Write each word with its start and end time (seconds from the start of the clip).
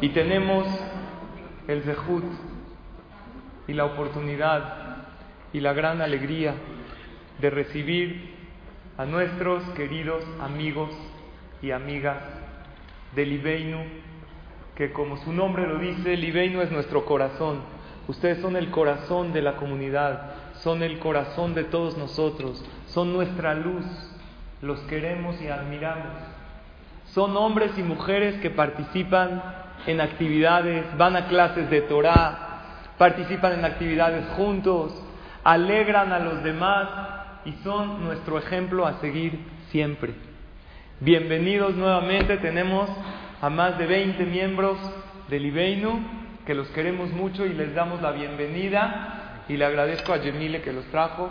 Y 0.00 0.08
tenemos 0.10 0.66
el 1.68 1.82
zehut 1.82 2.24
y 3.68 3.74
la 3.74 3.84
oportunidad 3.84 5.06
y 5.52 5.60
la 5.60 5.74
gran 5.74 6.00
alegría 6.00 6.54
de 7.38 7.50
recibir 7.50 8.34
a 8.96 9.04
nuestros 9.04 9.62
queridos 9.70 10.24
amigos 10.40 10.90
y 11.60 11.70
amigas 11.70 12.18
de 13.14 13.26
Libeinu, 13.26 13.78
que 14.74 14.92
como 14.92 15.18
su 15.18 15.32
nombre 15.32 15.66
lo 15.66 15.78
dice, 15.78 16.16
Libeinu 16.16 16.62
es 16.62 16.70
nuestro 16.70 17.04
corazón. 17.04 17.60
Ustedes 18.08 18.40
son 18.40 18.56
el 18.56 18.70
corazón 18.70 19.32
de 19.32 19.42
la 19.42 19.56
comunidad, 19.56 20.32
son 20.54 20.82
el 20.82 20.98
corazón 20.98 21.54
de 21.54 21.64
todos 21.64 21.98
nosotros, 21.98 22.64
son 22.86 23.12
nuestra 23.12 23.54
luz, 23.54 23.84
los 24.62 24.80
queremos 24.80 25.40
y 25.42 25.48
admiramos. 25.48 26.16
Son 27.12 27.36
hombres 27.36 27.72
y 27.76 27.82
mujeres 27.82 28.40
que 28.40 28.50
participan 28.50 29.42
en 29.86 30.00
actividades, 30.00 30.84
van 30.96 31.16
a 31.16 31.26
clases 31.26 31.70
de 31.70 31.82
Torah, 31.82 32.94
participan 32.98 33.54
en 33.54 33.64
actividades 33.64 34.26
juntos, 34.36 34.92
alegran 35.44 36.12
a 36.12 36.18
los 36.18 36.42
demás 36.42 36.88
y 37.44 37.52
son 37.64 38.04
nuestro 38.04 38.38
ejemplo 38.38 38.86
a 38.86 39.00
seguir 39.00 39.38
siempre. 39.70 40.14
Bienvenidos 41.00 41.74
nuevamente, 41.76 42.36
tenemos 42.36 42.90
a 43.40 43.48
más 43.48 43.78
de 43.78 43.86
20 43.86 44.24
miembros 44.26 44.76
del 45.28 45.46
Ibeinu 45.46 45.98
que 46.44 46.54
los 46.54 46.68
queremos 46.68 47.10
mucho 47.10 47.46
y 47.46 47.54
les 47.54 47.74
damos 47.74 48.02
la 48.02 48.12
bienvenida 48.12 49.44
y 49.48 49.56
le 49.56 49.64
agradezco 49.64 50.12
a 50.12 50.18
Yemile 50.18 50.60
que 50.62 50.72
los 50.72 50.84
trajo 50.86 51.30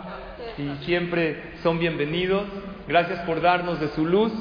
y 0.58 0.84
siempre 0.84 1.54
son 1.62 1.78
bienvenidos. 1.78 2.46
Gracias 2.88 3.20
por 3.20 3.40
darnos 3.40 3.80
de 3.80 3.88
su 3.88 4.04
luz, 4.04 4.32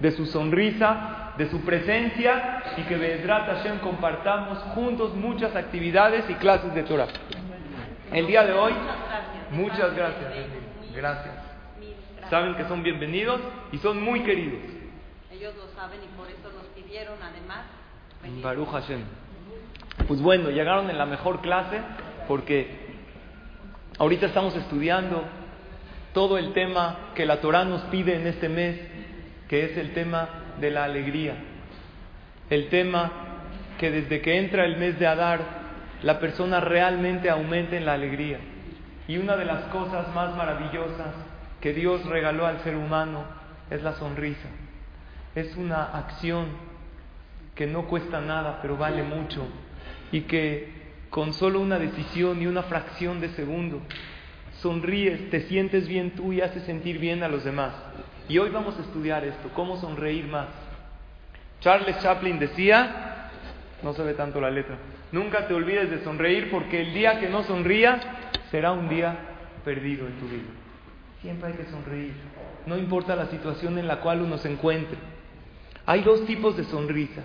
de 0.00 0.12
su 0.12 0.26
sonrisa, 0.26 1.25
de 1.38 1.50
su 1.50 1.60
presencia 1.62 2.62
y 2.76 2.82
que 2.82 2.96
Bedrat 2.96 3.46
Hashem 3.46 3.78
compartamos 3.80 4.58
juntos 4.74 5.14
muchas 5.14 5.54
actividades 5.54 6.28
y 6.30 6.34
clases 6.34 6.74
de 6.74 6.82
Torah. 6.82 7.08
El 8.12 8.26
día 8.26 8.44
de 8.44 8.52
hoy, 8.52 8.72
muchas 9.50 9.94
gracias. 9.94 10.32
Gracias. 10.94 11.34
Saben 12.30 12.54
que 12.54 12.64
son 12.64 12.82
bienvenidos 12.82 13.40
y 13.72 13.78
son 13.78 14.02
muy 14.02 14.20
queridos. 14.20 14.60
Ellos 15.30 15.54
lo 15.56 15.68
saben 15.80 16.00
y 16.02 16.16
por 16.16 16.28
eso 16.28 16.50
nos 16.54 16.66
pidieron 16.74 17.18
además. 17.22 17.66
Baruch 18.42 18.68
Hashem. 18.70 19.00
Pues 20.08 20.20
bueno, 20.20 20.50
llegaron 20.50 20.90
en 20.90 20.98
la 20.98 21.06
mejor 21.06 21.40
clase 21.40 21.80
porque 22.26 22.96
ahorita 23.98 24.26
estamos 24.26 24.56
estudiando 24.56 25.22
todo 26.12 26.38
el 26.38 26.52
tema 26.52 27.10
que 27.14 27.26
la 27.26 27.40
Torah 27.40 27.64
nos 27.64 27.82
pide 27.82 28.16
en 28.16 28.26
este 28.26 28.48
mes, 28.48 28.80
que 29.48 29.66
es 29.66 29.76
el 29.76 29.92
tema 29.92 30.45
de 30.60 30.70
la 30.70 30.84
alegría. 30.84 31.34
El 32.50 32.68
tema 32.68 33.10
que 33.78 33.90
desde 33.90 34.20
que 34.20 34.38
entra 34.38 34.64
el 34.64 34.76
mes 34.76 34.98
de 34.98 35.06
Adar, 35.06 35.40
la 36.02 36.18
persona 36.18 36.60
realmente 36.60 37.30
aumenta 37.30 37.76
en 37.76 37.86
la 37.86 37.94
alegría. 37.94 38.38
Y 39.08 39.18
una 39.18 39.36
de 39.36 39.44
las 39.44 39.64
cosas 39.64 40.12
más 40.14 40.34
maravillosas 40.36 41.14
que 41.60 41.72
Dios 41.72 42.04
regaló 42.06 42.46
al 42.46 42.60
ser 42.60 42.76
humano 42.76 43.24
es 43.70 43.82
la 43.82 43.92
sonrisa. 43.94 44.48
Es 45.34 45.56
una 45.56 45.84
acción 45.84 46.46
que 47.54 47.66
no 47.66 47.86
cuesta 47.86 48.20
nada, 48.20 48.58
pero 48.62 48.76
vale 48.76 49.02
mucho. 49.02 49.46
Y 50.12 50.22
que 50.22 50.76
con 51.10 51.32
solo 51.32 51.60
una 51.60 51.78
decisión 51.78 52.40
y 52.42 52.46
una 52.46 52.62
fracción 52.64 53.20
de 53.20 53.28
segundo 53.30 53.80
sonríes, 54.66 55.30
te 55.30 55.42
sientes 55.42 55.86
bien 55.86 56.10
tú 56.16 56.32
y 56.32 56.40
haces 56.40 56.64
sentir 56.64 56.98
bien 56.98 57.22
a 57.22 57.28
los 57.28 57.44
demás. 57.44 57.72
Y 58.28 58.38
hoy 58.38 58.50
vamos 58.50 58.76
a 58.76 58.80
estudiar 58.80 59.24
esto, 59.24 59.48
cómo 59.54 59.80
sonreír 59.80 60.26
más. 60.26 60.48
Charles 61.60 61.96
Chaplin 62.00 62.40
decía, 62.40 63.30
no 63.84 63.92
se 63.94 64.02
ve 64.02 64.14
tanto 64.14 64.40
la 64.40 64.50
letra, 64.50 64.76
nunca 65.12 65.46
te 65.46 65.54
olvides 65.54 65.88
de 65.88 66.02
sonreír 66.02 66.50
porque 66.50 66.80
el 66.80 66.94
día 66.94 67.20
que 67.20 67.28
no 67.28 67.44
sonrías 67.44 68.04
será 68.50 68.72
un 68.72 68.88
día 68.88 69.16
perdido 69.64 70.04
en 70.08 70.18
tu 70.18 70.26
vida. 70.26 70.50
Siempre 71.22 71.50
hay 71.50 71.54
que 71.54 71.70
sonreír, 71.70 72.14
no 72.66 72.76
importa 72.76 73.14
la 73.14 73.26
situación 73.26 73.78
en 73.78 73.86
la 73.86 74.00
cual 74.00 74.20
uno 74.20 74.36
se 74.38 74.50
encuentre. 74.50 74.98
Hay 75.86 76.02
dos 76.02 76.26
tipos 76.26 76.56
de 76.56 76.64
sonrisa. 76.64 77.22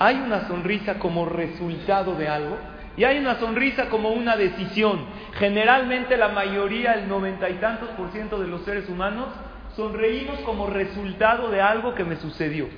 Hay 0.00 0.16
una 0.16 0.48
sonrisa 0.48 0.98
como 0.98 1.26
resultado 1.26 2.16
de 2.16 2.26
algo 2.26 2.56
y 3.00 3.04
hay 3.04 3.16
una 3.16 3.36
sonrisa 3.36 3.88
como 3.88 4.10
una 4.10 4.36
decisión. 4.36 5.00
Generalmente 5.38 6.18
la 6.18 6.28
mayoría, 6.28 6.92
el 6.92 7.08
noventa 7.08 7.48
y 7.48 7.54
tantos 7.54 7.88
por 7.96 8.10
ciento 8.10 8.38
de 8.38 8.46
los 8.46 8.60
seres 8.66 8.90
humanos, 8.90 9.28
sonreímos 9.74 10.38
como 10.40 10.66
resultado 10.66 11.50
de 11.50 11.62
algo 11.62 11.94
que 11.94 12.04
me 12.04 12.16
sucedió. 12.16 12.68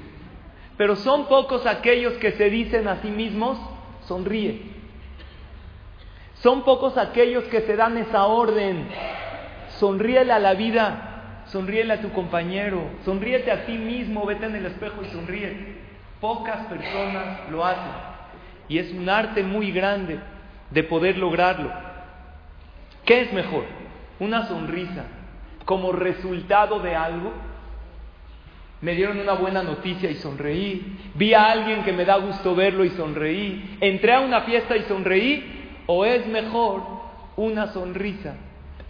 Pero 0.77 0.94
son 0.94 1.27
pocos 1.27 1.66
aquellos 1.66 2.12
que 2.19 2.31
se 2.31 2.50
dicen 2.50 2.87
a 2.87 3.03
sí 3.03 3.11
mismos, 3.11 3.59
sonríe. 4.03 4.62
Son 6.34 6.62
pocos 6.62 6.97
aquellos 6.99 7.43
que 7.47 7.62
se 7.62 7.75
dan 7.75 7.99
esa 7.99 8.27
orden, 8.27 8.87
sonríele 9.81 10.32
a 10.32 10.38
la 10.38 10.55
vida, 10.55 11.43
sonríele 11.47 11.94
a 11.94 12.00
tu 12.00 12.12
compañero, 12.12 12.81
sonríete 13.05 13.50
a 13.50 13.66
ti 13.66 13.77
mismo, 13.77 14.25
vete 14.25 14.47
en 14.47 14.55
el 14.55 14.66
espejo 14.66 15.03
y 15.03 15.06
sonríe. 15.06 15.78
Pocas 16.21 16.66
personas 16.66 17.50
lo 17.50 17.66
hacen. 17.66 18.12
Y 18.72 18.78
es 18.78 18.91
un 18.91 19.06
arte 19.06 19.43
muy 19.43 19.71
grande 19.71 20.19
de 20.71 20.83
poder 20.83 21.19
lograrlo. 21.19 21.71
¿Qué 23.05 23.21
es 23.21 23.33
mejor? 23.34 23.65
Una 24.19 24.49
sonrisa 24.49 25.05
como 25.66 25.93
resultado 25.93 26.78
de 26.78 26.97
algo. 26.97 27.34
Me 28.81 28.94
dieron 28.94 29.21
una 29.21 29.34
buena 29.34 29.62
noticia 29.62 30.11
y 30.11 30.15
sonreí. 30.15 30.97
Vi 31.15 31.34
a 31.34 31.50
alguien 31.50 31.84
que 31.84 31.93
me 31.93 32.06
da 32.06 32.16
gusto 32.16 32.55
verlo 32.55 32.82
y 32.87 32.88
sonreí. 32.93 33.77
Entré 33.82 34.15
a 34.15 34.21
una 34.21 34.41
fiesta 34.41 34.75
y 34.75 34.84
sonreí. 34.84 35.75
¿O 35.84 36.06
es 36.06 36.27
mejor 36.27 36.82
una 37.37 37.66
sonrisa 37.75 38.37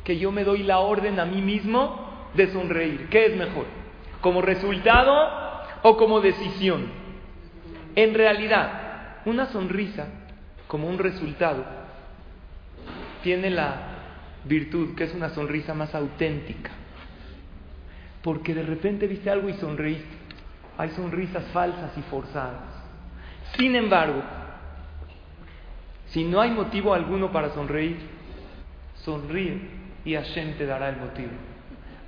que 0.04 0.16
yo 0.16 0.30
me 0.30 0.44
doy 0.44 0.62
la 0.62 0.78
orden 0.78 1.18
a 1.18 1.24
mí 1.24 1.42
mismo 1.42 2.28
de 2.34 2.52
sonreír? 2.52 3.08
¿Qué 3.10 3.26
es 3.26 3.36
mejor? 3.36 3.66
¿Como 4.20 4.42
resultado 4.42 5.12
o 5.82 5.96
como 5.96 6.20
decisión? 6.20 6.86
En 7.96 8.14
realidad, 8.14 8.81
una 9.24 9.46
sonrisa 9.46 10.06
como 10.66 10.88
un 10.88 10.98
resultado 10.98 11.64
tiene 13.22 13.50
la 13.50 13.74
virtud 14.44 14.94
que 14.94 15.04
es 15.04 15.14
una 15.14 15.30
sonrisa 15.30 15.74
más 15.74 15.94
auténtica. 15.94 16.70
Porque 18.22 18.54
de 18.54 18.62
repente 18.62 19.06
viste 19.06 19.30
algo 19.30 19.48
y 19.48 19.54
sonreíste. 19.54 20.22
Hay 20.78 20.90
sonrisas 20.90 21.44
falsas 21.52 21.96
y 21.96 22.02
forzadas. 22.02 22.62
Sin 23.56 23.76
embargo, 23.76 24.22
si 26.06 26.24
no 26.24 26.40
hay 26.40 26.50
motivo 26.50 26.94
alguno 26.94 27.30
para 27.30 27.50
sonreír, 27.50 27.98
sonríe 28.96 29.60
y 30.04 30.14
Hashem 30.14 30.56
te 30.56 30.66
dará 30.66 30.88
el 30.88 30.96
motivo. 30.96 31.30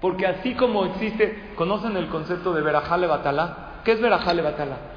Porque 0.00 0.26
así 0.26 0.54
como 0.54 0.84
existe, 0.86 1.52
¿conocen 1.54 1.96
el 1.96 2.08
concepto 2.08 2.52
de 2.52 2.62
Berajale 2.62 3.06
Batalá? 3.06 3.80
¿Qué 3.84 3.92
es 3.92 4.00
Berajale 4.00 4.42
Batalá? 4.42 4.93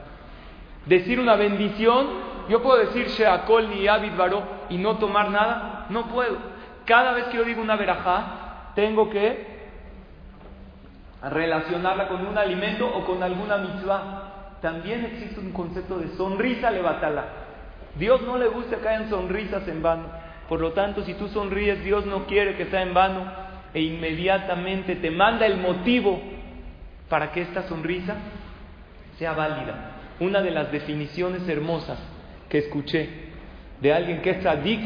Decir 0.88 1.20
una 1.20 1.36
bendición, 1.36 2.08
yo 2.50 2.62
puedo 2.64 2.78
decir 2.78 3.08
Sheakol 3.08 3.70
ni 3.70 3.88
Abid 3.88 4.16
Baró 4.16 4.44
y 4.70 4.78
no 4.78 4.98
tomar 4.98 5.30
nada, 5.30 5.86
no 5.90 6.08
puedo. 6.08 6.38
Cada 6.86 7.12
vez 7.14 7.26
que 7.26 7.38
yo 7.38 7.44
digo 7.44 7.62
una 7.62 7.76
verajá, 7.76 8.72
tengo 8.74 9.10
que 9.10 9.58
relacionarla 11.22 12.08
con 12.08 12.26
un 12.26 12.38
alimento 12.38 12.88
o 12.88 13.06
con 13.06 13.22
alguna 13.22 13.58
mitzvah. 13.58 14.60
También 14.62 15.04
existe 15.06 15.40
un 15.40 15.52
concepto 15.52 15.98
de 15.98 16.08
sonrisa 16.16 16.72
levatala. 16.72 17.26
Dios 17.96 18.22
no 18.22 18.38
le 18.38 18.48
gusta 18.48 18.78
que 18.78 18.88
hayan 18.88 19.10
sonrisas 19.10 19.68
en 19.68 19.82
vano. 19.82 20.06
Por 20.48 20.62
lo 20.62 20.72
tanto, 20.72 21.04
si 21.04 21.16
tú 21.16 21.28
sonríes, 21.28 21.84
Dios 21.84 22.06
no 22.06 22.26
quiere 22.26 22.56
que 22.56 22.68
sea 22.68 22.82
en 22.82 22.94
vano 22.94 23.26
e 23.74 23.82
inmediatamente 23.82 24.96
te 24.96 25.12
manda 25.12 25.46
el 25.46 25.58
motivo 25.58 26.22
para 27.10 27.32
que 27.34 27.42
esta 27.42 27.64
sonrisa 27.64 28.16
sea 29.18 29.34
válida. 29.34 29.97
Una 30.20 30.42
de 30.42 30.52
las 30.52 30.72
definiciones 30.72 31.48
hermosas 31.48 32.00
que 32.50 32.60
escuché 32.60 33.10
de 33.82 33.94
alguien 33.94 34.22
que 34.22 34.32
es 34.32 34.40
tzadik, 34.40 34.82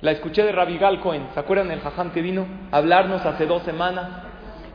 la 0.00 0.12
escuché 0.12 0.42
de 0.42 0.52
Rabigal 0.52 1.00
Cohen. 1.00 1.28
¿Se 1.34 1.40
acuerdan 1.40 1.70
el 1.70 1.80
jajam 1.80 2.10
que 2.10 2.22
vino 2.22 2.46
a 2.70 2.76
hablarnos 2.76 3.24
hace 3.24 3.46
dos 3.46 3.62
semanas? 3.62 4.08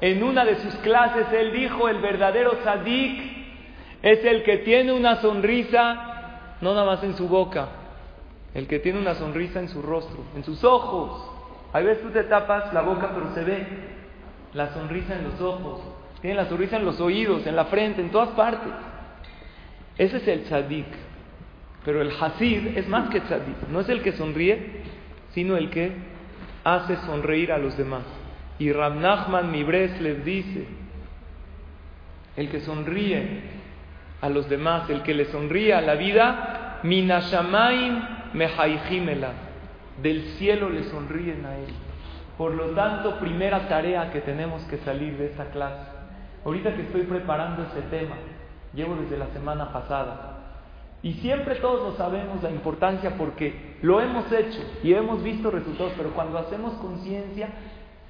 En 0.01 0.23
una 0.23 0.43
de 0.43 0.57
sus 0.57 0.75
clases 0.75 1.27
él 1.31 1.53
dijo, 1.53 1.87
el 1.87 1.99
verdadero 1.99 2.57
tzadik 2.57 3.21
es 4.01 4.23
el 4.25 4.43
que 4.43 4.57
tiene 4.57 4.91
una 4.91 5.17
sonrisa, 5.17 6.57
no 6.59 6.73
nada 6.73 6.85
más 6.85 7.03
en 7.03 7.15
su 7.15 7.27
boca, 7.27 7.69
el 8.53 8.67
que 8.67 8.79
tiene 8.79 8.99
una 8.99 9.15
sonrisa 9.15 9.59
en 9.59 9.69
su 9.69 9.81
rostro, 9.81 10.19
en 10.35 10.43
sus 10.43 10.63
ojos. 10.63 11.31
A 11.71 11.79
veces 11.79 12.03
tú 12.03 12.09
te 12.11 12.23
tapas 12.23 12.73
la 12.73 12.81
boca, 12.81 13.11
pero 13.13 13.33
se 13.33 13.43
ve 13.43 13.65
la 14.53 14.73
sonrisa 14.73 15.15
en 15.15 15.23
los 15.23 15.41
ojos, 15.41 15.81
tiene 16.23 16.37
la 16.37 16.47
sonrisa 16.47 16.77
en 16.77 16.85
los 16.85 17.01
oídos, 17.01 17.45
en 17.45 17.57
la 17.57 17.65
frente, 17.65 17.99
en 17.99 18.09
todas 18.09 18.29
partes. 18.29 18.71
Ese 19.97 20.15
es 20.15 20.27
el 20.29 20.43
tzadik. 20.45 20.85
Pero 21.83 22.01
el 22.01 22.11
hasid 22.11 22.77
es 22.77 22.87
más 22.87 23.09
que 23.09 23.19
tzadik. 23.19 23.67
No 23.69 23.81
es 23.81 23.89
el 23.89 24.01
que 24.01 24.13
sonríe, 24.13 24.83
sino 25.33 25.57
el 25.57 25.69
que 25.69 25.91
hace 26.63 26.95
sonreír 27.05 27.51
a 27.51 27.57
los 27.57 27.75
demás. 27.75 28.03
Y 28.57 28.71
Ram 28.71 29.01
Nachman 29.01 29.51
Mibres 29.51 29.99
les 29.99 30.23
dice, 30.23 30.65
el 32.37 32.49
que 32.49 32.61
sonríe 32.61 33.41
a 34.21 34.29
los 34.29 34.47
demás, 34.47 34.89
el 34.89 35.03
que 35.03 35.13
le 35.13 35.25
sonríe 35.25 35.73
a 35.73 35.81
la 35.81 35.95
vida, 35.95 36.79
minashamaim 36.83 37.99
mehaijimela, 38.31 39.33
del 40.01 40.21
cielo 40.37 40.69
le 40.69 40.85
sonríen 40.85 41.45
a 41.45 41.57
él. 41.57 41.73
Por 42.37 42.53
lo 42.53 42.67
tanto, 42.67 43.19
primera 43.19 43.67
tarea 43.67 44.09
que 44.13 44.21
tenemos 44.21 44.63
que 44.63 44.77
salir 44.77 45.17
de 45.17 45.25
esta 45.25 45.47
clase. 45.51 45.92
Ahorita 46.45 46.75
que 46.75 46.83
estoy 46.83 47.03
preparando 47.03 47.63
este 47.63 47.81
tema, 47.83 48.15
llevo 48.73 48.95
desde 48.95 49.17
la 49.17 49.27
semana 49.27 49.71
pasada, 49.71 50.33
y 51.03 51.13
siempre 51.15 51.55
todos 51.55 51.83
lo 51.83 51.97
sabemos 51.97 52.41
la 52.41 52.49
importancia 52.49 53.17
porque 53.17 53.75
lo 53.81 53.99
hemos 53.99 54.31
hecho 54.31 54.59
y 54.83 54.93
hemos 54.93 55.21
visto 55.21 55.51
resultados, 55.51 55.93
pero 55.97 56.11
cuando 56.11 56.37
hacemos 56.37 56.73
conciencia, 56.75 57.49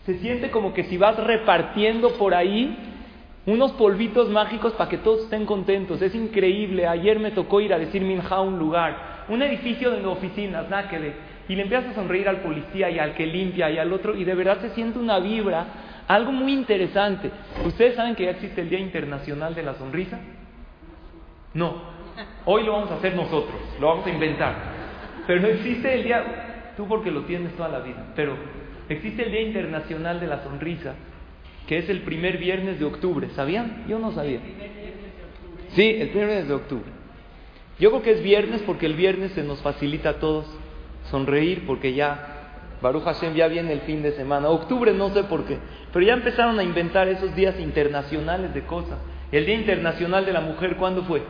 se 0.06 0.20
siente 0.20 0.52
como 0.52 0.74
que 0.74 0.84
si 0.84 0.98
vas 0.98 1.18
repartiendo 1.18 2.12
por 2.14 2.36
ahí 2.36 2.78
unos 3.48 3.72
polvitos 3.74 4.30
mágicos 4.30 4.74
para 4.74 4.90
que 4.90 5.00
todos 5.00 5.24
estén 5.24 5.46
contentos. 5.46 6.02
Es 6.02 6.14
increíble. 6.14 6.88
Ayer 6.88 7.20
me 7.20 7.32
tocó 7.32 7.62
ir 7.62 7.74
a 7.74 7.80
decir 7.80 8.04
Minja 8.04 8.42
un 8.42 8.60
lugar, 8.60 9.26
un 9.28 9.42
edificio 9.42 9.90
de 9.92 10.06
oficinas, 10.06 10.70
nada 10.70 10.88
que. 10.88 11.33
Y 11.50 11.56
le 11.56 11.64
empiezas 11.64 11.92
a 11.92 11.96
sonreír 11.96 12.28
al 12.30 12.42
policía 12.42 12.90
y 12.90 13.00
al 13.00 13.14
que 13.16 13.26
limpia 13.26 13.70
y 13.70 13.78
al 13.78 13.92
otro, 13.92 14.16
y 14.16 14.24
de 14.24 14.36
verdad 14.36 14.62
se 14.62 14.70
siente 14.72 15.00
una 15.00 15.20
vibra, 15.20 15.66
algo 16.08 16.32
muy 16.32 16.54
interesante. 16.54 17.32
¿Ustedes 17.66 17.96
saben 17.96 18.16
que 18.16 18.24
ya 18.24 18.32
existe 18.32 18.62
el 18.62 18.70
Día 18.70 18.80
Internacional 18.80 19.54
de 19.56 19.64
la 19.64 19.74
Sonrisa? 19.76 20.20
No, 21.54 21.94
Hoy 22.46 22.64
lo 22.64 22.74
vamos 22.74 22.92
a 22.92 22.96
hacer 22.96 23.16
nosotros, 23.16 23.56
lo 23.80 23.88
vamos 23.88 24.06
a 24.06 24.10
inventar. 24.10 24.56
Pero 25.26 25.42
no 25.42 25.48
existe 25.48 25.94
el 25.94 26.04
día, 26.04 26.74
tú 26.76 26.88
porque 26.88 27.10
lo 27.10 27.24
tienes 27.24 27.56
toda 27.56 27.70
la 27.70 27.80
vida, 27.80 28.06
pero 28.16 28.36
existe 28.90 29.24
el 29.24 29.32
Día 29.32 29.42
Internacional 29.42 30.20
de 30.20 30.28
la 30.28 30.44
Sonrisa, 30.44 30.96
que 31.68 31.78
es 31.78 31.90
el 31.90 32.02
primer 32.02 32.38
viernes 32.38 32.80
de 32.80 32.86
octubre. 32.86 33.30
¿Sabían? 33.36 33.86
Yo 33.88 34.00
no 34.00 34.12
sabía. 34.12 34.40
Sí, 35.70 35.96
el 36.00 36.10
primer 36.10 36.28
viernes 36.28 36.48
de 36.50 36.54
octubre. 36.54 36.92
Yo 37.80 37.90
creo 37.90 38.04
que 38.04 38.12
es 38.12 38.24
viernes 38.24 38.62
porque 38.64 38.86
el 38.86 38.94
viernes 38.94 39.32
se 39.32 39.44
nos 39.44 39.62
facilita 39.62 40.10
a 40.10 40.20
todos 40.20 40.46
sonreír 41.14 41.68
porque 41.68 41.94
ya 41.94 42.80
Baruch 42.82 43.04
Hashem 43.04 43.36
ya 43.36 43.48
viene 43.48 43.72
el 43.72 43.82
fin 43.82 44.02
de 44.02 44.14
semana. 44.14 44.50
Octubre 44.50 44.92
no 44.94 45.10
sé 45.12 45.24
por 45.26 45.46
qué, 45.46 45.60
pero 45.94 46.04
ya 46.04 46.14
empezaron 46.14 46.58
a 46.58 46.64
inventar 46.64 47.08
esos 47.08 47.36
días 47.36 47.60
internacionales 47.60 48.52
de 48.52 48.64
cosas. 48.64 48.98
El 49.32 49.46
Día 49.46 49.56
Internacional 49.56 50.26
de 50.26 50.34
la 50.34 50.42
Mujer, 50.42 50.76
¿cuándo 50.76 51.04
fue? 51.04 51.24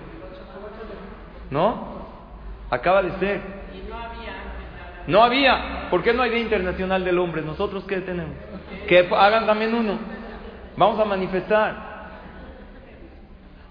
¿No? 1.52 2.08
Acaba 2.70 3.04
de 3.04 3.12
ser. 3.20 3.42
no 5.08 5.22
había. 5.22 5.90
¿Por 5.90 6.02
qué 6.02 6.14
no 6.14 6.24
hay 6.24 6.32
Día 6.32 6.40
Internacional 6.40 7.04
del 7.04 7.20
Hombre? 7.20 7.42
¿Nosotros 7.42 7.84
qué 7.84 7.98
tenemos? 7.98 8.36
Que 8.88 9.10
hagan 9.12 9.46
también 9.46 9.74
uno. 9.74 10.00
Vamos 10.78 11.00
a 11.00 11.06
manifestar. 11.06 11.94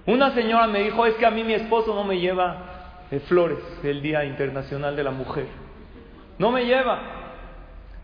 Una 0.04 0.30
señora 0.34 0.66
me 0.66 0.82
dijo, 0.82 1.06
es 1.06 1.14
que 1.14 1.24
a 1.24 1.30
mí 1.30 1.42
mi 1.42 1.54
esposo 1.54 1.94
no 1.94 2.04
me 2.04 2.18
lleva 2.18 3.04
eh, 3.10 3.20
flores 3.20 3.58
el 3.82 4.02
Día 4.02 4.24
Internacional 4.24 4.94
de 4.94 5.04
la 5.04 5.10
Mujer. 5.10 5.61
No 6.42 6.50
me 6.50 6.64
lleva. 6.64 6.98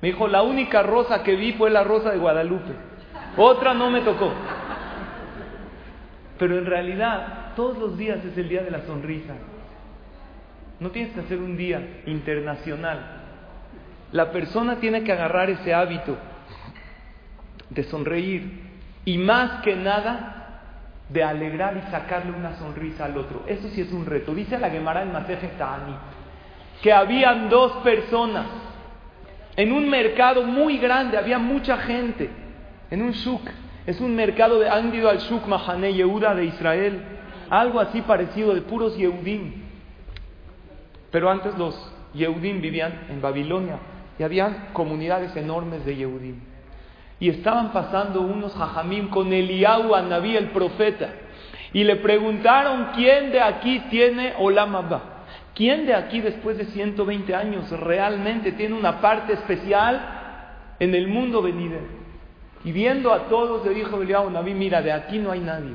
Me 0.00 0.12
dijo, 0.12 0.29
la 0.29 0.43
única 0.43 0.85
rosa 0.85 1.25
que 1.25 1.35
vi 1.35 1.55
fue 1.55 1.70
la 1.70 1.82
rosa 1.82 2.12
de 2.12 2.19
Guadalupe. 2.19 2.73
Otra 3.37 3.75
no 3.75 3.90
me 3.90 4.00
tocó. 4.02 4.31
Pero 6.38 6.56
en 6.56 6.64
realidad, 6.64 7.56
todos 7.56 7.76
los 7.79 7.99
días 7.99 8.25
es 8.25 8.38
el 8.38 8.49
día 8.49 8.62
de 8.62 8.70
la 8.70 8.82
sonrisa. 8.82 9.35
No 10.79 10.90
tienes 10.90 11.14
que 11.14 11.20
hacer 11.23 11.38
un 11.38 11.56
día 11.56 12.02
internacional. 12.06 13.00
La 14.12 14.31
persona 14.31 14.76
tiene 14.76 15.02
que 15.02 15.11
agarrar 15.11 15.50
ese 15.50 15.75
hábito 15.75 16.17
de 17.70 17.82
sonreír 17.82 18.69
y 19.05 19.19
más 19.19 19.62
que 19.62 19.75
nada 19.75 20.61
de 21.08 21.25
alegrar 21.25 21.76
y 21.76 21.91
sacarle 21.91 22.31
una 22.31 22.55
sonrisa 22.55 23.06
al 23.06 23.19
otro. 23.19 23.43
Eso 23.49 23.69
sí 23.70 23.81
es 23.81 23.91
un 23.91 24.06
reto. 24.06 24.32
Dice 24.32 24.61
la 24.61 24.70
Gemara 24.70 25.02
en 25.02 25.12
Maseje 25.12 25.49
Ta'ani 25.58 25.96
que 26.83 26.93
habían 26.93 27.49
dos 27.49 27.73
personas 27.85 28.47
en 29.57 29.73
un 29.73 29.89
mercado 29.91 30.45
muy 30.45 30.79
grande, 30.79 31.19
había 31.19 31.39
mucha 31.39 31.79
gente 31.79 32.31
en 32.91 33.03
un 33.03 33.13
shuk. 33.13 33.41
Es 33.87 34.01
un 34.01 34.15
mercado 34.15 34.61
de 34.61 34.69
han 34.69 34.95
ido 34.95 35.09
al 35.09 35.19
shuk 35.19 35.47
Mahane 35.47 35.95
Yehuda 35.95 36.35
de 36.35 36.45
Israel, 36.45 37.03
algo 37.51 37.81
así 37.81 38.03
parecido 38.03 38.55
de 38.55 38.61
puros 38.61 38.97
Yehudim. 38.97 39.55
Pero 41.11 41.31
antes 41.31 41.57
los 41.59 41.75
Yehudim 42.15 42.61
vivían 42.61 43.07
en 43.09 43.21
Babilonia 43.21 43.79
y 44.19 44.23
habían 44.23 44.69
comunidades 44.73 45.35
enormes 45.37 45.85
de 45.85 45.97
Yehudim. 45.97 46.41
Y 47.19 47.31
estaban 47.31 47.73
pasando 47.73 48.21
unos 48.21 48.55
jajamim 48.55 49.09
con 49.09 49.33
Eliyahu 49.33 49.95
Anabí, 49.95 50.37
el 50.37 50.51
profeta, 50.51 51.11
y 51.73 51.83
le 51.83 51.97
preguntaron 51.97 52.91
quién 52.95 53.33
de 53.33 53.41
aquí 53.41 53.81
tiene 53.91 54.35
Olam. 54.39 55.01
¿Quién 55.58 55.87
de 55.87 55.94
aquí 55.94 56.20
después 56.20 56.56
de 56.56 56.66
120 56.66 57.34
años 57.34 57.69
realmente 57.81 58.52
tiene 58.52 58.76
una 58.76 59.00
parte 59.00 59.32
especial 59.32 60.76
en 60.78 60.94
el 60.94 61.08
mundo 61.08 61.43
venidero? 61.43 61.84
Y 62.62 62.70
viendo 62.70 63.12
a 63.12 63.25
todos 63.25 63.66
le 63.66 63.75
dijo 63.75 64.00
Eliyahu 64.00 64.28
Anabí, 64.28 64.55
mira, 64.55 64.81
de 64.82 64.93
aquí 64.93 65.19
no 65.19 65.32
hay 65.32 65.40
nadie. 65.40 65.75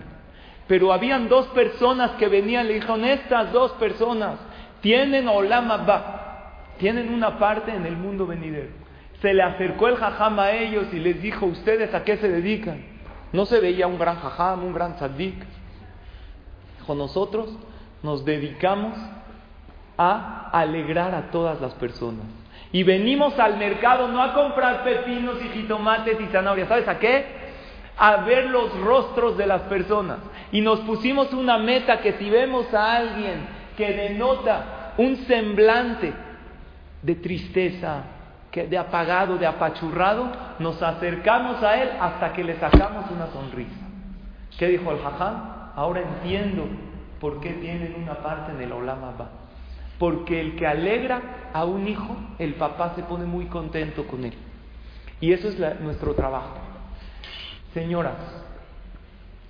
Pero 0.70 0.94
habían 0.94 1.28
dos 1.28 1.48
personas 1.48 2.12
que 2.12 2.30
venían, 2.30 2.66
le 2.66 2.76
dijeron, 2.76 3.04
estas 3.04 3.52
dos 3.52 3.74
personas 3.74 4.40
tienen 4.80 5.28
Olama 5.28 5.76
Ba, 5.76 6.70
tienen 6.78 7.14
una 7.14 7.38
parte 7.38 7.76
en 7.76 7.86
el 7.86 7.98
mundo 7.98 8.26
venidero. 8.26 8.70
Se 9.22 9.34
le 9.34 9.44
acercó 9.44 9.90
el 9.90 9.98
jajam 9.98 10.40
a 10.40 10.52
ellos 10.52 10.86
y 10.94 11.00
les 11.00 11.22
dijo, 11.22 11.46
¿ustedes 11.46 11.94
a 11.94 12.06
qué 12.06 12.16
se 12.16 12.30
dedican? 12.30 12.86
No 13.34 13.46
se 13.46 13.60
veía 13.60 13.88
un 13.88 14.00
gran 14.00 14.16
jajam, 14.16 14.64
un 14.64 14.74
gran 14.74 14.96
tzadik. 14.96 15.44
Dijo, 16.80 16.96
nosotros 16.96 17.50
nos 18.02 18.24
dedicamos 18.24 18.98
a 19.98 20.50
alegrar 20.52 21.14
a 21.14 21.32
todas 21.32 21.60
las 21.62 21.74
personas. 21.74 22.26
Y 22.72 22.84
venimos 22.84 23.38
al 23.38 23.58
mercado 23.58 24.08
no 24.08 24.22
a 24.22 24.34
comprar 24.34 24.84
pepinos 24.84 25.38
y 25.44 25.50
jitomates 25.50 26.20
y 26.20 26.26
zanahorias. 26.28 26.68
¿Sabes 26.68 26.88
a 26.88 26.98
qué? 26.98 27.26
A 27.98 28.18
ver 28.18 28.46
los 28.46 28.76
rostros 28.80 29.38
de 29.38 29.46
las 29.46 29.62
personas. 29.64 30.18
Y 30.52 30.62
nos 30.62 30.80
pusimos 30.82 31.32
una 31.34 31.60
meta 31.60 32.00
que 32.00 32.14
si 32.14 32.30
vemos 32.30 32.74
a 32.74 32.96
alguien 32.98 33.46
que 33.78 33.94
denota 33.94 34.94
un 34.98 35.18
semblante 35.28 36.14
de 37.04 37.16
tristeza, 37.16 38.04
que 38.52 38.68
de 38.68 38.78
apagado, 38.78 39.38
de 39.38 39.46
apachurrado, 39.46 40.32
nos 40.60 40.82
acercamos 40.82 41.62
a 41.62 41.82
él 41.82 41.90
hasta 42.00 42.34
que 42.34 42.44
le 42.44 42.56
sacamos 42.60 43.06
una 43.12 43.28
sonrisa. 43.28 43.86
¿Qué 44.58 44.68
dijo 44.68 44.92
el 44.92 45.00
jajam? 45.00 45.72
Ahora 45.76 46.02
entiendo 46.02 46.66
por 47.20 47.40
qué 47.40 47.52
tienen 47.52 47.96
una 48.02 48.16
parte 48.16 48.52
en 48.52 48.62
el 48.62 48.72
Olama 48.72 49.14
Porque 50.04 50.42
el 50.42 50.58
que 50.58 50.68
alegra 50.68 51.22
a 51.54 51.64
un 51.64 51.88
hijo, 51.88 52.18
el 52.38 52.56
papá 52.56 52.92
se 52.94 53.04
pone 53.04 53.24
muy 53.24 53.46
contento 53.46 54.06
con 54.06 54.26
él. 54.26 54.34
Y 55.22 55.32
eso 55.32 55.48
es 55.48 55.80
nuestro 55.80 56.14
trabajo. 56.14 56.58
Señoras, 57.74 58.18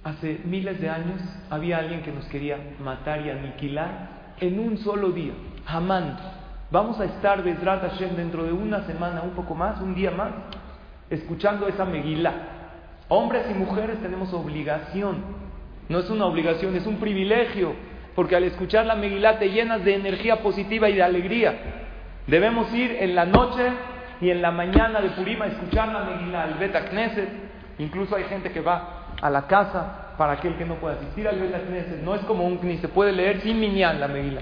Hace 0.03 0.41
miles 0.45 0.79
de 0.79 0.91
años 0.91 1.19
había 1.49 1.79
alguien 1.79 2.03
que 2.03 2.11
nos 2.11 2.25
quería 2.25 2.59
matar 2.83 3.25
y 3.25 3.31
aniquilar 3.31 4.35
en 4.39 4.59
un 4.59 4.77
solo 4.77 5.09
día. 5.09 5.33
Hamán. 5.65 6.19
Vamos 6.69 6.99
a 6.99 7.05
estar 7.05 7.41
Bezrat 7.41 7.81
dentro 8.15 8.43
de 8.43 8.53
una 8.53 8.85
semana, 8.85 9.23
un 9.23 9.31
poco 9.31 9.55
más, 9.55 9.81
un 9.81 9.95
día 9.95 10.11
más, 10.11 10.33
escuchando 11.09 11.67
esa 11.67 11.85
Megilá. 11.85 12.33
Hombres 13.07 13.47
y 13.49 13.55
mujeres 13.55 13.99
tenemos 14.03 14.31
obligación. 14.33 15.17
No 15.89 15.97
es 15.97 16.09
una 16.11 16.27
obligación, 16.27 16.75
es 16.75 16.85
un 16.85 16.97
privilegio. 16.97 17.73
Porque 18.15 18.35
al 18.35 18.43
escuchar 18.43 18.85
la 18.85 18.95
Megilá 18.95 19.39
te 19.39 19.49
llenas 19.49 19.83
de 19.83 19.95
energía 19.95 20.41
positiva 20.41 20.89
y 20.89 20.95
de 20.95 21.03
alegría. 21.03 21.53
Debemos 22.27 22.73
ir 22.73 22.97
en 22.99 23.15
la 23.15 23.25
noche 23.25 23.71
y 24.21 24.29
en 24.29 24.41
la 24.41 24.51
mañana 24.51 25.01
de 25.01 25.09
Purima 25.09 25.45
a 25.45 25.49
escuchar 25.49 25.89
la 25.89 26.03
Megilá, 26.03 26.45
el 26.45 26.53
Bet 26.55 26.89
Knesset. 26.89 27.29
Incluso 27.79 28.15
hay 28.15 28.23
gente 28.25 28.51
que 28.51 28.61
va 28.61 29.15
a 29.21 29.29
la 29.29 29.47
casa 29.47 30.13
para 30.17 30.33
aquel 30.33 30.55
que 30.55 30.65
no 30.65 30.75
pueda 30.75 30.95
asistir 30.95 31.27
al 31.27 31.37
Knesset. 31.37 32.03
No 32.03 32.15
es 32.15 32.21
como 32.21 32.45
un 32.45 32.59
ni 32.61 32.77
se 32.77 32.87
puede 32.87 33.11
leer 33.11 33.41
sin 33.41 33.59
minyan 33.59 33.99
la 33.99 34.07
Megilá. 34.07 34.41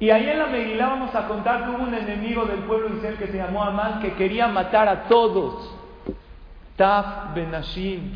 Y 0.00 0.10
ahí 0.10 0.28
en 0.28 0.38
la 0.38 0.46
Megilá 0.46 0.88
vamos 0.90 1.14
a 1.14 1.26
contar 1.26 1.64
que 1.64 1.70
hubo 1.70 1.82
un 1.82 1.94
enemigo 1.94 2.44
del 2.44 2.60
pueblo 2.60 2.94
Israel 2.96 3.16
que 3.18 3.26
se 3.26 3.36
llamó 3.36 3.64
Amán 3.64 4.00
que 4.00 4.12
quería 4.14 4.46
matar 4.46 4.88
a 4.88 5.04
todos. 5.08 5.74
Taf, 6.76 7.34
Benashim, 7.34 8.14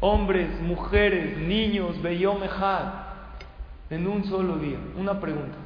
hombres, 0.00 0.60
mujeres, 0.60 1.38
niños, 1.38 2.00
Beyomehad, 2.02 3.03
en 3.90 4.06
un 4.06 4.24
solo 4.24 4.56
día. 4.56 4.78
Una 4.98 5.20
pregunta: 5.20 5.56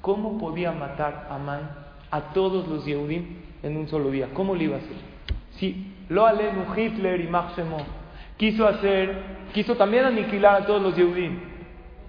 ¿cómo 0.00 0.38
podía 0.38 0.72
matar 0.72 1.28
Amán 1.30 1.70
a 2.10 2.20
todos 2.32 2.66
los 2.68 2.84
Yehudim 2.84 3.24
en 3.62 3.76
un 3.76 3.88
solo 3.88 4.10
día? 4.10 4.28
¿Cómo 4.34 4.54
lo 4.54 4.62
iba 4.62 4.76
a 4.76 4.78
hacer? 4.78 4.96
Si 5.52 5.94
lo 6.08 6.26
alenu 6.26 6.64
Hitler 6.76 7.20
y 7.20 7.28
Maximo 7.28 7.78
quiso 8.36 8.66
hacer, 8.66 9.22
quiso 9.52 9.76
también 9.76 10.04
aniquilar 10.04 10.62
a 10.62 10.66
todos 10.66 10.82
los 10.82 10.96
Yehudim. 10.96 11.38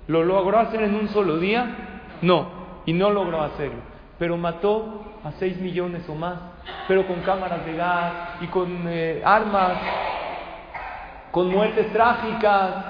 ¿Lo 0.08 0.24
logró 0.24 0.60
hacer 0.60 0.81
en 0.84 0.96
un 0.96 1.08
solo 1.10 1.38
día? 1.38 1.91
No, 2.22 2.48
y 2.86 2.93
no 2.93 3.10
logró 3.10 3.41
hacerlo. 3.41 3.79
Pero 4.17 4.38
mató 4.38 5.20
a 5.24 5.31
6 5.34 5.58
millones 5.62 6.08
o 6.10 6.15
más, 6.15 6.36
pero 6.88 7.08
con 7.08 7.22
cámaras 7.22 7.65
de 7.65 7.75
gas 7.75 8.13
y 8.41 8.48
con 8.48 8.84
eh, 8.88 9.22
armas, 9.24 9.77
con 11.31 11.50
muertes 11.50 11.91
trágicas. 11.91 12.86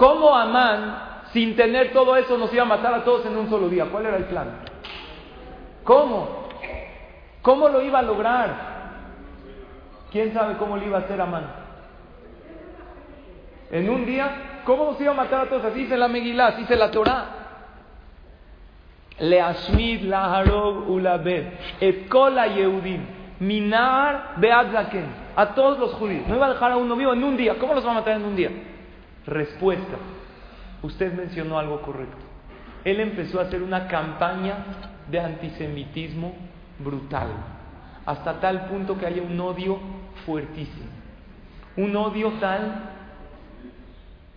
¿Cómo 0.00 0.34
Amán, 0.34 1.26
sin 1.34 1.54
tener 1.56 1.92
todo 1.92 2.16
eso, 2.16 2.38
nos 2.38 2.50
iba 2.54 2.62
a 2.62 2.64
matar 2.64 2.94
a 2.94 3.04
todos 3.04 3.26
en 3.26 3.36
un 3.36 3.50
solo 3.50 3.68
día? 3.68 3.84
¿Cuál 3.84 4.06
era 4.06 4.16
el 4.16 4.24
plan? 4.24 4.48
¿Cómo? 5.84 6.48
¿Cómo 7.42 7.68
lo 7.68 7.82
iba 7.82 7.98
a 7.98 8.02
lograr? 8.02 8.54
¿Quién 10.10 10.32
sabe 10.32 10.56
cómo 10.56 10.78
lo 10.78 10.86
iba 10.86 10.96
a 10.96 11.00
hacer 11.02 11.20
Amán? 11.20 11.44
En 13.70 13.90
un 13.90 14.06
día, 14.06 14.62
¿cómo 14.64 14.86
nos 14.86 15.00
iba 15.02 15.10
a 15.10 15.16
matar 15.16 15.42
a 15.42 15.50
todos? 15.50 15.66
Así 15.66 15.80
dice 15.80 15.98
la 15.98 16.08
Megilá, 16.08 16.46
así 16.46 16.62
dice 16.62 16.76
la 16.76 16.90
Torah. 16.90 17.24
Leashmid 19.18 20.04
laharog 20.04 20.88
ulabed 20.88 21.44
et 21.78 22.08
kol 22.08 22.36
Yehudim 22.36 23.02
minar 23.40 24.36
beadzaken 24.38 25.04
a 25.36 25.48
todos 25.48 25.78
los 25.78 25.92
judíos. 25.92 26.26
No 26.26 26.36
iba 26.36 26.46
a 26.46 26.54
dejar 26.54 26.72
a 26.72 26.78
uno 26.78 26.96
vivo 26.96 27.12
en 27.12 27.22
un 27.22 27.36
día. 27.36 27.58
¿Cómo 27.58 27.74
los 27.74 27.86
va 27.86 27.90
a 27.90 27.94
matar 27.96 28.14
en 28.14 28.24
un 28.24 28.34
día? 28.34 28.50
Respuesta. 29.26 29.96
Usted 30.82 31.12
mencionó 31.12 31.58
algo 31.58 31.80
correcto. 31.82 32.24
Él 32.84 33.00
empezó 33.00 33.40
a 33.40 33.44
hacer 33.44 33.62
una 33.62 33.86
campaña 33.88 34.56
de 35.10 35.20
antisemitismo 35.20 36.34
brutal, 36.78 37.28
hasta 38.06 38.40
tal 38.40 38.66
punto 38.66 38.96
que 38.98 39.06
haya 39.06 39.22
un 39.22 39.38
odio 39.40 39.78
fuertísimo. 40.24 40.88
Un 41.76 41.94
odio 41.96 42.32
tal 42.40 42.90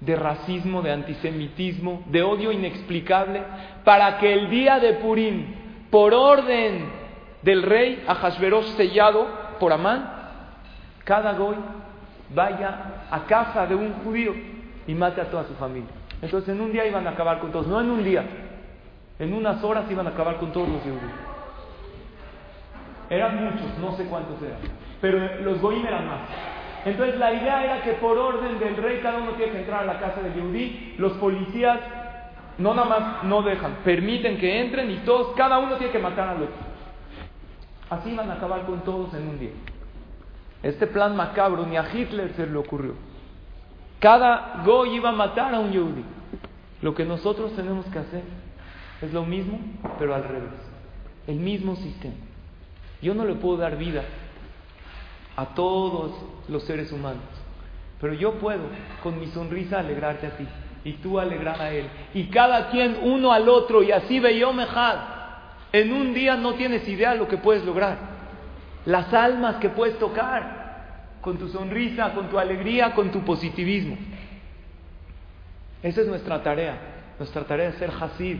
de 0.01 0.15
racismo, 0.17 0.81
de 0.81 0.91
antisemitismo, 0.91 2.03
de 2.07 2.21
odio 2.21 2.51
inexplicable, 2.51 3.41
para 3.85 4.17
que 4.17 4.33
el 4.33 4.49
día 4.49 4.79
de 4.79 4.93
Purim, 4.95 5.45
por 5.89 6.13
orden 6.13 6.89
del 7.41 7.63
rey 7.63 8.03
Ahasverosh 8.07 8.75
sellado 8.75 9.27
por 9.59 9.71
Amán, 9.71 10.09
cada 11.05 11.33
goy 11.33 11.55
vaya 12.33 13.05
a 13.09 13.25
casa 13.25 13.65
de 13.65 13.75
un 13.75 13.93
judío 14.03 14.33
y 14.87 14.93
mate 14.93 15.21
a 15.21 15.29
toda 15.29 15.43
su 15.45 15.53
familia. 15.55 15.89
Entonces 16.21 16.55
en 16.55 16.61
un 16.61 16.71
día 16.71 16.85
iban 16.85 17.05
a 17.07 17.11
acabar 17.11 17.39
con 17.39 17.51
todos, 17.51 17.67
no 17.67 17.79
en 17.81 17.89
un 17.89 18.03
día, 18.03 18.23
en 19.19 19.33
unas 19.33 19.63
horas 19.63 19.85
iban 19.89 20.07
a 20.07 20.11
acabar 20.11 20.37
con 20.37 20.51
todos 20.51 20.69
los 20.69 20.81
judíos. 20.81 21.01
Eran 23.09 23.43
muchos, 23.43 23.77
no 23.79 23.95
sé 23.97 24.05
cuántos 24.05 24.41
eran, 24.41 24.59
pero 25.01 25.41
los 25.41 25.59
goyim 25.61 25.85
eran 25.85 26.07
más. 26.07 26.21
Entonces 26.85 27.17
la 27.17 27.33
idea 27.33 27.63
era 27.63 27.83
que 27.83 27.93
por 27.93 28.17
orden 28.17 28.59
del 28.59 28.75
rey 28.75 28.99
cada 29.01 29.19
uno 29.19 29.31
tiene 29.33 29.51
que 29.51 29.59
entrar 29.59 29.83
a 29.83 29.85
la 29.85 29.99
casa 29.99 30.21
del 30.21 30.33
Yehudí. 30.33 30.95
Los 30.97 31.13
policías 31.13 31.79
no 32.57 32.73
nada 32.73 32.87
más 32.87 33.23
no 33.23 33.41
dejan, 33.41 33.77
permiten 33.83 34.37
que 34.37 34.61
entren 34.61 34.91
y 34.91 34.97
todos, 34.97 35.35
cada 35.35 35.59
uno 35.59 35.77
tiene 35.77 35.91
que 35.91 35.99
matar 35.99 36.29
al 36.29 36.43
otro. 36.43 36.73
Así 37.89 38.11
iban 38.11 38.29
a 38.29 38.33
acabar 38.33 38.65
con 38.65 38.81
todos 38.81 39.13
en 39.13 39.27
un 39.27 39.39
día. 39.39 39.51
Este 40.61 40.87
plan 40.87 41.15
macabro 41.15 41.65
ni 41.65 41.77
a 41.77 41.85
Hitler 41.93 42.33
se 42.35 42.47
le 42.47 42.57
ocurrió. 42.57 42.93
Cada 44.03 44.63
goy 44.65 44.97
iba 44.97 45.07
a 45.07 45.13
matar 45.13 45.55
a 45.55 45.59
un 45.61 45.71
Yehudi. 45.71 46.03
Lo 46.81 46.93
que 46.93 47.05
nosotros 47.05 47.55
tenemos 47.55 47.85
que 47.85 47.99
hacer 47.99 48.23
es 49.01 49.13
lo 49.13 49.23
mismo, 49.23 49.57
pero 49.97 50.13
al 50.13 50.25
revés. 50.25 50.51
El 51.25 51.37
mismo 51.37 51.77
sistema. 51.77 52.15
Yo 53.01 53.15
no 53.15 53.23
le 53.23 53.35
puedo 53.35 53.55
dar 53.55 53.77
vida 53.77 54.03
a 55.37 55.45
todos 55.55 56.11
los 56.49 56.63
seres 56.63 56.91
humanos. 56.91 57.23
Pero 58.01 58.13
yo 58.13 58.33
puedo 58.33 58.63
con 59.01 59.17
mi 59.21 59.27
sonrisa 59.27 59.79
alegrarte 59.79 60.27
a 60.27 60.35
ti 60.35 60.47
y 60.83 60.91
tú 60.95 61.17
alegrar 61.17 61.61
a 61.61 61.71
él. 61.71 61.87
Y 62.13 62.25
cada 62.25 62.71
quien 62.71 62.97
uno 63.03 63.31
al 63.31 63.47
otro 63.47 63.83
y 63.83 63.93
así 63.93 64.19
ve 64.19 64.37
yo 64.37 64.51
mejad. 64.51 64.97
En 65.71 65.93
un 65.93 66.13
día 66.13 66.35
no 66.35 66.55
tienes 66.55 66.85
idea 66.89 67.11
de 67.11 67.19
lo 67.19 67.29
que 67.29 67.37
puedes 67.37 67.63
lograr. 67.63 67.97
Las 68.85 69.13
almas 69.13 69.55
que 69.61 69.69
puedes 69.69 69.97
tocar 69.97 70.62
con 71.23 71.37
tu 71.37 71.47
sonrisa, 71.47 72.13
con 72.13 72.29
tu 72.29 72.37
alegría, 72.37 72.93
con 72.93 73.09
tu 73.09 73.21
positivismo. 73.21 73.97
Esa 75.81 76.01
es 76.01 76.07
nuestra 76.07 76.43
tarea. 76.43 76.77
Nuestra 77.17 77.45
tarea 77.45 77.69
es 77.69 77.75
ser 77.75 77.91
hasid, 77.91 78.37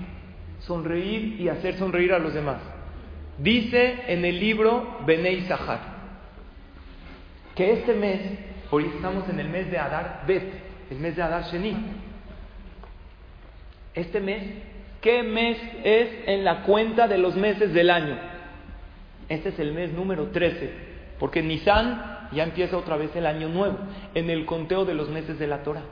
sonreír 0.60 1.40
y 1.40 1.48
hacer 1.48 1.78
sonreír 1.78 2.12
a 2.12 2.20
los 2.20 2.34
demás. 2.34 2.58
Dice 3.38 4.04
en 4.08 4.25
el 4.25 4.38
libro 4.38 5.00
Benei 5.06 5.42
Sahar 5.44 5.94
que 7.56 7.72
este 7.72 7.94
mes, 7.94 8.20
hoy 8.70 8.92
estamos 8.96 9.30
en 9.30 9.40
el 9.40 9.48
mes 9.48 9.72
de 9.72 9.78
Adar 9.78 10.24
Bet, 10.28 10.44
el 10.92 10.98
mes 11.00 11.16
de 11.16 11.22
Adar 11.22 11.44
Sheni. 11.46 11.78
Este 13.94 14.20
mes, 14.20 14.44
¿qué 15.02 15.24
mes 15.24 15.58
es 15.84 16.10
en 16.25 16.44
la 16.44 16.63
cuenta 16.63 17.08
de 17.08 17.18
los 17.18 17.36
meses 17.36 17.74
del 17.74 17.90
año? 17.90 18.18
Este 19.30 19.50
es 19.50 19.60
el 19.60 19.72
mes 19.72 19.94
número 19.94 20.28
13, 20.32 20.74
porque 21.20 21.42
Nisan 21.42 22.12
ya 22.34 22.44
empieza 22.44 22.78
otra 22.78 22.98
vez 22.98 23.16
el 23.16 23.25
año 23.25 23.50
nuevo, 23.50 23.78
en 24.13 24.30
el 24.30 24.46
conteo 24.46 24.86
de 24.86 24.94
los 24.94 25.10
meses 25.10 25.40
de 25.40 25.48
la 25.48 25.63
Torah. 25.63 25.84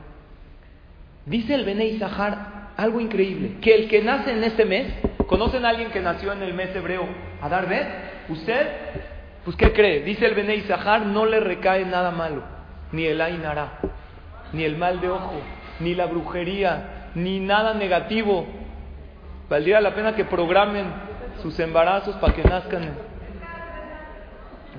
Dice 1.25 1.53
el 1.53 1.65
Bene 1.65 1.86
Isahar 1.86 2.62
algo 2.77 3.00
increíble, 3.00 3.57
que 3.62 3.75
el 3.75 3.89
que 3.89 4.01
nace 4.01 4.31
en 4.31 4.43
este 4.43 4.65
mes, 4.65 4.88
¿conocen 5.27 5.65
a 5.65 5.69
alguien 5.69 5.91
que 5.91 6.00
nació 6.00 6.33
en 6.33 6.41
el 6.41 6.53
mes 6.53 6.75
hebreo 6.75 7.05
Adar 7.41 7.67
Bet? 7.67 7.88
¿Usted? 8.29 8.67
Pues 9.45 9.55
¿qué 9.55 9.71
cree? 9.74 10.01
Dice 10.01 10.25
el 10.25 10.36
Bene 10.36 10.55
Isahar, 10.55 11.05
no 11.05 11.25
le 11.25 11.39
recae 11.39 11.86
nada 11.86 12.12
malo, 12.12 12.43
ni 12.91 13.05
el 13.05 13.21
Ainara, 13.21 13.79
ni 14.53 14.63
el 14.63 14.77
mal 14.77 15.00
de 15.01 15.10
ojo, 15.10 15.41
ni 15.79 15.95
la 15.95 16.05
brujería, 16.05 17.10
ni 17.15 17.39
nada 17.39 17.74
negativo. 17.74 18.45
Valdría 19.50 19.81
la 19.81 19.93
pena 19.93 20.15
que 20.15 20.25
programen 20.25 20.86
sus 21.41 21.60
embarazos 21.60 22.15
para 22.15 22.33
que 22.33 22.43
nazcan 22.43 22.89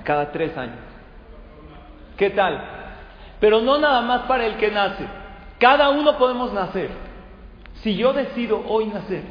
cada 0.04 0.33
tres 0.33 0.57
años. 0.57 0.91
¿Qué 2.23 2.31
tal? 2.31 2.62
Pero 3.41 3.61
no 3.62 3.79
nada 3.79 4.00
más 4.00 4.23
para 4.29 4.47
el 4.47 4.55
que 4.55 4.71
nace. 4.71 5.05
Cada 5.59 5.91
uno 5.91 6.17
podemos 6.19 6.52
nacer. 6.52 6.88
Si 7.83 7.97
yo 7.97 8.12
decido 8.12 8.62
hoy 8.69 8.87
nacer 8.87 9.25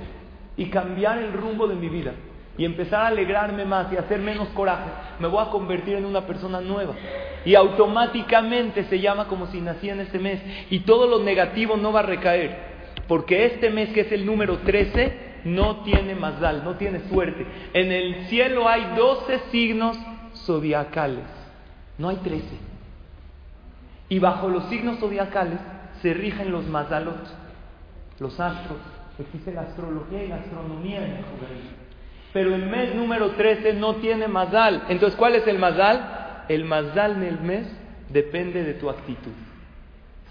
y 0.58 0.66
cambiar 0.66 1.20
el 1.20 1.32
rumbo 1.32 1.68
de 1.68 1.76
mi 1.76 1.88
vida, 1.88 2.12
y 2.58 2.66
empezar 2.66 3.04
a 3.04 3.08
alegrarme 3.08 3.64
más 3.64 3.94
y 3.94 3.96
hacer 3.96 4.20
menos 4.20 4.50
coraje, 4.50 4.90
me 5.20 5.30
voy 5.30 5.42
a 5.42 5.50
convertir 5.52 5.96
en 5.96 6.04
una 6.04 6.28
persona 6.28 6.60
nueva. 6.60 6.94
Y 7.46 7.56
automáticamente 7.56 8.84
se 8.84 9.00
llama 9.00 9.30
como 9.30 9.48
si 9.48 9.62
nací 9.62 9.90
en 9.90 10.02
este 10.02 10.20
mes. 10.20 10.42
Y 10.70 10.80
todo 10.80 11.08
lo 11.08 11.20
negativo 11.20 11.78
no 11.78 11.94
va 11.94 12.02
a 12.02 12.04
recaer. 12.04 12.58
Porque 13.08 13.46
este 13.46 13.70
mes, 13.70 13.88
que 13.94 14.02
es 14.02 14.12
el 14.12 14.26
número 14.26 14.58
13, 14.58 15.44
no 15.46 15.78
tiene 15.78 16.14
mazdal, 16.14 16.66
no 16.66 16.76
tiene 16.76 17.00
suerte. 17.08 17.48
En 17.74 17.90
el 17.90 18.26
cielo 18.26 18.68
hay 18.68 18.84
12 18.98 19.40
signos 19.50 19.98
zodiacales, 20.46 21.24
no 21.98 22.10
hay 22.10 22.18
13. 22.18 22.71
Y 24.12 24.20
bajo 24.20 24.50
los 24.50 24.66
signos 24.66 25.00
zodiacales 25.00 25.58
se 26.02 26.14
rigen 26.14 26.52
los 26.52 26.68
mazdalot, 26.68 27.30
los 28.20 28.38
astros. 28.42 28.78
Existe 29.18 29.54
la 29.54 29.62
astrología 29.62 30.26
y 30.26 30.28
la 30.28 30.36
astronomía 30.36 30.98
en 30.98 31.12
el. 31.12 31.26
Pero 32.34 32.54
el 32.54 32.66
mes 32.66 32.94
número 32.94 33.32
13 33.32 33.72
no 33.76 33.96
tiene 33.96 34.28
mazal. 34.28 34.84
Entonces, 34.90 35.18
¿cuál 35.18 35.36
es 35.36 35.48
el 35.48 35.60
mazal? 35.60 36.44
El 36.50 36.66
mazal 36.66 37.14
en 37.14 37.24
el 37.24 37.40
mes 37.40 37.74
depende 38.10 38.66
de 38.66 38.74
tu 38.74 38.90
actitud. 38.90 39.32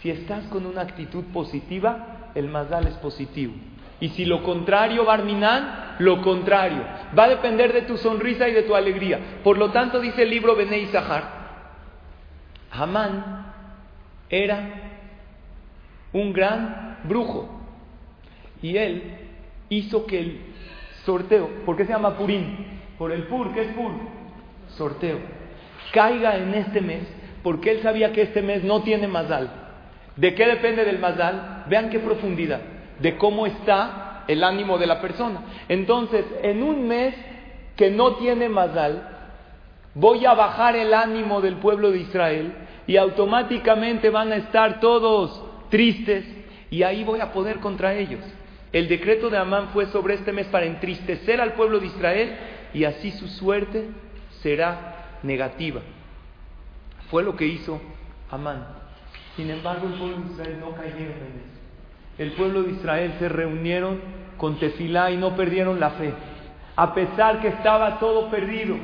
Si 0.01 0.11
estás 0.11 0.45
con 0.49 0.67
una 0.67 0.83
actitud 0.83 1.25
positiva, 1.33 2.33
el 2.35 2.49
mazal 2.51 2.87
es 2.87 2.95
positivo. 2.97 3.55
Y 3.99 4.11
si 4.11 4.27
lo 4.27 4.43
contrario, 4.43 5.07
Barminan, 5.07 5.97
lo 6.01 6.21
contrario. 6.21 6.83
Va 7.19 7.25
a 7.25 7.29
depender 7.31 7.73
de 7.73 7.83
tu 7.83 7.97
sonrisa 7.97 8.47
y 8.47 8.53
de 8.53 8.65
tu 8.65 8.75
alegría. 8.75 9.41
Por 9.43 9.57
lo 9.57 9.71
tanto, 9.71 10.01
dice 10.01 10.25
el 10.25 10.29
libro 10.29 10.55
Bene 10.55 10.81
Isahar, 10.81 11.41
Hamán 12.73 13.40
era 14.31 14.71
un 16.13 16.33
gran 16.33 16.99
brujo. 17.05 17.49
Y 18.63 18.77
él 18.77 19.03
hizo 19.69 20.07
que 20.07 20.21
el 20.21 20.41
sorteo. 21.05 21.49
¿Por 21.67 21.77
qué 21.77 21.85
se 21.85 21.93
llama 21.93 22.17
Purim? 22.17 22.45
Por 22.99 23.13
el 23.13 23.25
Pur, 23.25 23.53
¿qué 23.53 23.63
es 23.63 23.73
Pur? 23.73 23.93
Sorteo. 24.77 25.19
Caiga 25.93 26.37
en 26.37 26.55
este 26.55 26.81
mes, 26.81 27.03
porque 27.43 27.73
él 27.73 27.83
sabía 27.83 28.13
que 28.13 28.23
este 28.23 28.43
mes 28.43 28.63
no 28.63 28.83
tiene 28.83 29.09
Mazal. 29.09 29.51
¿De 30.17 30.35
qué 30.35 30.47
depende 30.47 30.85
del 30.85 30.99
Mazal? 30.99 31.65
Vean 31.69 31.91
qué 31.91 31.99
profundidad. 31.99 32.61
De 32.99 33.17
cómo 33.17 33.47
está 33.47 34.25
el 34.29 34.45
ánimo 34.45 34.79
de 34.79 34.87
la 34.87 35.01
persona. 35.01 35.41
Entonces, 35.69 36.25
en 36.43 36.63
un 36.63 36.87
mes 36.87 37.15
que 37.77 37.91
no 37.91 38.17
tiene 38.17 38.49
Mazal, 38.49 39.09
voy 39.95 40.27
a 40.27 40.35
bajar 40.35 40.77
el 40.77 40.93
ánimo 40.93 41.41
del 41.41 41.57
pueblo 41.57 41.91
de 41.91 42.01
Israel 42.01 42.53
y 42.91 42.97
automáticamente 42.97 44.11
van 44.11 44.33
a 44.33 44.37
estar 44.37 44.81
todos 44.81 45.41
tristes 45.71 46.25
y 46.73 46.83
ahí 46.83 47.05
voy 47.05 47.21
a 47.21 47.33
poder 47.33 47.61
contra 47.61 47.95
ellos. 47.95 48.19
El 48.73 48.89
decreto 48.89 49.31
de 49.31 49.39
Amán 49.39 49.69
fue 49.69 49.87
sobre 49.87 50.15
este 50.15 50.33
mes 50.33 50.49
para 50.49 50.67
entristecer 50.67 51.41
al 51.41 51.53
pueblo 51.53 51.79
de 51.79 51.87
Israel 51.87 52.37
y 52.75 52.83
así 52.83 53.13
su 53.13 53.29
suerte 53.29 53.91
será 54.43 55.19
negativa. 55.23 55.83
Fue 57.13 57.23
lo 57.23 57.37
que 57.37 57.47
hizo 57.47 57.81
Amán. 58.29 58.67
Sin 59.37 59.49
embargo, 59.51 59.87
el 59.87 59.95
pueblo 59.95 60.17
de 60.17 60.33
Israel 60.33 60.57
no 60.59 60.73
cayeron 60.73 60.99
en 60.99 61.43
eso. 61.47 61.61
El 62.19 62.33
pueblo 62.33 62.65
de 62.65 62.73
Israel 62.73 63.15
se 63.21 63.29
reunieron 63.29 64.01
con 64.37 64.59
Tefilá 64.59 65.13
y 65.13 65.17
no 65.17 65.37
perdieron 65.37 65.79
la 65.79 65.91
fe, 65.91 66.13
a 66.75 66.93
pesar 66.93 67.41
que 67.41 67.47
estaba 67.47 68.01
todo 68.01 68.31
perdido. 68.31 68.75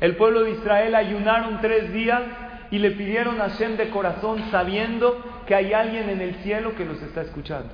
El 0.00 0.16
pueblo 0.16 0.44
de 0.44 0.52
Israel 0.52 0.94
ayunaron 0.94 1.60
tres 1.60 1.92
días 1.92 2.22
y 2.70 2.78
le 2.78 2.92
pidieron 2.92 3.40
a 3.40 3.48
Hashem 3.48 3.76
de 3.76 3.90
corazón 3.90 4.44
sabiendo 4.50 5.18
que 5.46 5.54
hay 5.54 5.72
alguien 5.72 6.08
en 6.08 6.20
el 6.20 6.36
cielo 6.36 6.74
que 6.76 6.84
los 6.84 7.02
está 7.02 7.22
escuchando. 7.22 7.70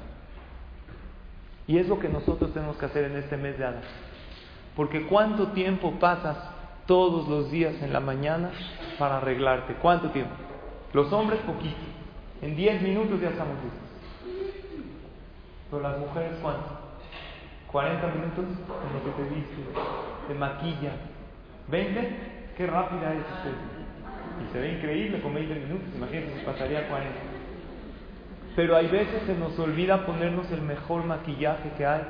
Y 1.67 1.79
es 1.79 1.88
lo 1.88 1.99
que 1.99 2.09
nosotros 2.09 2.53
tenemos 2.53 2.76
que 2.76 2.87
hacer 2.87 3.05
en 3.05 3.17
este 3.17 3.37
mes 3.37 3.59
de 3.59 3.65
Adán. 3.65 3.83
Porque 4.75 5.07
¿cuánto 5.07 5.49
tiempo 5.49 5.93
pasas 5.99 6.37
todos 6.87 7.29
los 7.29 7.50
días 7.50 7.75
en 7.83 7.93
la 7.93 8.00
mañana 8.00 8.50
para 8.99 9.19
arreglarte? 9.19 9.75
¿Cuánto 9.75 10.11
tiempo? 10.11 10.35
Los 10.93 11.12
hombres 11.12 11.41
poquito. 11.41 11.76
En 12.41 12.57
10 12.57 12.83
minutos 12.83 13.21
ya 13.21 13.31
estamos 13.31 13.57
listos. 13.62 13.81
Pero 15.71 15.83
las 15.83 15.99
mujeres 15.99 16.33
¿cuánto? 16.41 16.87
40 17.73 18.07
minutos 18.07 18.45
en 18.45 18.95
lo 18.95 19.05
que 19.05 19.23
te 19.23 19.35
viste, 19.35 19.62
te 20.29 20.35
maquilla. 20.35 20.93
¿20? 21.71 22.55
Qué 22.57 22.67
rápida 22.67 23.12
es 23.12 23.21
usted. 23.21 23.75
Y 24.43 24.52
se 24.52 24.61
ve 24.61 24.73
increíble 24.73 25.21
con 25.21 25.35
20 25.35 25.55
minutos, 25.55 25.88
imagínense, 25.95 26.45
pasaría 26.45 26.88
40. 26.88 27.14
Pero 28.55 28.76
hay 28.76 28.87
veces 28.88 29.23
se 29.26 29.35
nos 29.35 29.59
olvida 29.59 30.07
ponernos 30.07 30.50
el 30.50 30.62
mejor 30.62 31.05
maquillaje 31.05 31.71
que 31.76 31.87
hay, 31.87 32.02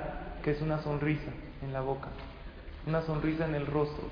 que 0.43 0.53
es 0.53 0.63
una 0.63 0.79
sonrisa 0.83 1.31
en 1.63 1.73
la 1.73 1.81
boca, 1.81 2.09
una 2.87 3.03
sonrisa 3.03 3.47
en 3.47 3.55
el 3.55 3.67
rostro. 3.67 4.05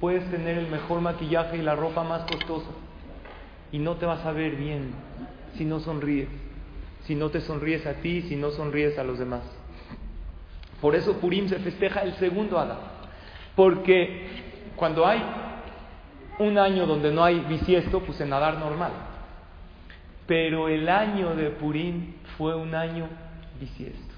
Puedes 0.00 0.28
tener 0.30 0.58
el 0.58 0.68
mejor 0.68 1.00
maquillaje 1.00 1.58
y 1.58 1.62
la 1.62 1.76
ropa 1.76 2.02
más 2.02 2.22
costosa 2.22 2.70
y 3.72 3.78
no 3.78 3.96
te 3.96 4.06
vas 4.06 4.24
a 4.24 4.32
ver 4.32 4.56
bien 4.56 4.92
si 5.56 5.64
no 5.64 5.80
sonríes, 5.80 6.28
si 7.04 7.14
no 7.14 7.30
te 7.30 7.40
sonríes 7.40 7.86
a 7.86 7.94
ti, 7.94 8.22
si 8.22 8.36
no 8.36 8.50
sonríes 8.50 8.98
a 8.98 9.04
los 9.04 9.18
demás. 9.18 9.42
Por 10.80 10.94
eso 10.94 11.18
Purim 11.18 11.48
se 11.48 11.58
festeja 11.60 12.02
el 12.02 12.14
segundo 12.14 12.58
Adán, 12.58 12.78
porque 13.54 14.26
cuando 14.76 15.06
hay 15.06 15.22
un 16.38 16.58
año 16.58 16.86
donde 16.86 17.12
no 17.12 17.24
hay 17.24 17.40
bisiesto, 17.40 18.00
pues 18.00 18.20
en 18.20 18.30
nadar 18.30 18.58
normal. 18.58 18.92
Pero 20.26 20.68
el 20.68 20.88
año 20.88 21.34
de 21.34 21.50
Purim 21.50 22.14
fue 22.36 22.54
un 22.54 22.74
año 22.74 23.08
bisiesto, 23.60 24.14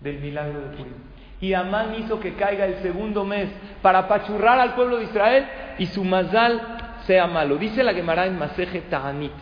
del 0.00 0.18
milagro 0.18 0.60
de 0.60 0.76
Purim. 0.76 0.94
Y 1.40 1.54
Amán 1.54 1.94
hizo 1.98 2.20
que 2.20 2.34
caiga 2.34 2.66
el 2.66 2.76
segundo 2.82 3.24
mes 3.24 3.48
para 3.82 4.00
apachurrar 4.00 4.58
al 4.60 4.74
pueblo 4.74 4.98
de 4.98 5.04
Israel 5.04 5.46
y 5.78 5.86
su 5.86 6.04
mazal 6.04 6.60
sea 7.04 7.26
malo. 7.26 7.56
Dice 7.56 7.82
la 7.82 7.94
Gemara 7.94 8.26
en 8.26 8.38
Maseje 8.38 8.80
Ta'anit, 8.82 9.32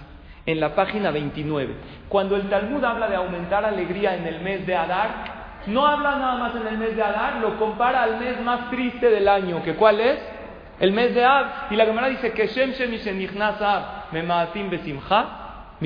en 0.47 0.61
la 0.61 0.75
página 0.75 1.11
29. 1.11 1.75
Cuando 2.09 2.37
el 2.37 2.49
Talmud 2.49 2.83
habla 2.85 3.09
de 3.09 3.17
aumentar 3.17 3.65
alegría 3.65 4.17
en 4.17 4.27
el 4.27 4.41
mes 4.41 4.67
de 4.67 4.75
Adar, 4.75 5.41
no 5.67 5.87
habla 5.87 6.17
nada 6.17 6.37
más 6.37 6.55
en 6.57 6.67
el 6.67 6.79
mes 6.79 6.97
de 6.97 7.03
Adar, 7.03 7.37
lo 7.37 7.59
compara 7.59 8.03
al 8.03 8.19
mes 8.19 8.41
más 8.43 8.71
triste 8.71 9.11
del 9.11 9.29
año, 9.29 9.63
que 9.63 9.75
cuál 9.75 10.01
es? 10.01 10.19
El 10.81 10.93
mes 10.93 11.15
de 11.15 11.25
Ab. 11.25 11.71
Y 11.71 11.77
la 11.77 11.85
Gemara 11.85 12.09
dice 12.09 12.33
que 12.33 12.47
Shem 12.49 12.73
Shem 12.73 12.91
me 12.91 14.23
Memaatim 14.23 14.71
Besimcha, 14.71 15.77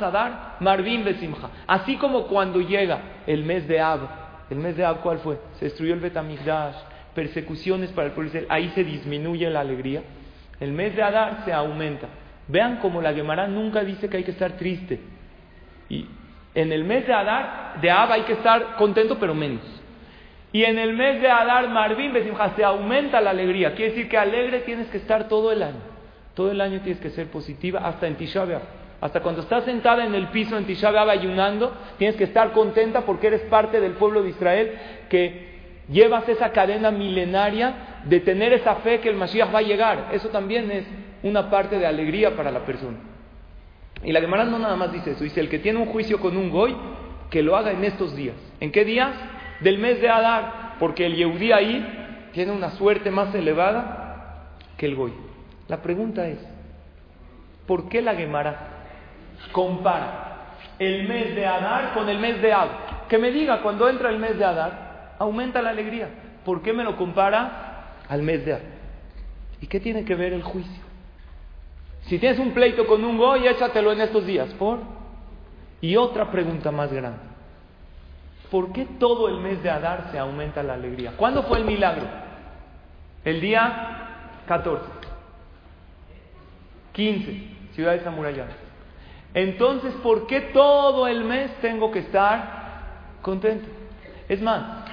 Adar, 0.00 0.56
Marvin 0.60 1.04
Besimcha. 1.04 1.50
Así 1.66 1.96
como 1.96 2.28
cuando 2.28 2.60
llega 2.60 3.00
el 3.26 3.44
mes 3.44 3.66
de 3.66 3.80
Ab, 3.80 4.00
el 4.48 4.58
mes 4.58 4.76
de 4.76 4.84
Ab, 4.84 5.00
¿cuál 5.00 5.18
fue? 5.18 5.38
Se 5.54 5.66
destruyó 5.66 5.94
el 5.94 6.00
Betamigdash, 6.00 6.76
persecuciones 7.14 7.90
para 7.90 8.06
el 8.06 8.12
pueblo, 8.12 8.30
ahí 8.48 8.70
se 8.74 8.84
disminuye 8.84 9.50
la 9.50 9.60
alegría. 9.60 10.02
El 10.60 10.72
mes 10.72 10.94
de 10.94 11.02
Adar 11.02 11.42
se 11.44 11.52
aumenta. 11.52 12.06
Vean 12.46 12.76
como 12.76 13.00
la 13.00 13.12
Gemara 13.12 13.48
nunca 13.48 13.82
dice 13.82 14.08
que 14.08 14.18
hay 14.18 14.24
que 14.24 14.32
estar 14.32 14.52
triste. 14.52 15.00
Y 15.88 16.06
en 16.54 16.72
el 16.72 16.84
mes 16.84 17.06
de 17.06 17.12
Adar, 17.12 17.80
de 17.80 17.90
Ab 17.90 18.12
hay 18.12 18.22
que 18.22 18.34
estar 18.34 18.76
contento, 18.76 19.18
pero 19.18 19.34
menos. 19.34 19.79
Y 20.52 20.64
en 20.64 20.78
el 20.78 20.94
mes 20.94 21.20
de 21.22 21.28
Adar, 21.28 21.68
Marvin 21.68 22.12
Besimha, 22.12 22.54
se 22.56 22.64
aumenta 22.64 23.20
la 23.20 23.30
alegría. 23.30 23.74
Quiere 23.74 23.92
decir 23.92 24.08
que 24.08 24.18
alegre 24.18 24.60
tienes 24.60 24.88
que 24.88 24.98
estar 24.98 25.28
todo 25.28 25.52
el 25.52 25.62
año. 25.62 25.80
Todo 26.34 26.50
el 26.50 26.60
año 26.60 26.80
tienes 26.80 27.00
que 27.00 27.10
ser 27.10 27.28
positiva, 27.28 27.80
hasta 27.80 28.06
en 28.06 28.16
Tisha 28.16 28.44
Hasta 29.00 29.20
cuando 29.20 29.42
estás 29.42 29.64
sentada 29.64 30.04
en 30.04 30.14
el 30.14 30.28
piso 30.28 30.56
en 30.56 30.64
Tisha 30.64 30.88
ayunando, 30.88 31.72
tienes 31.98 32.16
que 32.16 32.24
estar 32.24 32.52
contenta 32.52 33.02
porque 33.02 33.28
eres 33.28 33.42
parte 33.42 33.80
del 33.80 33.92
pueblo 33.92 34.22
de 34.22 34.30
Israel 34.30 34.72
que 35.08 35.50
llevas 35.90 36.28
esa 36.28 36.52
cadena 36.52 36.90
milenaria 36.90 38.02
de 38.04 38.20
tener 38.20 38.52
esa 38.52 38.76
fe 38.76 39.00
que 39.00 39.08
el 39.08 39.16
Mashiach 39.16 39.54
va 39.54 39.58
a 39.58 39.62
llegar. 39.62 40.08
Eso 40.12 40.28
también 40.28 40.70
es 40.70 40.84
una 41.22 41.50
parte 41.50 41.78
de 41.78 41.86
alegría 41.86 42.36
para 42.36 42.50
la 42.50 42.60
persona. 42.60 42.96
Y 44.02 44.12
la 44.12 44.20
Gemara 44.20 44.44
no 44.44 44.58
nada 44.58 44.76
más 44.76 44.92
dice 44.92 45.12
eso, 45.12 45.24
dice 45.24 45.40
el 45.40 45.48
que 45.48 45.58
tiene 45.58 45.78
un 45.78 45.86
juicio 45.86 46.18
con 46.20 46.36
un 46.36 46.50
goy, 46.50 46.74
que 47.28 47.42
lo 47.42 47.56
haga 47.56 47.70
en 47.72 47.84
estos 47.84 48.16
días. 48.16 48.34
¿En 48.60 48.72
qué 48.72 48.84
días? 48.84 49.12
Del 49.60 49.78
mes 49.78 50.00
de 50.00 50.08
Adar, 50.08 50.76
porque 50.78 51.06
el 51.06 51.16
Yehudí 51.16 51.52
ahí 51.52 52.28
tiene 52.32 52.52
una 52.52 52.70
suerte 52.70 53.10
más 53.10 53.34
elevada 53.34 54.56
que 54.76 54.86
el 54.86 54.94
goy. 54.94 55.12
La 55.68 55.82
pregunta 55.82 56.26
es, 56.26 56.38
¿por 57.66 57.88
qué 57.88 58.02
la 58.02 58.14
Gemara 58.14 58.56
compara 59.52 60.56
el 60.78 61.06
mes 61.06 61.34
de 61.34 61.46
Adar 61.46 61.94
con 61.94 62.08
el 62.08 62.18
mes 62.18 62.40
de 62.40 62.52
Ab? 62.52 62.68
Que 63.08 63.18
me 63.18 63.30
diga 63.30 63.62
cuando 63.62 63.88
entra 63.88 64.10
el 64.10 64.18
mes 64.18 64.38
de 64.38 64.44
Adar, 64.44 65.14
aumenta 65.18 65.60
la 65.60 65.70
alegría. 65.70 66.08
¿Por 66.44 66.62
qué 66.62 66.72
me 66.72 66.84
lo 66.84 66.96
compara 66.96 67.94
al 68.08 68.22
mes 68.22 68.44
de 68.44 68.58
¿Y 69.60 69.66
qué 69.66 69.78
tiene 69.78 70.04
que 70.04 70.14
ver 70.14 70.32
el 70.32 70.42
juicio? 70.42 70.82
Si 72.06 72.18
tienes 72.18 72.38
un 72.38 72.52
pleito 72.52 72.86
con 72.86 73.04
un 73.04 73.18
goy, 73.18 73.46
échatelo 73.46 73.92
en 73.92 74.00
estos 74.00 74.26
días. 74.26 74.48
¿Por? 74.54 74.78
Y 75.80 75.96
otra 75.96 76.30
pregunta 76.30 76.70
más 76.70 76.92
grande. 76.92 77.29
¿Por 78.50 78.72
qué 78.72 78.86
todo 78.98 79.28
el 79.28 79.38
mes 79.38 79.62
de 79.62 79.70
Adar 79.70 80.08
se 80.10 80.18
aumenta 80.18 80.62
la 80.62 80.74
alegría? 80.74 81.12
¿Cuándo 81.16 81.44
fue 81.44 81.58
el 81.58 81.64
milagro? 81.64 82.06
El 83.24 83.40
día 83.40 84.42
14. 84.46 84.84
15, 86.92 87.44
ciudades 87.74 88.06
amuralladas. 88.06 88.56
Entonces, 89.32 89.94
¿por 90.02 90.26
qué 90.26 90.40
todo 90.40 91.06
el 91.06 91.24
mes 91.24 91.52
tengo 91.60 91.92
que 91.92 92.00
estar 92.00 93.18
contento? 93.22 93.68
Es 94.28 94.42
más, 94.42 94.84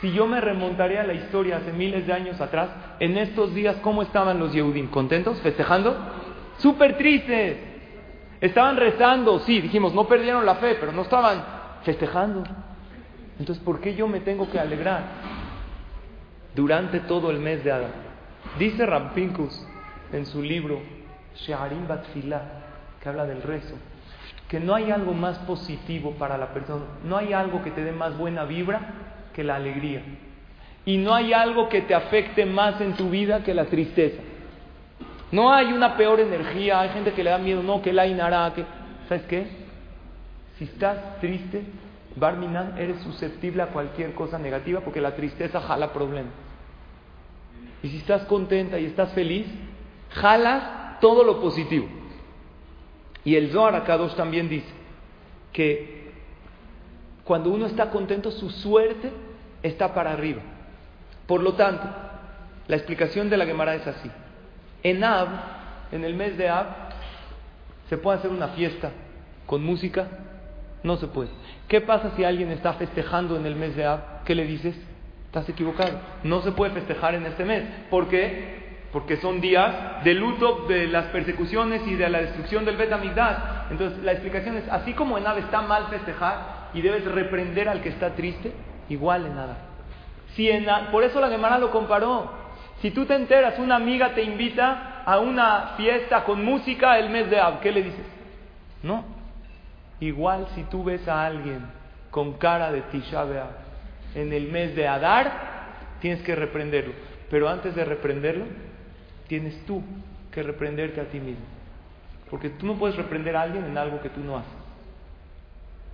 si 0.00 0.12
yo 0.12 0.26
me 0.26 0.40
remontaría 0.40 1.02
a 1.02 1.06
la 1.06 1.14
historia 1.14 1.58
hace 1.58 1.72
miles 1.72 2.06
de 2.06 2.12
años 2.12 2.40
atrás, 2.40 2.70
en 2.98 3.16
estos 3.16 3.54
días, 3.54 3.76
¿cómo 3.82 4.02
estaban 4.02 4.38
los 4.40 4.52
Yehudim? 4.52 4.88
¿Contentos? 4.88 5.40
¿Festejando? 5.40 5.96
Súper 6.58 6.96
tristes. 6.98 7.58
Estaban 8.40 8.76
rezando, 8.76 9.38
sí, 9.40 9.60
dijimos, 9.60 9.94
no 9.94 10.06
perdieron 10.06 10.44
la 10.44 10.56
fe, 10.56 10.76
pero 10.78 10.92
no 10.92 11.02
estaban 11.02 11.42
festejando. 11.84 12.42
Entonces, 13.38 13.62
¿por 13.64 13.80
qué 13.80 13.94
yo 13.94 14.06
me 14.06 14.20
tengo 14.20 14.50
que 14.50 14.58
alegrar 14.58 15.02
durante 16.54 17.00
todo 17.00 17.30
el 17.30 17.38
mes 17.38 17.64
de 17.64 17.72
Adán? 17.72 17.92
Dice 18.58 18.86
Rampinkus 18.86 19.66
en 20.12 20.26
su 20.26 20.42
libro 20.42 20.80
Sheharim 21.36 21.88
Batfilah, 21.88 22.42
que 23.00 23.08
habla 23.08 23.26
del 23.26 23.42
rezo, 23.42 23.74
que 24.48 24.60
no 24.60 24.74
hay 24.74 24.90
algo 24.90 25.12
más 25.12 25.38
positivo 25.40 26.12
para 26.12 26.38
la 26.38 26.52
persona, 26.54 26.84
no 27.04 27.16
hay 27.16 27.32
algo 27.32 27.62
que 27.62 27.70
te 27.70 27.82
dé 27.82 27.92
más 27.92 28.16
buena 28.16 28.44
vibra 28.44 28.80
que 29.32 29.42
la 29.42 29.56
alegría. 29.56 30.02
Y 30.86 30.98
no 30.98 31.14
hay 31.14 31.32
algo 31.32 31.68
que 31.68 31.80
te 31.80 31.94
afecte 31.94 32.44
más 32.44 32.80
en 32.80 32.94
tu 32.94 33.10
vida 33.10 33.42
que 33.42 33.54
la 33.54 33.64
tristeza. 33.64 34.22
No 35.32 35.52
hay 35.52 35.72
una 35.72 35.96
peor 35.96 36.20
energía, 36.20 36.80
hay 36.80 36.90
gente 36.90 37.12
que 37.12 37.24
le 37.24 37.30
da 37.30 37.38
miedo, 37.38 37.62
no, 37.62 37.82
que 37.82 37.92
la 37.92 38.06
inhará, 38.06 38.52
que... 38.54 38.64
¿Sabes 39.08 39.24
qué? 39.24 39.46
Si 40.58 40.64
estás 40.64 41.18
triste, 41.20 41.64
Barminan, 42.16 42.78
eres 42.78 43.02
susceptible 43.02 43.62
a 43.62 43.68
cualquier 43.68 44.14
cosa 44.14 44.38
negativa 44.38 44.80
porque 44.80 45.00
la 45.00 45.16
tristeza 45.16 45.60
jala 45.60 45.92
problemas. 45.92 46.32
Y 47.82 47.88
si 47.88 47.98
estás 47.98 48.22
contenta 48.22 48.78
y 48.78 48.86
estás 48.86 49.12
feliz, 49.12 49.46
jalas 50.10 51.00
todo 51.00 51.24
lo 51.24 51.40
positivo. 51.40 51.86
Y 53.24 53.36
el 53.36 53.50
Zohar 53.50 53.74
Akadosh 53.74 54.14
también 54.14 54.48
dice 54.48 54.68
que 55.52 56.12
cuando 57.24 57.50
uno 57.50 57.66
está 57.66 57.90
contento, 57.90 58.30
su 58.30 58.50
suerte 58.50 59.10
está 59.62 59.94
para 59.94 60.12
arriba. 60.12 60.42
Por 61.26 61.42
lo 61.42 61.54
tanto, 61.54 61.84
la 62.68 62.76
explicación 62.76 63.30
de 63.30 63.36
la 63.36 63.46
Gemara 63.46 63.74
es 63.74 63.86
así. 63.86 64.10
En 64.82 65.02
Ab, 65.02 65.28
en 65.90 66.04
el 66.04 66.14
mes 66.14 66.36
de 66.36 66.48
Ab, 66.48 66.66
¿se 67.88 67.96
puede 67.96 68.18
hacer 68.18 68.30
una 68.30 68.48
fiesta 68.48 68.90
con 69.46 69.64
música? 69.64 70.08
No 70.84 70.98
se 70.98 71.08
puede. 71.08 71.30
¿Qué 71.66 71.80
pasa 71.80 72.12
si 72.14 72.24
alguien 72.24 72.52
está 72.52 72.74
festejando 72.74 73.36
en 73.36 73.46
el 73.46 73.56
mes 73.56 73.74
de 73.74 73.86
Ab? 73.86 74.22
¿Qué 74.24 74.34
le 74.34 74.44
dices? 74.44 74.76
Estás 75.26 75.48
equivocado. 75.48 75.98
No 76.22 76.42
se 76.42 76.52
puede 76.52 76.72
festejar 76.72 77.14
en 77.14 77.24
este 77.24 77.44
mes. 77.44 77.64
¿Por 77.90 78.08
qué? 78.08 78.84
Porque 78.92 79.16
son 79.16 79.40
días 79.40 80.04
de 80.04 80.14
luto 80.14 80.66
de 80.68 80.86
las 80.86 81.06
persecuciones 81.06 81.82
y 81.86 81.94
de 81.94 82.08
la 82.08 82.20
destrucción 82.20 82.66
del 82.66 82.76
Bet 82.76 82.92
Entonces, 83.70 84.04
la 84.04 84.12
explicación 84.12 84.58
es, 84.58 84.68
así 84.68 84.92
como 84.92 85.16
en 85.16 85.26
Ab 85.26 85.38
está 85.38 85.62
mal 85.62 85.86
festejar, 85.88 86.68
y 86.74 86.82
debes 86.82 87.04
reprender 87.06 87.68
al 87.68 87.80
que 87.80 87.88
está 87.88 88.14
triste, 88.14 88.52
igual 88.90 89.24
en 89.24 89.36
nada. 89.36 89.56
Si 90.34 90.50
en, 90.50 90.66
por 90.92 91.02
eso 91.02 91.18
la 91.18 91.30
Gemara 91.30 91.58
lo 91.58 91.70
comparó. 91.70 92.30
Si 92.82 92.90
tú 92.90 93.06
te 93.06 93.14
enteras, 93.14 93.58
una 93.58 93.76
amiga 93.76 94.14
te 94.14 94.22
invita 94.22 95.02
a 95.06 95.18
una 95.18 95.72
fiesta 95.78 96.24
con 96.24 96.44
música 96.44 96.98
el 96.98 97.08
mes 97.08 97.30
de 97.30 97.40
Ab, 97.40 97.60
¿qué 97.60 97.72
le 97.72 97.82
dices? 97.82 98.06
No. 98.82 99.13
Igual 100.00 100.48
si 100.54 100.64
tú 100.64 100.84
ves 100.84 101.06
a 101.08 101.24
alguien 101.24 101.60
con 102.10 102.34
cara 102.34 102.70
de 102.72 102.82
Tisha 102.82 103.24
en 104.14 104.32
el 104.32 104.50
mes 104.50 104.74
de 104.74 104.86
Adar, 104.86 105.32
tienes 106.00 106.22
que 106.22 106.34
reprenderlo. 106.34 106.92
Pero 107.30 107.48
antes 107.48 107.74
de 107.74 107.84
reprenderlo, 107.84 108.44
tienes 109.26 109.64
tú 109.66 109.82
que 110.30 110.42
reprenderte 110.42 111.00
a 111.00 111.04
ti 111.04 111.18
mismo. 111.18 111.44
Porque 112.30 112.50
tú 112.50 112.66
no 112.66 112.74
puedes 112.74 112.96
reprender 112.96 113.36
a 113.36 113.42
alguien 113.42 113.64
en 113.64 113.78
algo 113.78 114.00
que 114.00 114.10
tú 114.10 114.20
no 114.20 114.36
haces. 114.36 114.52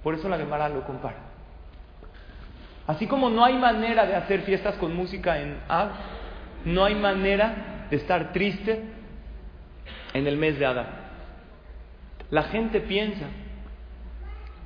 Por 0.03 0.15
eso 0.15 0.29
la 0.29 0.39
Gemara 0.39 0.69
lo 0.69 0.85
compara. 0.85 1.17
Así 2.87 3.07
como 3.07 3.31
no 3.31 3.45
hay 3.45 3.57
manera 3.57 4.07
de 4.07 4.17
hacer 4.17 4.43
fiestas 4.43 4.77
con 4.77 4.97
música 4.97 5.41
en 5.41 5.59
Av, 5.69 5.91
no 6.65 6.85
hay 6.85 6.95
manera 6.95 7.87
de 7.91 7.97
estar 7.97 8.33
triste 8.33 8.83
en 10.13 10.27
el 10.27 10.37
mes 10.37 10.59
de 10.59 10.67
Adán. 10.67 10.87
La 12.31 12.45
gente 12.45 12.81
piensa 12.81 13.27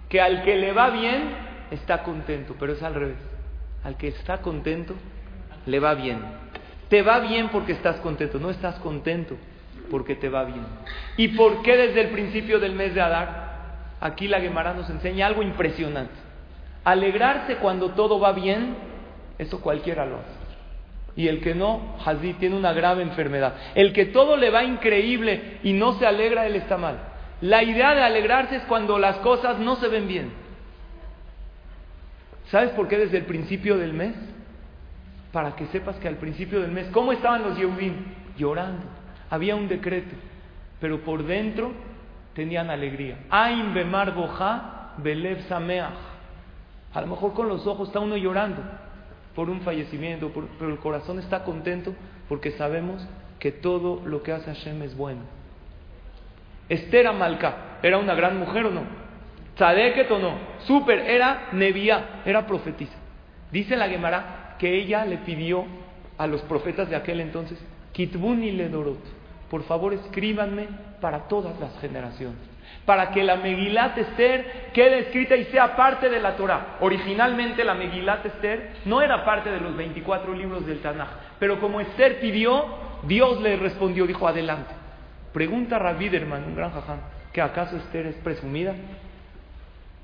que 0.08 0.20
al 0.20 0.42
que 0.42 0.56
le 0.56 0.72
va 0.72 0.90
bien 0.90 1.22
está 1.70 2.02
contento, 2.02 2.54
pero 2.58 2.72
es 2.72 2.82
al 2.82 2.94
revés. 2.94 3.18
Al 3.82 3.96
que 3.96 4.08
está 4.08 4.38
contento 4.38 4.94
le 5.66 5.80
va 5.80 5.94
bien. 5.94 6.18
Te 6.88 7.02
va 7.02 7.20
bien 7.20 7.48
porque 7.48 7.72
estás 7.72 7.96
contento, 7.96 8.38
no 8.38 8.50
estás 8.50 8.76
contento 8.76 9.36
porque 9.90 10.14
te 10.14 10.28
va 10.28 10.44
bien. 10.44 10.64
¿Y 11.16 11.28
por 11.28 11.62
qué 11.62 11.76
desde 11.76 12.02
el 12.02 12.08
principio 12.08 12.58
del 12.58 12.74
mes 12.74 12.94
de 12.94 13.00
Adar? 13.00 13.54
Aquí 14.00 14.28
la 14.28 14.40
Gemara 14.40 14.74
nos 14.74 14.88
enseña 14.90 15.26
algo 15.26 15.42
impresionante. 15.42 16.14
Alegrarse 16.84 17.56
cuando 17.56 17.90
todo 17.90 18.20
va 18.20 18.32
bien, 18.32 18.76
eso 19.38 19.60
cualquiera 19.60 20.04
lo 20.04 20.16
hace. 20.16 20.44
Y 21.16 21.28
el 21.28 21.40
que 21.40 21.54
no, 21.54 21.96
Hazí, 22.04 22.34
tiene 22.34 22.56
una 22.56 22.72
grave 22.72 23.02
enfermedad. 23.02 23.54
El 23.74 23.92
que 23.92 24.06
todo 24.06 24.36
le 24.36 24.50
va 24.50 24.64
increíble 24.64 25.58
y 25.62 25.72
no 25.72 25.92
se 25.94 26.06
alegra, 26.06 26.46
él 26.46 26.56
está 26.56 26.76
mal. 26.76 26.98
La 27.44 27.62
idea 27.62 27.94
de 27.94 28.02
alegrarse 28.02 28.56
es 28.56 28.62
cuando 28.62 28.98
las 28.98 29.18
cosas 29.18 29.58
no 29.58 29.76
se 29.76 29.88
ven 29.88 30.08
bien. 30.08 30.32
¿Sabes 32.50 32.70
por 32.70 32.88
qué 32.88 32.96
desde 32.96 33.18
el 33.18 33.26
principio 33.26 33.76
del 33.76 33.92
mes? 33.92 34.14
Para 35.30 35.54
que 35.54 35.66
sepas 35.66 35.96
que 35.96 36.08
al 36.08 36.16
principio 36.16 36.62
del 36.62 36.70
mes, 36.70 36.86
¿cómo 36.90 37.12
estaban 37.12 37.42
los 37.42 37.58
Yehudim? 37.58 37.96
Llorando. 38.38 38.86
Había 39.28 39.56
un 39.56 39.68
decreto, 39.68 40.16
pero 40.80 41.00
por 41.04 41.22
dentro 41.22 41.72
tenían 42.32 42.70
alegría. 42.70 43.18
Ain 43.28 43.74
bemar 43.74 44.14
boja 44.14 44.94
belev 44.96 45.42
sameach. 45.46 45.98
A 46.94 47.00
lo 47.02 47.08
mejor 47.08 47.34
con 47.34 47.46
los 47.46 47.66
ojos 47.66 47.88
está 47.88 48.00
uno 48.00 48.16
llorando 48.16 48.62
por 49.34 49.50
un 49.50 49.60
fallecimiento, 49.60 50.32
pero 50.58 50.70
el 50.70 50.78
corazón 50.78 51.18
está 51.18 51.44
contento 51.44 51.94
porque 52.26 52.52
sabemos 52.52 53.06
que 53.38 53.52
todo 53.52 54.00
lo 54.06 54.22
que 54.22 54.32
hace 54.32 54.46
Hashem 54.46 54.80
es 54.82 54.96
bueno. 54.96 55.43
Esther 56.68 57.06
Amalca, 57.06 57.78
¿era 57.82 57.98
una 57.98 58.14
gran 58.14 58.38
mujer 58.38 58.66
o 58.66 58.70
no? 58.70 58.82
Tzadeket 59.56 60.10
o 60.10 60.18
no? 60.18 60.34
Super, 60.66 60.98
era 61.00 61.48
Nevía, 61.52 62.22
era 62.24 62.46
profetisa. 62.46 62.96
Dice 63.50 63.76
la 63.76 63.88
Gemara 63.88 64.56
que 64.58 64.74
ella 64.74 65.04
le 65.04 65.18
pidió 65.18 65.64
a 66.18 66.26
los 66.26 66.40
profetas 66.42 66.88
de 66.88 66.96
aquel 66.96 67.20
entonces, 67.20 67.58
Kitbuni 67.92 68.52
Ledorot, 68.52 69.00
por 69.50 69.62
favor 69.64 69.92
escríbanme 69.92 70.68
para 71.00 71.28
todas 71.28 71.58
las 71.60 71.78
generaciones, 71.80 72.38
para 72.84 73.10
que 73.10 73.22
la 73.22 73.36
Megilat 73.36 73.96
Esther 73.98 74.70
quede 74.72 75.00
escrita 75.00 75.36
y 75.36 75.44
sea 75.46 75.76
parte 75.76 76.08
de 76.08 76.20
la 76.20 76.36
Torah. 76.36 76.78
Originalmente 76.80 77.62
la 77.62 77.74
Megilat 77.74 78.24
Esther 78.26 78.72
no 78.84 79.02
era 79.02 79.24
parte 79.24 79.50
de 79.50 79.60
los 79.60 79.76
24 79.76 80.34
libros 80.34 80.66
del 80.66 80.80
Tanaj, 80.80 81.08
pero 81.38 81.60
como 81.60 81.80
Esther 81.80 82.20
pidió, 82.20 82.64
Dios 83.04 83.40
le 83.40 83.56
respondió, 83.56 84.06
dijo, 84.06 84.26
adelante. 84.26 84.83
Pregunta 85.34 85.76
a 85.76 85.78
Rabiderman, 85.80 86.44
un 86.44 86.54
gran 86.54 86.70
jaján, 86.70 87.00
que 87.32 87.42
acaso 87.42 87.76
Esther 87.76 88.06
es 88.06 88.14
presumida. 88.18 88.72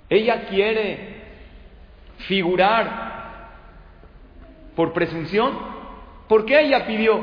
Ella 0.09 0.47
quiere 0.47 1.21
figurar 2.27 3.49
por 4.75 4.93
presunción. 4.93 5.57
¿Por 6.29 6.45
qué 6.45 6.61
ella 6.63 6.85
pidió? 6.85 7.23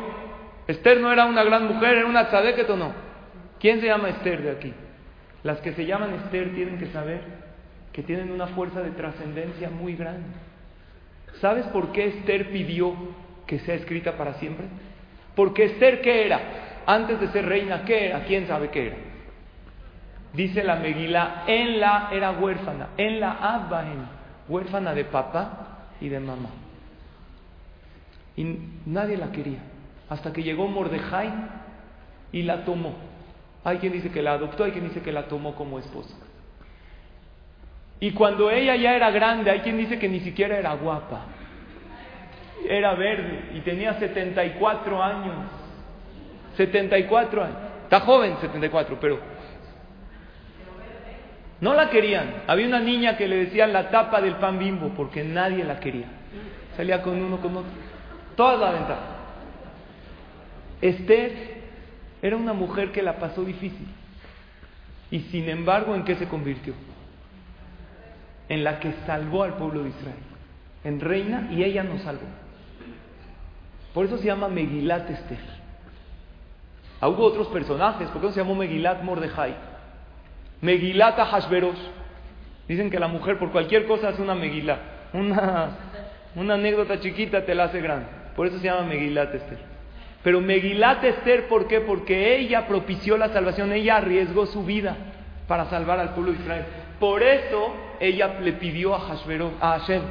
Esther 0.67 1.01
no 1.01 1.11
era 1.11 1.25
una 1.25 1.43
gran 1.43 1.67
mujer, 1.67 1.97
era 1.97 2.05
una 2.07 2.29
tzadeket 2.29 2.69
o 2.69 2.77
no. 2.77 2.93
¿Quién 3.59 3.81
se 3.81 3.87
llama 3.87 4.07
Esther 4.07 4.41
de 4.41 4.51
aquí? 4.51 4.73
Las 5.43 5.59
que 5.59 5.73
se 5.73 5.85
llaman 5.85 6.13
Esther 6.13 6.55
tienen 6.55 6.77
que 6.77 6.87
saber 6.87 7.19
que 7.91 8.03
tienen 8.03 8.31
una 8.31 8.47
fuerza 8.47 8.81
de 8.81 8.91
trascendencia 8.91 9.69
muy 9.69 9.97
grande. 9.97 10.29
¿Sabes 11.41 11.65
por 11.67 11.91
qué 11.91 12.07
Esther 12.07 12.51
pidió 12.51 12.95
que 13.45 13.59
sea 13.59 13.75
escrita 13.75 14.13
para 14.17 14.35
siempre? 14.35 14.67
Porque 15.35 15.65
Esther, 15.65 16.01
¿qué 16.01 16.25
era? 16.25 16.66
Antes 16.87 17.19
de 17.19 17.27
ser 17.27 17.45
reina, 17.45 17.83
¿qué 17.83 18.07
era? 18.07 18.23
¿Quién 18.23 18.47
sabe 18.47 18.69
qué 18.69 18.87
era? 18.87 18.95
Dice 20.31 20.63
la 20.63 20.77
Megilá, 20.77 21.43
en 21.45 21.81
la 21.81 22.09
era 22.13 22.31
huérfana, 22.31 22.89
en 22.95 23.19
la 23.19 23.33
Abbahem, 23.33 24.05
huérfana 24.47 24.93
de 24.93 25.03
papá 25.03 25.89
y 25.99 26.07
de 26.07 26.21
mamá. 26.21 26.49
Y 28.37 28.57
nadie 28.85 29.17
la 29.17 29.31
quería, 29.31 29.59
hasta 30.09 30.31
que 30.31 30.43
llegó 30.43 30.69
Mordejai 30.69 31.29
y 32.31 32.43
la 32.43 32.63
tomó. 32.63 32.95
Hay 33.65 33.79
quien 33.79 33.91
dice 33.91 34.09
que 34.09 34.21
la 34.21 34.33
adoptó, 34.33 34.63
hay 34.63 34.71
quien 34.71 34.87
dice 34.87 35.01
que 35.01 35.11
la 35.11 35.27
tomó 35.27 35.55
como 35.55 35.79
esposa. 35.79 36.15
Y 37.99 38.11
cuando 38.11 38.49
ella 38.49 38.77
ya 38.77 38.95
era 38.95 39.11
grande, 39.11 39.51
hay 39.51 39.59
quien 39.59 39.77
dice 39.77 39.99
que 39.99 40.07
ni 40.07 40.21
siquiera 40.21 40.57
era 40.57 40.73
guapa. 40.75 41.25
Era 42.69 42.93
verde 42.93 43.49
y 43.55 43.59
tenía 43.59 43.95
74 43.95 45.03
años. 45.03 45.66
74 46.57 47.43
años. 47.43 47.57
Está 47.83 48.01
joven, 48.01 48.35
74, 48.41 48.97
pero 48.99 49.19
no 51.61 51.73
la 51.73 51.89
querían. 51.89 52.43
Había 52.47 52.67
una 52.67 52.79
niña 52.79 53.17
que 53.17 53.27
le 53.27 53.37
decían 53.37 53.71
la 53.71 53.89
tapa 53.89 54.21
del 54.21 54.35
pan 54.35 54.59
bimbo 54.59 54.89
porque 54.89 55.23
nadie 55.23 55.63
la 55.63 55.79
quería. 55.79 56.07
Salía 56.75 57.01
con 57.01 57.21
uno, 57.21 57.39
con 57.39 57.57
otro. 57.57 57.71
Toda 58.35 58.57
la 58.57 58.71
ventaja. 58.71 59.01
Esther 60.81 61.57
era 62.21 62.35
una 62.35 62.53
mujer 62.53 62.91
que 62.91 63.01
la 63.01 63.17
pasó 63.17 63.43
difícil. 63.43 63.87
Y 65.09 65.21
sin 65.31 65.49
embargo, 65.49 65.95
¿en 65.95 66.03
qué 66.03 66.15
se 66.15 66.27
convirtió? 66.27 66.73
En 68.49 68.63
la 68.63 68.79
que 68.79 68.93
salvó 69.05 69.43
al 69.43 69.53
pueblo 69.53 69.83
de 69.83 69.89
Israel. 69.89 70.15
En 70.83 70.99
reina 70.99 71.47
y 71.51 71.63
ella 71.63 71.83
nos 71.83 72.01
salvó. 72.01 72.27
Por 73.93 74.05
eso 74.05 74.17
se 74.17 74.25
llama 74.25 74.47
Megilat 74.47 75.09
Esther. 75.09 75.66
Ah, 76.99 77.09
hubo 77.09 77.23
otros 77.23 77.47
personajes. 77.47 78.09
¿Por 78.09 78.21
qué 78.21 78.27
no 78.27 78.33
se 78.33 78.39
llamó 78.39 78.55
Megilat 78.55 79.03
Mordejai? 79.03 79.55
Megilata 80.61 81.25
Hashverosh. 81.25 81.77
Dicen 82.67 82.89
que 82.89 82.99
la 82.99 83.07
mujer 83.07 83.37
por 83.37 83.51
cualquier 83.51 83.85
cosa 83.85 84.09
hace 84.09 84.21
una 84.21 84.35
megilá. 84.35 84.79
Una, 85.13 85.69
una 86.35 86.55
anécdota 86.55 86.99
chiquita 86.99 87.45
te 87.45 87.55
la 87.55 87.65
hace 87.65 87.79
grande. 87.81 88.07
Por 88.35 88.47
eso 88.47 88.57
se 88.57 88.65
llama 88.65 88.83
Megilat 88.83 89.33
Esther. 89.33 89.59
Pero 90.23 90.41
Megilat 90.41 91.03
Esther, 91.03 91.47
¿por 91.47 91.67
qué? 91.67 91.81
Porque 91.81 92.37
ella 92.37 92.67
propició 92.67 93.17
la 93.17 93.29
salvación, 93.29 93.71
ella 93.71 93.97
arriesgó 93.97 94.45
su 94.47 94.65
vida 94.65 94.95
para 95.47 95.69
salvar 95.69 95.99
al 95.99 96.13
pueblo 96.13 96.33
de 96.33 96.39
Israel. 96.39 96.65
Por 96.99 97.23
eso 97.23 97.73
ella 97.99 98.39
le 98.41 98.53
pidió 98.53 98.95
a, 98.95 98.99
Hashverosh, 98.99 99.53
a 99.61 99.79
Hashem 99.79 100.01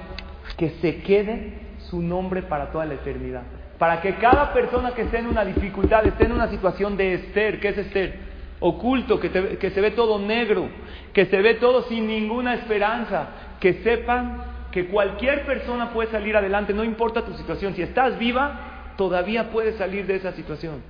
que 0.57 0.70
se 0.81 1.03
quede 1.03 1.59
su 1.90 2.01
nombre 2.01 2.42
para 2.42 2.70
toda 2.70 2.87
la 2.87 2.94
eternidad. 2.94 3.42
Para 3.79 4.01
que 4.01 4.15
cada 4.15 4.53
persona 4.53 4.93
que 4.93 5.03
esté 5.03 5.19
en 5.19 5.27
una 5.27 5.45
dificultad, 5.45 6.07
esté 6.07 6.25
en 6.25 6.33
una 6.33 6.49
situación 6.49 6.97
de 6.97 7.15
Esther, 7.15 7.61
¿qué 7.61 7.69
es 7.69 7.79
Esther? 7.79 8.27
oculto, 8.61 9.21
que, 9.21 9.71
se 9.71 9.81
ve 9.81 9.91
todo 9.91 10.19
negro, 10.19 10.69
que 11.12 11.27
se 11.27 11.43
ve 11.43 11.55
todo 11.55 11.83
sin 11.83 12.07
ninguna 12.07 12.55
esperanza, 12.55 13.29
que 13.61 13.75
sepan 13.83 14.45
que 14.71 14.87
cualquier 14.87 15.45
persona 15.47 15.93
puede 15.93 16.11
salir 16.11 16.37
adelante, 16.37 16.73
no 16.73 16.85
importa 16.85 17.25
tu 17.25 17.35
situación, 17.35 17.75
si 17.75 17.83
estás 17.83 18.19
viva, 18.19 18.95
todavía 18.97 19.51
puedes 19.51 19.77
salir 19.77 20.07
de 20.07 20.17
esa 20.17 20.33
situación. 20.33 20.83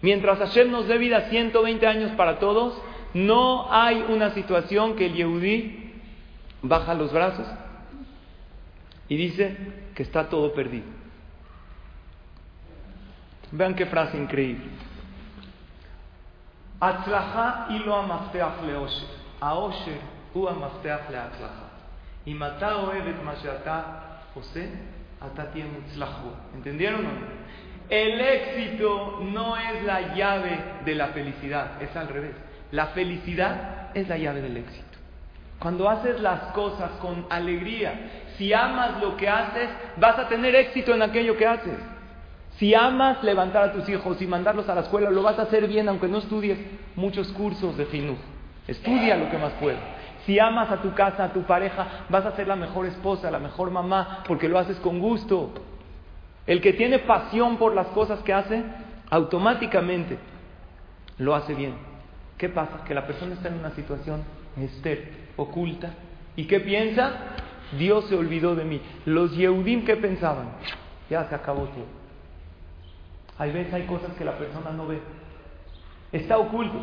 Mientras 0.00 0.38
Hashem 0.38 0.70
nos 0.70 0.86
dé 0.86 0.98
vida 0.98 1.22
120 1.28 1.86
años 1.86 2.12
para 2.12 2.38
todos, 2.38 2.80
no 3.14 3.72
hay 3.72 4.04
una 4.08 4.30
situación 4.30 4.96
que 4.96 5.06
el 5.06 5.14
Yehudí 5.14 5.92
baja 6.62 6.94
los 6.94 7.12
brazos 7.12 7.46
y 9.08 9.16
dice 9.16 9.56
que 9.94 10.02
está 10.02 10.28
todo 10.28 10.52
perdido. 10.52 10.84
Vean 13.52 13.74
qué 13.74 13.86
frase 13.86 14.16
increíble. 14.16 14.68
Atzlaha 16.80 17.66
y 17.70 17.78
lo 17.80 17.96
amafteach 17.96 18.62
le 18.66 18.76
osher. 18.76 19.08
A 19.40 19.54
osher 19.54 19.98
u 20.34 20.46
amafteach 20.46 21.10
le 21.10 21.18
atzlaha. 21.18 21.68
Y 22.26 22.34
mata 22.34 22.78
oevet 22.78 23.22
mashata 23.22 24.22
José 24.34 24.68
atati 25.20 25.62
mutzlahu. 25.62 26.30
¿Entendieron 26.54 27.06
o 27.06 27.12
no? 27.12 27.48
El 27.88 28.20
éxito 28.20 29.20
no 29.22 29.56
es 29.56 29.82
la 29.84 30.14
llave 30.14 30.58
de 30.84 30.94
la 30.94 31.08
felicidad, 31.08 31.82
es 31.82 31.94
al 31.96 32.08
revés. 32.08 32.34
La 32.70 32.88
felicidad 32.88 33.90
es 33.94 34.06
la 34.08 34.18
llave 34.18 34.42
del 34.42 34.58
éxito. 34.58 34.98
Cuando 35.58 35.88
haces 35.88 36.20
las 36.20 36.52
cosas 36.52 36.90
con 37.00 37.26
alegría, 37.30 37.94
si 38.36 38.52
amas 38.52 39.00
lo 39.00 39.16
que 39.16 39.28
haces, 39.28 39.70
vas 39.96 40.18
a 40.18 40.28
tener 40.28 40.54
éxito 40.54 40.94
en 40.94 41.02
aquello 41.02 41.36
que 41.36 41.46
haces. 41.46 41.78
Si 42.58 42.74
amas 42.74 43.22
levantar 43.22 43.68
a 43.68 43.72
tus 43.72 43.88
hijos 43.88 44.20
y 44.20 44.26
mandarlos 44.26 44.68
a 44.68 44.74
la 44.74 44.80
escuela, 44.80 45.10
lo 45.10 45.22
vas 45.22 45.38
a 45.38 45.42
hacer 45.42 45.68
bien 45.68 45.88
aunque 45.88 46.08
no 46.08 46.18
estudies 46.18 46.58
muchos 46.96 47.28
cursos 47.28 47.76
de 47.76 47.86
Jinuj. 47.86 48.18
Estudia 48.66 49.16
lo 49.16 49.30
que 49.30 49.38
más 49.38 49.52
puedas. 49.60 49.80
Si 50.26 50.38
amas 50.40 50.68
a 50.70 50.82
tu 50.82 50.92
casa, 50.92 51.24
a 51.24 51.32
tu 51.32 51.42
pareja, 51.42 52.04
vas 52.08 52.26
a 52.26 52.34
ser 52.34 52.48
la 52.48 52.56
mejor 52.56 52.86
esposa, 52.86 53.30
la 53.30 53.38
mejor 53.38 53.70
mamá, 53.70 54.24
porque 54.26 54.48
lo 54.48 54.58
haces 54.58 54.76
con 54.78 54.98
gusto. 54.98 55.52
El 56.46 56.60
que 56.60 56.72
tiene 56.72 56.98
pasión 56.98 57.58
por 57.58 57.74
las 57.74 57.86
cosas 57.88 58.20
que 58.20 58.32
hace, 58.32 58.64
automáticamente 59.08 60.18
lo 61.18 61.36
hace 61.36 61.54
bien. 61.54 61.74
¿Qué 62.36 62.48
pasa? 62.48 62.82
Que 62.84 62.94
la 62.94 63.06
persona 63.06 63.34
está 63.34 63.48
en 63.48 63.54
una 63.54 63.70
situación 63.70 64.24
estéril, 64.60 65.08
oculta. 65.36 65.90
¿Y 66.34 66.46
qué 66.46 66.58
piensa? 66.58 67.12
Dios 67.78 68.06
se 68.08 68.16
olvidó 68.16 68.56
de 68.56 68.64
mí. 68.64 68.80
Los 69.04 69.36
Yehudim, 69.36 69.84
¿qué 69.84 69.96
pensaban? 69.96 70.48
Ya 71.08 71.24
se 71.28 71.34
acabó 71.34 71.64
todo. 71.66 71.97
Hay 73.38 73.52
veces 73.52 73.72
hay 73.72 73.86
cosas 73.86 74.12
que 74.16 74.24
la 74.24 74.32
persona 74.32 74.70
no 74.70 74.86
ve. 74.86 75.00
Está 76.12 76.38
oculto. 76.38 76.78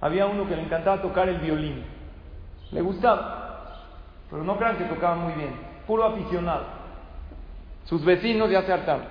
Había 0.00 0.26
uno 0.26 0.48
que 0.48 0.56
le 0.56 0.62
encantaba 0.62 1.02
tocar 1.02 1.28
el 1.28 1.38
violín. 1.38 1.84
Le 2.72 2.80
gustaba. 2.80 3.84
Pero 4.30 4.44
no 4.44 4.56
crean 4.56 4.76
que 4.76 4.84
tocaba 4.84 5.16
muy 5.16 5.34
bien. 5.34 5.52
Puro 5.86 6.04
aficionado. 6.04 6.64
Sus 7.84 8.04
vecinos 8.04 8.50
ya 8.50 8.62
se 8.62 8.72
hartaron. 8.72 9.04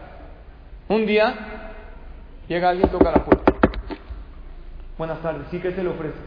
Un 0.90 1.06
día 1.06 1.72
llega 2.48 2.70
alguien, 2.70 2.90
toca 2.90 3.12
la 3.12 3.24
puerta. 3.24 3.54
Buenas 4.98 5.22
tardes, 5.22 5.48
¿sí 5.50 5.60
que 5.60 5.72
se 5.72 5.84
le 5.84 5.90
ofrece? 5.90 6.18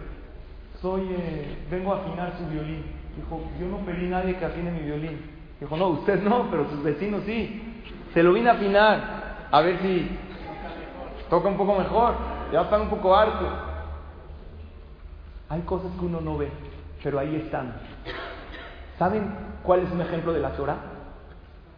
Soy, 0.81 1.09
eh, 1.11 1.57
vengo 1.71 1.93
a 1.93 2.01
afinar 2.01 2.33
su 2.39 2.47
violín. 2.49 2.85
Dijo, 3.17 3.43
yo 3.61 3.67
no 3.67 3.79
pedí 3.79 4.07
a 4.07 4.11
nadie 4.11 4.37
que 4.37 4.45
afine 4.45 4.71
mi 4.71 4.81
violín. 4.81 5.21
Dijo, 5.61 5.77
no, 5.77 5.89
usted 5.89 6.23
no, 6.23 6.49
pero 6.51 6.69
sus 6.71 6.83
vecinos 6.83 7.23
sí. 7.25 7.83
Se 8.13 8.23
lo 8.23 8.33
vine 8.33 8.51
a 8.51 8.53
afinar, 8.53 9.49
a 9.51 9.61
ver 9.61 9.79
si 9.81 10.09
toca 11.29 11.49
un 11.49 11.57
poco 11.57 11.75
mejor. 11.77 12.15
Ya 12.53 12.63
están 12.63 12.83
un 12.83 12.91
poco 12.91 13.17
hartos. 13.17 13.49
Hay 15.49 15.61
cosas 15.63 15.91
que 15.99 16.05
uno 16.05 16.21
no 16.21 16.37
ve, 16.37 16.51
pero 17.03 17.19
ahí 17.19 17.37
están. 17.37 17.75
¿Saben 18.99 19.33
cuál 19.63 19.81
es 19.81 19.91
un 19.91 20.01
ejemplo 20.01 20.33
de 20.33 20.41
la 20.41 20.51
Torah? 20.51 20.77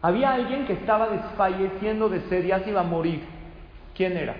Había 0.01 0.33
alguien 0.33 0.65
que 0.65 0.73
estaba 0.73 1.09
desfalleciendo 1.09 2.09
de 2.09 2.21
sed, 2.29 2.45
ya 2.45 2.59
se 2.59 2.69
iba 2.69 2.81
a 2.81 2.85
morir. 2.85 3.23
¿Quién 3.95 4.15
era? 4.15 4.35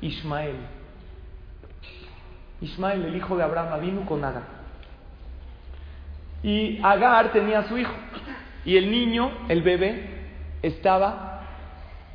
Ismael. 0.00 0.56
Ismael, 2.60 3.04
el 3.04 3.16
hijo 3.16 3.36
de 3.36 3.42
Abraham, 3.42 3.80
vino 3.80 4.06
con 4.06 4.24
Agar. 4.24 4.42
Y 6.42 6.80
Agar 6.82 7.32
tenía 7.32 7.60
a 7.60 7.68
su 7.68 7.76
hijo. 7.76 7.92
Y 8.64 8.76
el 8.76 8.90
niño, 8.90 9.30
el 9.48 9.62
bebé, 9.62 10.22
estaba, 10.62 11.40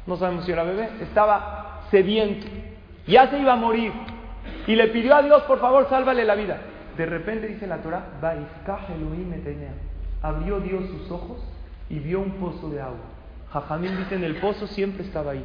no 0.06 0.16
sabemos 0.16 0.46
si 0.46 0.52
era 0.52 0.64
bebé, 0.64 0.90
estaba 1.02 1.57
sediento. 1.92 2.48
Ya 3.06 3.30
se 3.30 3.40
iba 3.40 3.54
a 3.54 3.58
morir. 3.58 3.92
Y 4.66 4.76
le 4.76 4.88
pidió 4.88 5.16
a 5.16 5.22
Dios, 5.22 5.44
por 5.44 5.60
favor, 5.60 5.88
sálvale 5.90 6.26
la 6.26 6.36
vida. 6.36 6.60
De 6.98 7.06
repente 7.06 7.48
dice 7.48 7.68
la 7.68 7.78
Torah, 7.78 8.06
abrió 10.22 10.60
Dios 10.60 10.84
sus 10.90 11.12
ojos 11.12 11.38
y 11.90 12.00
vio 12.00 12.20
un 12.20 12.32
pozo 12.32 12.70
de 12.70 12.82
agua. 12.82 13.06
Jajamín 13.52 13.98
dice, 13.98 14.16
en 14.16 14.24
el 14.24 14.38
pozo 14.38 14.68
siempre 14.68 15.04
estaba 15.04 15.32
ahí. 15.32 15.44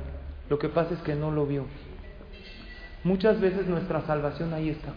Lo 0.48 0.58
que 0.58 0.68
pasa 0.68 0.94
es 0.94 1.00
que 1.00 1.14
no 1.14 1.30
lo 1.30 1.46
vio. 1.46 1.66
Muchas 3.04 3.40
veces 3.40 3.66
nuestra 3.66 4.00
salvación 4.02 4.54
ahí 4.54 4.70
está, 4.70 4.92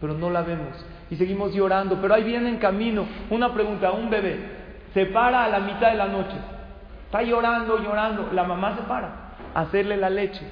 pero 0.00 0.14
no 0.14 0.30
la 0.30 0.42
vemos. 0.42 0.84
Y 1.10 1.16
seguimos 1.16 1.54
llorando, 1.54 1.98
pero 2.00 2.14
ahí 2.14 2.24
viene 2.24 2.48
en 2.48 2.58
camino 2.58 3.06
una 3.30 3.52
pregunta, 3.52 3.92
un 3.92 4.10
bebé 4.10 4.58
se 4.94 5.06
para 5.06 5.44
a 5.44 5.48
la 5.48 5.60
mitad 5.60 5.90
de 5.90 5.96
la 5.96 6.08
noche, 6.08 6.36
está 7.04 7.22
llorando, 7.22 7.78
llorando, 7.78 8.30
la 8.32 8.44
mamá 8.44 8.76
se 8.76 8.82
para 8.82 9.34
a 9.54 9.60
hacerle 9.60 9.96
la 9.96 10.10
leche, 10.10 10.42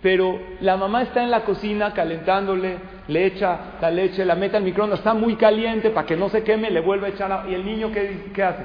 pero 0.00 0.38
la 0.60 0.76
mamá 0.76 1.02
está 1.02 1.22
en 1.22 1.30
la 1.30 1.44
cocina 1.44 1.92
calentándole, 1.92 2.78
le 3.08 3.26
echa 3.26 3.58
la 3.80 3.90
leche, 3.90 4.24
la 4.24 4.36
mete 4.36 4.56
al 4.56 4.62
microondas, 4.62 5.00
está 5.00 5.14
muy 5.14 5.34
caliente 5.36 5.90
para 5.90 6.06
que 6.06 6.16
no 6.16 6.28
se 6.28 6.44
queme, 6.44 6.70
le 6.70 6.80
vuelve 6.80 7.06
a 7.06 7.10
echar, 7.10 7.46
y 7.48 7.54
el 7.54 7.64
niño 7.64 7.90
¿qué, 7.92 8.30
qué 8.32 8.42
hace? 8.42 8.64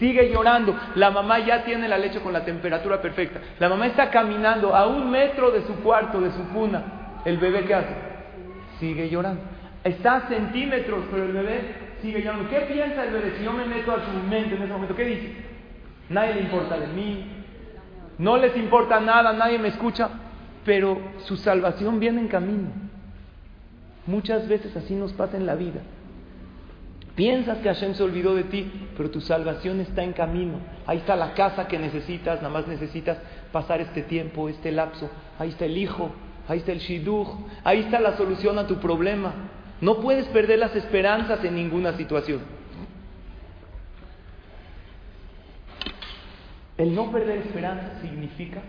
Sigue 0.00 0.32
llorando. 0.32 0.74
La 0.94 1.10
mamá 1.10 1.40
ya 1.40 1.62
tiene 1.62 1.86
la 1.86 1.98
leche 1.98 2.20
con 2.20 2.32
la 2.32 2.42
temperatura 2.42 3.02
perfecta. 3.02 3.38
La 3.58 3.68
mamá 3.68 3.86
está 3.86 4.10
caminando 4.10 4.74
a 4.74 4.86
un 4.86 5.10
metro 5.10 5.50
de 5.50 5.62
su 5.66 5.74
cuarto, 5.82 6.20
de 6.22 6.30
su 6.30 6.48
cuna. 6.48 7.20
¿El 7.26 7.36
bebé 7.36 7.64
qué 7.66 7.74
hace? 7.74 7.94
Sigue 8.78 9.10
llorando. 9.10 9.42
Está 9.84 10.16
a 10.16 10.20
centímetros, 10.28 11.04
pero 11.10 11.24
el 11.24 11.32
bebé 11.32 11.60
sigue 12.00 12.22
llorando. 12.22 12.48
¿Qué 12.48 12.60
piensa 12.60 13.04
el 13.04 13.12
bebé 13.12 13.34
si 13.36 13.44
yo 13.44 13.52
me 13.52 13.66
meto 13.66 13.92
a 13.92 13.96
su 13.96 14.26
mente 14.26 14.54
en 14.54 14.62
ese 14.62 14.72
momento? 14.72 14.96
¿Qué 14.96 15.04
dice? 15.04 15.34
Nadie 16.08 16.34
le 16.34 16.40
importa 16.40 16.78
de 16.78 16.86
mí. 16.86 17.26
No 18.16 18.38
les 18.38 18.56
importa 18.56 19.00
nada, 19.00 19.34
nadie 19.34 19.58
me 19.58 19.68
escucha. 19.68 20.08
Pero 20.64 20.98
su 21.24 21.36
salvación 21.36 22.00
viene 22.00 22.20
en 22.20 22.28
camino. 22.28 22.68
Muchas 24.06 24.48
veces 24.48 24.76
así 24.76 24.94
nos 24.94 25.12
pasa 25.12 25.36
en 25.36 25.46
la 25.46 25.54
vida. 25.54 25.80
Piensas 27.14 27.58
que 27.58 27.68
Hashem 27.68 27.94
se 27.94 28.02
olvidó 28.02 28.34
de 28.34 28.44
ti, 28.44 28.70
pero 28.96 29.10
tu 29.10 29.20
salvación 29.20 29.80
está 29.80 30.02
en 30.02 30.12
camino. 30.12 30.58
Ahí 30.86 30.98
está 30.98 31.16
la 31.16 31.34
casa 31.34 31.68
que 31.68 31.78
necesitas, 31.78 32.36
nada 32.40 32.48
más 32.48 32.66
necesitas 32.66 33.18
pasar 33.52 33.80
este 33.80 34.02
tiempo, 34.02 34.48
este 34.48 34.72
lapso. 34.72 35.10
Ahí 35.38 35.50
está 35.50 35.66
el 35.66 35.76
hijo, 35.76 36.10
ahí 36.48 36.58
está 36.58 36.72
el 36.72 36.78
shidduch, 36.78 37.28
ahí 37.64 37.80
está 37.80 38.00
la 38.00 38.16
solución 38.16 38.58
a 38.58 38.66
tu 38.66 38.76
problema. 38.76 39.34
No 39.80 40.00
puedes 40.00 40.26
perder 40.28 40.58
las 40.58 40.74
esperanzas 40.76 41.44
en 41.44 41.56
ninguna 41.56 41.96
situación. 41.96 42.40
El 46.78 46.94
no 46.94 47.10
perder 47.12 47.38
esperanza 47.38 48.00
significa 48.00 48.62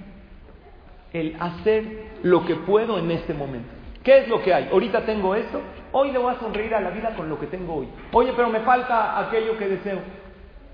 el 1.13 1.35
hacer 1.39 2.11
lo 2.23 2.45
que 2.45 2.55
puedo 2.55 2.97
en 2.97 3.11
este 3.11 3.33
momento. 3.33 3.69
¿Qué 4.03 4.19
es 4.19 4.27
lo 4.27 4.41
que 4.41 4.53
hay? 4.53 4.69
Ahorita 4.71 5.05
tengo 5.05 5.35
esto, 5.35 5.61
hoy 5.91 6.11
le 6.11 6.17
voy 6.17 6.33
a 6.33 6.39
sonreír 6.39 6.73
a 6.73 6.81
la 6.81 6.89
vida 6.89 7.13
con 7.15 7.29
lo 7.29 7.39
que 7.39 7.47
tengo 7.47 7.75
hoy. 7.75 7.87
Oye, 8.11 8.33
pero 8.35 8.49
me 8.49 8.61
falta 8.61 9.19
aquello 9.19 9.57
que 9.57 9.67
deseo. 9.67 9.99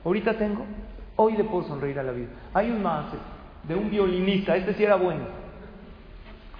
Ahorita 0.05 0.33
tengo, 0.35 0.65
hoy 1.17 1.35
le 1.35 1.43
puedo 1.43 1.67
sonreír 1.67 1.99
a 1.99 2.03
la 2.03 2.13
vida. 2.13 2.29
Hay 2.53 2.69
un 2.69 2.81
más 2.81 3.05
de 3.63 3.75
un 3.75 3.89
violinista, 3.89 4.55
este 4.55 4.73
sí 4.73 4.83
era 4.83 4.95
bueno. 4.95 5.25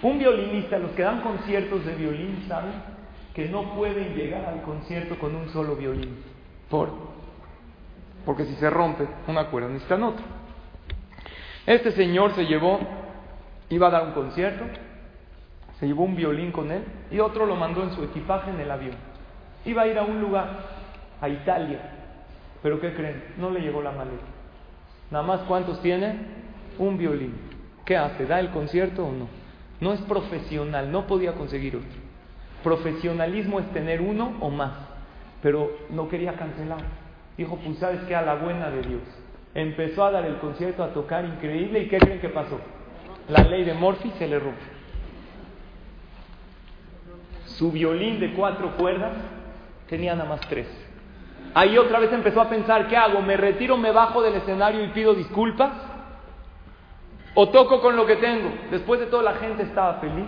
Un 0.01 0.19
violinista, 0.19 0.77
los 0.77 0.91
que 0.91 1.03
dan 1.03 1.21
conciertos 1.21 1.85
de 1.85 1.95
violín, 1.95 2.45
¿saben? 2.47 2.73
Que 3.33 3.47
no 3.47 3.75
pueden 3.75 4.15
llegar 4.15 4.45
al 4.45 4.61
concierto 4.61 5.17
con 5.17 5.35
un 5.35 5.49
solo 5.49 5.75
violín. 5.75 6.17
¿Por? 6.69 6.89
Porque 8.25 8.45
si 8.45 8.55
se 8.55 8.69
rompe 8.69 9.07
una 9.27 9.45
cuerda, 9.47 9.69
necesitan 9.69 10.03
otra. 10.03 10.25
Este 11.65 11.91
señor 11.93 12.33
se 12.33 12.45
llevó, 12.45 12.79
iba 13.69 13.87
a 13.87 13.91
dar 13.91 14.03
un 14.05 14.13
concierto, 14.13 14.63
se 15.79 15.85
llevó 15.85 16.03
un 16.03 16.15
violín 16.15 16.51
con 16.51 16.71
él 16.71 16.83
y 17.11 17.19
otro 17.19 17.45
lo 17.45 17.55
mandó 17.55 17.83
en 17.83 17.91
su 17.91 18.03
equipaje 18.03 18.49
en 18.49 18.59
el 18.59 18.71
avión. 18.71 18.95
Iba 19.65 19.83
a 19.83 19.87
ir 19.87 19.97
a 19.97 20.03
un 20.03 20.21
lugar, 20.21 20.47
a 21.21 21.29
Italia, 21.29 21.79
pero 22.63 22.79
¿qué 22.79 22.93
creen? 22.93 23.23
No 23.37 23.51
le 23.51 23.59
llegó 23.59 23.81
la 23.81 23.91
maleta. 23.91 24.23
Nada 25.11 25.23
más 25.23 25.41
cuántos 25.41 25.81
tiene? 25.81 26.15
Un 26.79 26.97
violín. 26.97 27.33
¿Qué 27.85 27.95
hace? 27.95 28.25
¿Da 28.25 28.39
el 28.39 28.49
concierto 28.49 29.05
o 29.05 29.11
no? 29.11 29.27
No 29.79 29.93
es 29.93 30.01
profesional, 30.01 30.91
no 30.91 31.05
podía 31.05 31.33
conseguir 31.33 31.75
otro. 31.75 31.89
Profesionalismo 32.63 33.59
es 33.59 33.71
tener 33.71 34.01
uno 34.01 34.33
o 34.39 34.49
más, 34.49 34.73
pero 35.41 35.71
no 35.91 36.09
quería 36.09 36.33
cancelar. 36.33 36.79
Dijo, 37.37 37.57
pues 37.63 37.77
sabes 37.77 38.01
que 38.01 38.15
a 38.15 38.23
la 38.23 38.35
buena 38.35 38.69
de 38.71 38.81
Dios. 38.81 39.01
Empezó 39.53 40.05
a 40.05 40.11
dar 40.11 40.25
el 40.25 40.37
concierto, 40.37 40.83
a 40.83 40.89
tocar 40.89 41.23
increíble 41.25 41.81
y 41.81 41.87
¿qué 41.87 41.99
creen 41.99 42.19
que 42.19 42.29
pasó? 42.29 42.59
La 43.29 43.43
ley 43.43 43.63
de 43.63 43.73
Morphy 43.73 44.11
se 44.17 44.27
le 44.27 44.39
rompe 44.39 44.77
su 47.57 47.71
violín 47.71 48.19
de 48.19 48.33
cuatro 48.33 48.77
cuerdas 48.77 49.13
tenía 49.89 50.15
nada 50.15 50.29
más 50.29 50.41
tres. 50.41 50.67
Ahí 51.53 51.77
otra 51.77 51.99
vez 51.99 52.11
empezó 52.13 52.41
a 52.41 52.49
pensar, 52.49 52.87
¿qué 52.87 52.95
hago? 52.95 53.21
¿Me 53.21 53.35
retiro, 53.35 53.77
me 53.77 53.91
bajo 53.91 54.21
del 54.21 54.35
escenario 54.35 54.83
y 54.83 54.89
pido 54.89 55.15
disculpas? 55.15 55.71
¿O 57.33 57.49
toco 57.49 57.81
con 57.81 57.95
lo 57.95 58.05
que 58.05 58.17
tengo? 58.17 58.49
Después 58.69 58.99
de 58.99 59.07
todo 59.07 59.21
la 59.23 59.35
gente 59.35 59.63
estaba 59.63 59.95
feliz. 59.95 60.27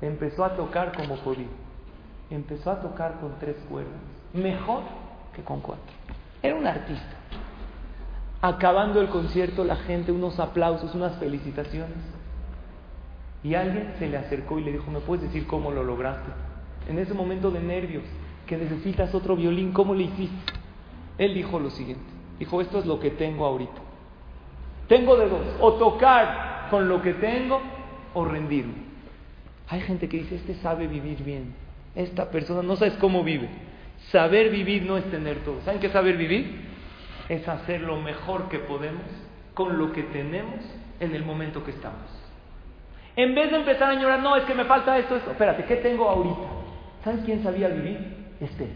Empezó 0.00 0.44
a 0.44 0.56
tocar 0.56 0.92
como 0.96 1.16
podía. 1.16 1.48
Empezó 2.30 2.70
a 2.70 2.80
tocar 2.80 3.20
con 3.20 3.38
tres 3.38 3.56
cuerdas. 3.68 3.92
Mejor 4.32 4.82
que 5.34 5.42
con 5.42 5.60
cuatro. 5.60 5.92
Era 6.42 6.54
un 6.54 6.66
artista. 6.66 7.16
Acabando 8.40 9.00
el 9.00 9.08
concierto, 9.08 9.64
la 9.64 9.76
gente, 9.76 10.12
unos 10.12 10.38
aplausos, 10.38 10.94
unas 10.94 11.16
felicitaciones. 11.18 12.13
Y 13.44 13.54
alguien 13.54 13.92
se 13.98 14.08
le 14.08 14.16
acercó 14.16 14.58
y 14.58 14.64
le 14.64 14.72
dijo, 14.72 14.90
¿me 14.90 15.00
puedes 15.00 15.24
decir 15.24 15.46
cómo 15.46 15.70
lo 15.70 15.84
lograste? 15.84 16.32
en 16.88 16.98
ese 16.98 17.14
momento 17.14 17.50
de 17.50 17.60
nervios, 17.60 18.04
que 18.46 18.56
necesitas 18.56 19.14
otro 19.14 19.36
violín, 19.36 19.72
¿cómo 19.72 19.94
le 19.94 20.04
hiciste? 20.04 20.52
Él 21.18 21.34
dijo 21.34 21.58
lo 21.58 21.70
siguiente, 21.70 22.04
dijo, 22.38 22.60
esto 22.60 22.78
es 22.78 22.86
lo 22.86 23.00
que 23.00 23.10
tengo 23.10 23.46
ahorita. 23.46 23.80
Tengo 24.88 25.16
de 25.16 25.28
dos, 25.28 25.46
o 25.60 25.74
tocar 25.74 26.68
con 26.70 26.88
lo 26.88 27.00
que 27.00 27.14
tengo 27.14 27.60
o 28.12 28.24
rendirme. 28.24 28.74
Hay 29.68 29.80
gente 29.80 30.08
que 30.08 30.18
dice, 30.18 30.36
este 30.36 30.54
sabe 30.56 30.86
vivir 30.86 31.22
bien, 31.22 31.54
esta 31.94 32.30
persona 32.30 32.62
no 32.62 32.76
sabes 32.76 32.94
cómo 32.94 33.24
vive. 33.24 33.48
Saber 34.10 34.50
vivir 34.50 34.82
no 34.82 34.98
es 34.98 35.04
tener 35.10 35.38
todo. 35.44 35.60
¿Saben 35.64 35.80
qué 35.80 35.88
saber 35.88 36.18
vivir? 36.18 36.60
Es 37.28 37.48
hacer 37.48 37.80
lo 37.80 38.00
mejor 38.00 38.48
que 38.48 38.58
podemos 38.58 39.02
con 39.54 39.78
lo 39.78 39.92
que 39.92 40.02
tenemos 40.02 40.60
en 41.00 41.14
el 41.14 41.24
momento 41.24 41.64
que 41.64 41.70
estamos. 41.70 42.23
En 43.16 43.34
vez 43.34 43.50
de 43.50 43.58
empezar 43.58 43.90
a 43.90 43.94
llorar, 43.94 44.20
no, 44.20 44.36
es 44.36 44.44
que 44.44 44.54
me 44.54 44.64
falta 44.64 44.98
esto, 44.98 45.16
esto. 45.16 45.30
Espérate, 45.30 45.64
¿qué 45.64 45.76
tengo 45.76 46.08
ahorita? 46.08 46.42
¿Sabes 47.04 47.20
quién 47.24 47.42
sabía 47.42 47.68
vivir? 47.68 48.26
Esther. 48.40 48.68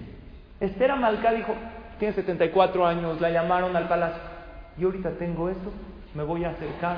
Esther 0.60 0.90
Amalcá 0.90 1.32
dijo, 1.32 1.54
tiene 1.98 2.14
74 2.14 2.86
años, 2.86 3.20
la 3.20 3.30
llamaron 3.30 3.74
al 3.76 3.88
palacio. 3.88 4.22
Y 4.78 4.84
ahorita 4.84 5.10
tengo 5.18 5.48
esto, 5.48 5.72
me 6.14 6.22
voy 6.22 6.44
a 6.44 6.50
acercar 6.50 6.96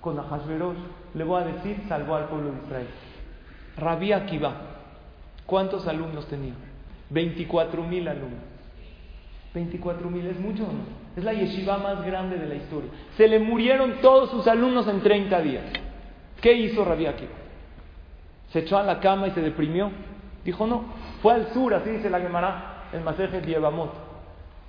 con 0.00 0.18
Ahasverosh, 0.18 0.78
le 1.14 1.24
voy 1.24 1.42
a 1.42 1.46
decir, 1.46 1.76
salvó 1.88 2.16
al 2.16 2.24
pueblo 2.24 2.52
de 2.52 2.58
Israel. 2.64 2.86
Rabí 3.76 4.12
Akiva, 4.12 4.54
¿Cuántos 5.50 5.88
alumnos 5.88 6.28
tenía? 6.28 6.54
24 7.10 7.82
mil 7.82 8.06
alumnos. 8.06 8.38
24 9.52 10.08
mil 10.08 10.24
es 10.28 10.38
mucho 10.38 10.62
no? 10.62 11.00
Es 11.16 11.24
la 11.24 11.32
yeshiva 11.32 11.76
más 11.78 12.06
grande 12.06 12.38
de 12.38 12.46
la 12.46 12.54
historia. 12.54 12.88
Se 13.16 13.26
le 13.26 13.40
murieron 13.40 13.94
todos 14.00 14.30
sus 14.30 14.46
alumnos 14.46 14.86
en 14.86 15.00
30 15.00 15.40
días. 15.40 15.64
¿Qué 16.40 16.52
hizo 16.52 16.84
Rabbi 16.84 17.06
Akiva? 17.06 17.32
Se 18.48 18.60
echó 18.60 18.78
a 18.78 18.82
la 18.82 19.00
cama 19.00 19.28
y 19.28 19.30
se 19.32 19.40
deprimió. 19.40 19.90
Dijo 20.44 20.66
no. 20.66 20.84
Fue 21.22 21.34
al 21.34 21.52
sur, 21.52 21.74
así 21.74 21.90
dice 21.90 22.10
la 22.10 22.20
Gemara, 22.20 22.84
el 22.92 23.02
Maseje 23.02 23.40
Dievamot. 23.40 23.92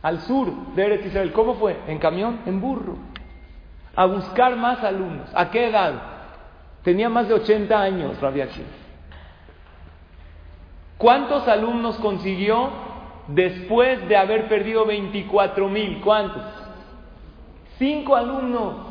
Al 0.02 0.20
sur 0.22 0.52
de 0.76 0.86
Eretz 0.86 1.06
Israel. 1.06 1.32
¿Cómo 1.32 1.56
fue? 1.56 1.78
En 1.88 1.98
camión, 2.00 2.42
en 2.46 2.60
burro. 2.60 2.98
A 3.96 4.06
buscar 4.06 4.56
más 4.56 4.84
alumnos. 4.84 5.30
¿A 5.34 5.50
qué 5.50 5.70
edad? 5.70 5.94
Tenía 6.84 7.10
más 7.10 7.28
de 7.28 7.36
80 7.36 7.80
años 7.80 8.20
Rabbi 8.20 8.42
Akiva. 8.42 8.68
¿Cuántos 10.98 11.48
alumnos 11.48 11.96
consiguió 11.98 12.70
después 13.28 14.08
de 14.08 14.18
haber 14.18 14.48
perdido 14.48 14.86
24 14.86 15.68
mil? 15.70 16.00
¿Cuántos? 16.02 16.44
Cinco 17.80 18.16
alumnos. 18.16 18.91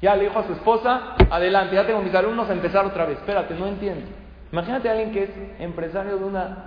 Ya 0.00 0.14
le 0.14 0.24
dijo 0.24 0.38
a 0.38 0.46
su 0.46 0.52
esposa, 0.52 1.14
adelante, 1.30 1.74
ya 1.74 1.86
tengo 1.86 2.00
mis 2.00 2.14
alumnos 2.14 2.48
a 2.48 2.52
empezar 2.52 2.84
otra 2.84 3.04
vez. 3.04 3.18
Espérate, 3.18 3.54
no 3.54 3.66
entiendo. 3.66 4.06
Imagínate 4.52 4.88
a 4.88 4.92
alguien 4.92 5.12
que 5.12 5.24
es 5.24 5.30
empresario 5.58 6.18
de 6.18 6.24
una 6.24 6.64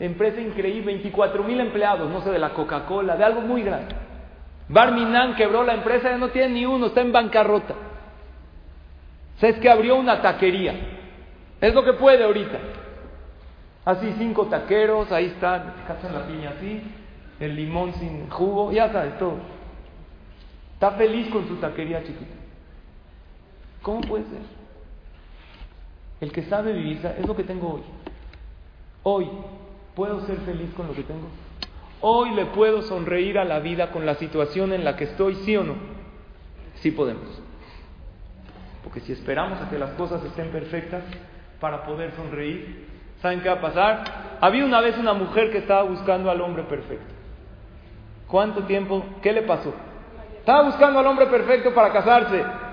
empresa 0.00 0.40
increíble, 0.40 0.86
24 0.86 1.42
mil 1.44 1.60
empleados, 1.60 2.10
no 2.10 2.20
sé, 2.20 2.30
de 2.30 2.38
la 2.38 2.50
Coca-Cola, 2.50 3.16
de 3.16 3.24
algo 3.24 3.40
muy 3.40 3.62
grande. 3.62 3.94
Barminan 4.68 5.34
quebró 5.34 5.64
la 5.64 5.74
empresa, 5.74 6.10
ya 6.10 6.18
no 6.18 6.28
tiene 6.28 6.54
ni 6.54 6.66
uno, 6.66 6.86
está 6.86 7.00
en 7.00 7.12
bancarrota. 7.12 7.74
¿Sabes 9.40 9.58
que 9.60 9.70
abrió 9.70 9.96
una 9.96 10.20
taquería? 10.20 10.74
Es 11.60 11.74
lo 11.74 11.84
que 11.84 11.94
puede 11.94 12.24
ahorita. 12.24 12.58
Así 13.84 14.14
cinco 14.18 14.46
taqueros, 14.46 15.10
ahí 15.12 15.26
está, 15.26 15.76
cazan 15.86 16.12
la 16.12 16.26
piña 16.26 16.50
así, 16.50 16.82
el 17.40 17.56
limón 17.56 17.94
sin 17.94 18.28
jugo, 18.28 18.70
ya 18.70 18.92
sabes 18.92 19.18
todo. 19.18 19.36
Está 20.74 20.90
feliz 20.92 21.28
con 21.30 21.48
su 21.48 21.56
taquería 21.56 22.02
chiquita. 22.04 22.37
¿Cómo 23.88 24.02
puede 24.02 24.24
ser? 24.24 24.42
El 26.20 26.30
que 26.30 26.42
sabe 26.42 26.74
vivir 26.74 27.00
es 27.18 27.26
lo 27.26 27.34
que 27.34 27.42
tengo 27.42 27.72
hoy. 27.72 27.80
Hoy 29.02 29.30
puedo 29.94 30.26
ser 30.26 30.36
feliz 30.40 30.68
con 30.76 30.88
lo 30.88 30.92
que 30.92 31.04
tengo. 31.04 31.26
Hoy 32.02 32.34
le 32.34 32.44
puedo 32.44 32.82
sonreír 32.82 33.38
a 33.38 33.46
la 33.46 33.60
vida 33.60 33.90
con 33.90 34.04
la 34.04 34.16
situación 34.16 34.74
en 34.74 34.84
la 34.84 34.94
que 34.94 35.04
estoy, 35.04 35.36
sí 35.36 35.56
o 35.56 35.64
no. 35.64 35.72
Sí 36.82 36.90
podemos. 36.90 37.40
Porque 38.84 39.00
si 39.00 39.12
esperamos 39.12 39.58
a 39.58 39.70
que 39.70 39.78
las 39.78 39.92
cosas 39.92 40.22
estén 40.22 40.50
perfectas 40.50 41.02
para 41.58 41.86
poder 41.86 42.12
sonreír, 42.14 42.88
¿Saben 43.22 43.40
qué 43.40 43.48
va 43.48 43.54
a 43.54 43.60
pasar? 43.62 44.04
Había 44.42 44.66
una 44.66 44.82
vez 44.82 44.98
una 44.98 45.14
mujer 45.14 45.50
que 45.50 45.58
estaba 45.58 45.84
buscando 45.84 46.30
al 46.30 46.42
hombre 46.42 46.64
perfecto. 46.64 47.14
¿Cuánto 48.26 48.64
tiempo? 48.64 49.02
¿Qué 49.22 49.32
le 49.32 49.42
pasó? 49.42 49.72
Estaba 50.40 50.64
buscando 50.64 50.98
al 50.98 51.06
hombre 51.06 51.26
perfecto 51.28 51.72
para 51.72 51.90
casarse. 51.90 52.67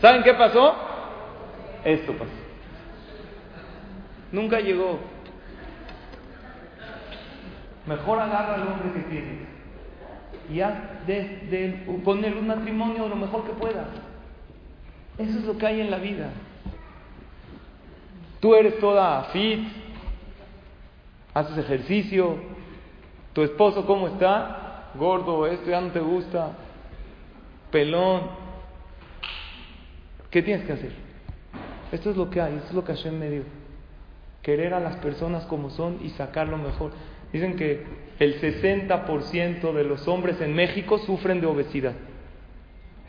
¿Saben 0.00 0.22
qué 0.22 0.34
pasó? 0.34 0.74
Esto 1.84 2.12
pasó. 2.12 2.30
Nunca 4.32 4.60
llegó. 4.60 4.98
Mejor 7.86 8.18
agarra 8.18 8.54
al 8.54 8.62
hombre 8.62 8.92
que 8.92 9.08
tienes 9.08 9.46
y 10.52 10.60
haz 10.60 10.74
de, 11.06 11.22
de 11.50 11.84
un 11.88 12.46
matrimonio 12.46 13.08
lo 13.08 13.16
mejor 13.16 13.44
que 13.44 13.52
puedas. 13.52 13.86
Eso 15.18 15.38
es 15.38 15.44
lo 15.44 15.56
que 15.56 15.66
hay 15.66 15.80
en 15.80 15.90
la 15.90 15.98
vida. 15.98 16.30
Tú 18.40 18.54
eres 18.54 18.78
toda 18.78 19.24
fit, 19.32 19.66
haces 21.34 21.58
ejercicio, 21.58 22.36
tu 23.32 23.42
esposo 23.42 23.86
cómo 23.86 24.08
está, 24.08 24.90
gordo, 24.94 25.46
esto 25.46 25.70
ya 25.70 25.80
no 25.80 25.88
te 25.88 26.00
gusta, 26.00 26.52
pelón. 27.70 28.45
¿Qué 30.36 30.42
tienes 30.42 30.66
que 30.66 30.72
hacer? 30.74 30.92
Esto 31.90 32.10
es 32.10 32.16
lo 32.18 32.28
que 32.28 32.42
hay, 32.42 32.56
esto 32.56 32.68
es 32.68 32.74
lo 32.74 32.84
que 32.84 32.92
Hashem 32.92 33.18
me 33.18 33.30
dio. 33.30 33.42
Querer 34.42 34.74
a 34.74 34.80
las 34.80 34.96
personas 34.96 35.46
como 35.46 35.70
son 35.70 35.98
y 36.02 36.10
sacar 36.10 36.46
lo 36.46 36.58
mejor. 36.58 36.90
Dicen 37.32 37.56
que 37.56 37.86
el 38.18 38.38
60% 38.38 39.72
de 39.72 39.84
los 39.84 40.06
hombres 40.06 40.38
en 40.42 40.54
México 40.54 40.98
sufren 40.98 41.40
de 41.40 41.46
obesidad. 41.46 41.94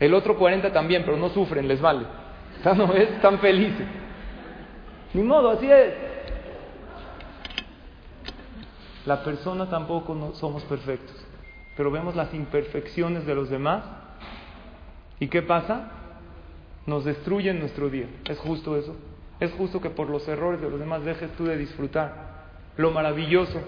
El 0.00 0.14
otro 0.14 0.38
40% 0.38 0.72
también, 0.72 1.02
pero 1.04 1.18
no 1.18 1.28
sufren, 1.28 1.68
les 1.68 1.82
vale. 1.82 2.06
¿No 2.64 2.94
Están 2.94 3.40
felices. 3.40 3.86
Ni 5.12 5.22
modo, 5.22 5.50
así 5.50 5.70
es. 5.70 5.92
La 9.04 9.22
persona 9.22 9.68
tampoco 9.68 10.14
no 10.14 10.32
somos 10.32 10.64
perfectos, 10.64 11.14
pero 11.76 11.90
vemos 11.90 12.16
las 12.16 12.32
imperfecciones 12.32 13.26
de 13.26 13.34
los 13.34 13.50
demás. 13.50 13.84
¿Y 15.20 15.28
qué 15.28 15.42
pasa? 15.42 15.97
Nos 16.88 17.04
destruyen 17.04 17.60
nuestro 17.60 17.88
día. 17.90 18.06
¿Es 18.28 18.38
justo 18.38 18.76
eso? 18.76 18.96
¿Es 19.38 19.52
justo 19.52 19.80
que 19.80 19.90
por 19.90 20.08
los 20.08 20.26
errores 20.26 20.60
de 20.60 20.68
los 20.68 20.80
demás 20.80 21.04
dejes 21.04 21.30
tú 21.36 21.44
de 21.44 21.56
disfrutar 21.56 22.46
lo 22.76 22.90
maravilloso 22.90 23.60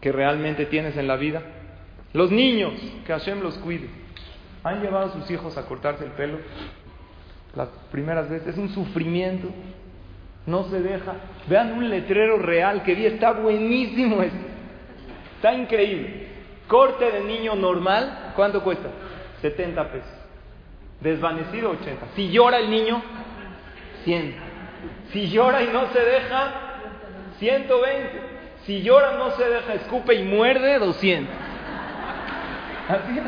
que 0.00 0.12
realmente 0.12 0.66
tienes 0.66 0.96
en 0.96 1.06
la 1.06 1.16
vida? 1.16 1.40
Los 2.12 2.30
niños, 2.30 2.74
que 3.06 3.12
Hashem 3.12 3.40
los 3.40 3.56
cuide. 3.58 3.88
¿Han 4.64 4.82
llevado 4.82 5.06
a 5.06 5.12
sus 5.12 5.30
hijos 5.30 5.56
a 5.56 5.64
cortarse 5.66 6.04
el 6.04 6.10
pelo? 6.10 6.38
Las 7.54 7.68
primeras 7.92 8.28
veces 8.28 8.48
es 8.48 8.58
un 8.58 8.68
sufrimiento 8.68 9.48
no 10.46 10.64
se 10.64 10.80
deja. 10.80 11.14
Vean 11.48 11.72
un 11.72 11.88
letrero 11.88 12.38
real 12.38 12.82
que 12.82 12.94
vi, 12.94 13.06
está 13.06 13.32
buenísimo 13.32 14.22
esto. 14.22 14.46
Está 15.36 15.54
increíble. 15.54 16.28
Corte 16.68 17.10
de 17.10 17.22
niño 17.22 17.54
normal, 17.54 18.32
¿cuánto 18.36 18.62
cuesta? 18.62 18.88
70 19.40 19.92
pesos. 19.92 20.23
Desvanecido 21.04 21.70
80. 21.72 22.06
Si 22.16 22.30
llora 22.30 22.58
el 22.58 22.70
niño, 22.70 23.02
100. 24.04 24.34
Si 25.12 25.28
llora 25.28 25.62
y 25.62 25.68
no 25.68 25.92
se 25.92 26.00
deja, 26.00 26.54
120. 27.38 28.20
Si 28.64 28.82
llora, 28.82 29.18
no 29.18 29.30
se 29.32 29.44
deja, 29.44 29.74
escupe 29.74 30.14
y 30.14 30.24
muerde, 30.24 30.78
200. 30.78 31.34
Así 32.88 33.18
es. 33.18 33.24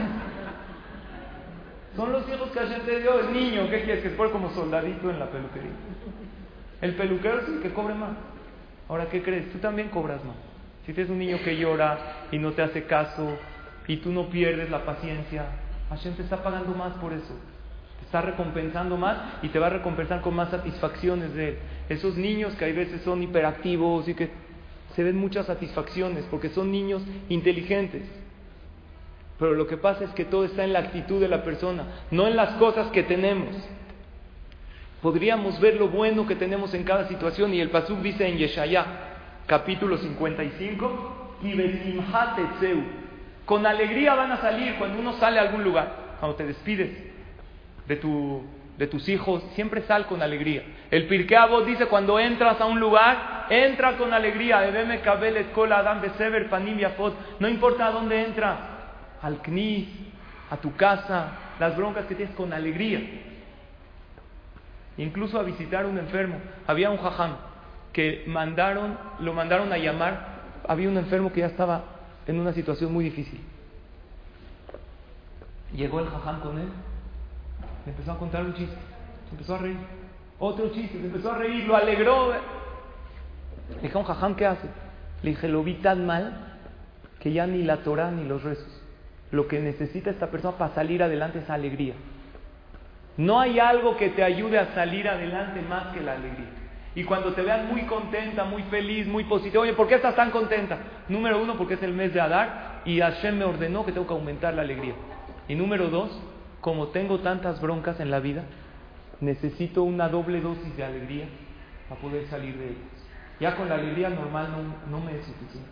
Son 1.96 2.12
los 2.12 2.26
hijos 2.28 2.50
que 2.50 2.60
ayer 2.60 2.80
te 2.80 3.00
dio 3.00 3.20
el 3.20 3.34
niño. 3.34 3.68
¿Qué 3.68 3.82
quieres? 3.82 4.02
Que 4.02 4.10
se 4.10 4.16
como 4.16 4.50
soldadito 4.54 5.10
en 5.10 5.18
la 5.18 5.26
peluquería. 5.26 5.72
El 6.80 6.94
peluquero 6.94 7.40
es 7.40 7.48
el 7.48 7.60
que 7.60 7.74
cobre 7.74 7.94
más. 7.94 8.16
Ahora, 8.88 9.06
¿qué 9.10 9.22
crees? 9.22 9.52
Tú 9.52 9.58
también 9.58 9.90
cobras 9.90 10.24
más. 10.24 10.36
Si 10.86 10.94
tienes 10.94 11.10
un 11.10 11.18
niño 11.18 11.38
que 11.44 11.58
llora 11.58 11.98
y 12.30 12.38
no 12.38 12.52
te 12.52 12.62
hace 12.62 12.84
caso 12.84 13.36
y 13.86 13.98
tú 13.98 14.12
no 14.12 14.30
pierdes 14.30 14.70
la 14.70 14.86
paciencia, 14.86 15.44
Hashem 15.90 16.14
te 16.14 16.22
está 16.22 16.42
pagando 16.42 16.74
más 16.74 16.94
por 16.94 17.12
eso. 17.12 17.34
Te 17.98 18.04
está 18.06 18.22
recompensando 18.22 18.96
más 18.96 19.18
y 19.42 19.48
te 19.48 19.58
va 19.58 19.66
a 19.66 19.70
recompensar 19.70 20.20
con 20.20 20.34
más 20.34 20.50
satisfacciones 20.50 21.34
de 21.34 21.48
él. 21.48 21.58
Esos 21.88 22.16
niños 22.16 22.54
que 22.54 22.64
hay 22.64 22.72
veces 22.72 23.02
son 23.02 23.22
hiperactivos 23.22 24.08
y 24.08 24.14
que 24.14 24.30
se 24.94 25.02
ven 25.02 25.16
muchas 25.16 25.46
satisfacciones 25.46 26.24
porque 26.30 26.50
son 26.50 26.70
niños 26.70 27.02
inteligentes. 27.28 28.02
Pero 29.38 29.54
lo 29.54 29.66
que 29.66 29.76
pasa 29.76 30.04
es 30.04 30.10
que 30.10 30.24
todo 30.24 30.44
está 30.44 30.64
en 30.64 30.72
la 30.72 30.78
actitud 30.78 31.20
de 31.20 31.28
la 31.28 31.42
persona, 31.42 31.84
no 32.10 32.26
en 32.26 32.36
las 32.36 32.54
cosas 32.54 32.88
que 32.88 33.02
tenemos 33.02 33.54
podríamos 35.06 35.60
ver 35.60 35.76
lo 35.76 35.88
bueno 35.88 36.26
que 36.26 36.34
tenemos 36.34 36.74
en 36.74 36.82
cada 36.82 37.06
situación. 37.06 37.54
Y 37.54 37.60
el 37.60 37.70
Pasuk 37.70 38.00
dice 38.00 38.26
en 38.26 38.38
Yeshaya, 38.38 38.84
capítulo 39.46 39.98
55, 39.98 41.36
y 41.42 41.54
con 43.44 43.64
alegría 43.64 44.16
van 44.16 44.32
a 44.32 44.40
salir 44.40 44.74
cuando 44.78 44.98
uno 44.98 45.12
sale 45.12 45.38
a 45.38 45.42
algún 45.42 45.62
lugar, 45.62 46.16
cuando 46.18 46.36
te 46.36 46.46
despides 46.46 46.90
de, 47.88 47.96
tu, 47.96 48.42
de 48.78 48.86
tus 48.86 49.08
hijos, 49.08 49.42
siempre 49.54 49.82
sal 49.82 50.06
con 50.06 50.22
alegría. 50.22 50.62
El 50.90 51.06
Pirkeabot 51.06 51.64
dice, 51.64 51.86
cuando 51.86 52.18
entras 52.18 52.60
a 52.60 52.66
un 52.66 52.80
lugar, 52.80 53.46
entra 53.50 53.96
con 53.96 54.12
alegría. 54.12 54.70
No 57.38 57.48
importa 57.48 57.86
a 57.86 57.90
dónde 57.90 58.24
entras, 58.24 58.58
al 59.22 59.42
Knis, 59.42 59.88
a 60.50 60.56
tu 60.56 60.74
casa, 60.76 61.32
las 61.58 61.76
broncas 61.76 62.06
que 62.06 62.14
tienes 62.14 62.34
con 62.34 62.52
alegría 62.52 63.00
incluso 64.98 65.38
a 65.38 65.42
visitar 65.42 65.84
a 65.84 65.88
un 65.88 65.98
enfermo. 65.98 66.36
Había 66.66 66.90
un 66.90 66.98
jajam 66.98 67.36
que 67.92 68.24
mandaron, 68.26 68.98
lo 69.20 69.32
mandaron 69.32 69.72
a 69.72 69.78
llamar, 69.78 70.36
había 70.66 70.88
un 70.88 70.96
enfermo 70.98 71.32
que 71.32 71.40
ya 71.40 71.46
estaba 71.46 71.84
en 72.26 72.40
una 72.40 72.52
situación 72.52 72.92
muy 72.92 73.04
difícil. 73.04 73.40
Llegó 75.74 76.00
el 76.00 76.08
jajam 76.08 76.40
con 76.40 76.58
él, 76.58 76.68
le 77.86 77.92
empezó 77.92 78.12
a 78.12 78.18
contar 78.18 78.44
un 78.44 78.52
chiste, 78.54 78.76
se 79.28 79.30
empezó 79.30 79.54
a 79.54 79.58
reír, 79.58 79.76
otro 80.38 80.68
chiste, 80.70 80.98
se 80.98 81.06
empezó 81.06 81.32
a 81.32 81.38
reír, 81.38 81.64
lo 81.64 81.76
alegró. 81.76 82.32
Le 82.32 83.82
dije 83.82 83.96
un 83.96 84.04
jajam, 84.04 84.34
¿qué 84.34 84.44
hace? 84.44 84.68
Le 85.22 85.30
dije, 85.30 85.48
lo 85.48 85.62
vi 85.62 85.74
tan 85.74 86.04
mal 86.04 86.58
que 87.20 87.32
ya 87.32 87.46
ni 87.46 87.62
la 87.62 87.78
Torah 87.78 88.10
ni 88.10 88.24
los 88.24 88.42
rezos. 88.42 88.82
Lo 89.30 89.46
que 89.48 89.60
necesita 89.60 90.10
esta 90.10 90.30
persona 90.30 90.58
para 90.58 90.74
salir 90.74 91.02
adelante 91.02 91.38
es 91.38 91.48
alegría. 91.48 91.94
No 93.16 93.40
hay 93.40 93.58
algo 93.58 93.96
que 93.96 94.10
te 94.10 94.22
ayude 94.22 94.58
a 94.58 94.74
salir 94.74 95.08
adelante 95.08 95.62
más 95.62 95.94
que 95.94 96.00
la 96.00 96.12
alegría. 96.12 96.50
Y 96.94 97.04
cuando 97.04 97.34
te 97.34 97.42
vean 97.42 97.68
muy 97.68 97.82
contenta, 97.82 98.44
muy 98.44 98.62
feliz, 98.64 99.06
muy 99.06 99.24
positiva, 99.24 99.62
oye, 99.62 99.74
¿por 99.74 99.86
qué 99.86 99.94
estás 99.94 100.16
tan 100.16 100.30
contenta? 100.30 100.78
Número 101.08 101.40
uno, 101.40 101.56
porque 101.56 101.74
es 101.74 101.82
el 101.82 101.92
mes 101.92 102.12
de 102.12 102.20
Adar 102.20 102.82
y 102.84 103.00
Hashem 103.00 103.38
me 103.38 103.44
ordenó 103.44 103.84
que 103.84 103.92
tengo 103.92 104.06
que 104.06 104.14
aumentar 104.14 104.54
la 104.54 104.62
alegría. 104.62 104.94
Y 105.48 105.54
número 105.54 105.88
dos, 105.88 106.10
como 106.66 106.88
tengo 106.88 107.20
tantas 107.20 107.60
broncas 107.60 108.00
en 108.00 108.10
la 108.10 108.18
vida, 108.18 108.42
necesito 109.20 109.84
una 109.84 110.08
doble 110.08 110.40
dosis 110.40 110.76
de 110.76 110.82
alegría 110.82 111.26
para 111.88 112.00
poder 112.00 112.26
salir 112.26 112.58
de 112.58 112.70
ellas. 112.70 113.06
Ya 113.38 113.54
con 113.54 113.68
la 113.68 113.76
alegría 113.76 114.10
normal 114.10 114.48
no, 114.50 114.98
no 114.98 115.04
me 115.04 115.16
es 115.16 115.24
suficiente. 115.24 115.70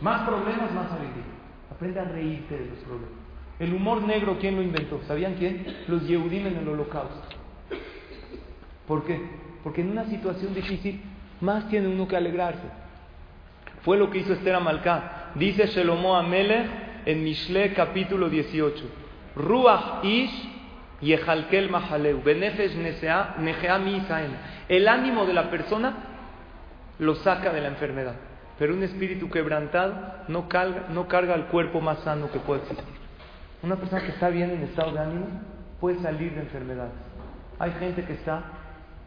Más 0.00 0.28
problemas, 0.28 0.72
más 0.72 0.90
alegría. 0.90 1.22
Aprende 1.70 2.00
a 2.00 2.04
reírte 2.06 2.58
de 2.58 2.66
los 2.70 2.78
problemas. 2.78 3.20
El 3.60 3.72
humor 3.72 4.02
negro, 4.02 4.38
¿quién 4.40 4.56
lo 4.56 4.62
inventó? 4.62 5.00
¿Sabían 5.06 5.34
quién? 5.34 5.64
Los 5.86 6.08
Yehudim 6.08 6.48
en 6.48 6.56
el 6.56 6.66
holocausto. 6.66 7.22
¿Por 8.88 9.04
qué? 9.04 9.22
Porque 9.62 9.82
en 9.82 9.92
una 9.92 10.06
situación 10.06 10.54
difícil 10.54 11.00
más 11.40 11.68
tiene 11.68 11.86
uno 11.86 12.08
que 12.08 12.16
alegrarse. 12.16 12.66
Fue 13.82 13.96
lo 13.96 14.10
que 14.10 14.18
hizo 14.18 14.32
Esther 14.32 14.56
Amalcá. 14.56 15.30
Dice 15.36 15.68
Shelomo 15.68 16.16
Amelech 16.16 16.90
en 17.06 17.24
Mishle 17.24 17.72
capítulo 17.74 18.28
18. 18.28 18.84
Ruach 19.36 20.04
ish 20.04 20.48
yechalkel 21.00 21.70
mahaleu 21.70 22.22
nejea 22.24 23.78
mi 23.78 24.02
El 24.68 24.88
ánimo 24.88 25.26
de 25.26 25.32
la 25.32 25.50
persona 25.50 25.94
lo 26.98 27.14
saca 27.16 27.52
de 27.52 27.60
la 27.60 27.68
enfermedad. 27.68 28.14
Pero 28.58 28.74
un 28.74 28.82
espíritu 28.82 29.28
quebrantado 29.30 29.94
no 30.28 30.48
carga, 30.48 30.86
no 30.90 31.34
el 31.34 31.44
cuerpo 31.46 31.80
más 31.80 32.00
sano 32.00 32.30
que 32.30 32.38
puede 32.38 32.62
existir. 32.62 32.84
Una 33.62 33.76
persona 33.76 34.02
que 34.02 34.12
está 34.12 34.28
bien 34.28 34.50
en 34.50 34.62
estado 34.62 34.92
de 34.92 34.98
ánimo 35.00 35.26
puede 35.80 36.00
salir 36.00 36.32
de 36.34 36.40
enfermedades. 36.40 36.92
Hay 37.58 37.72
gente 37.72 38.04
que 38.04 38.14
está 38.14 38.42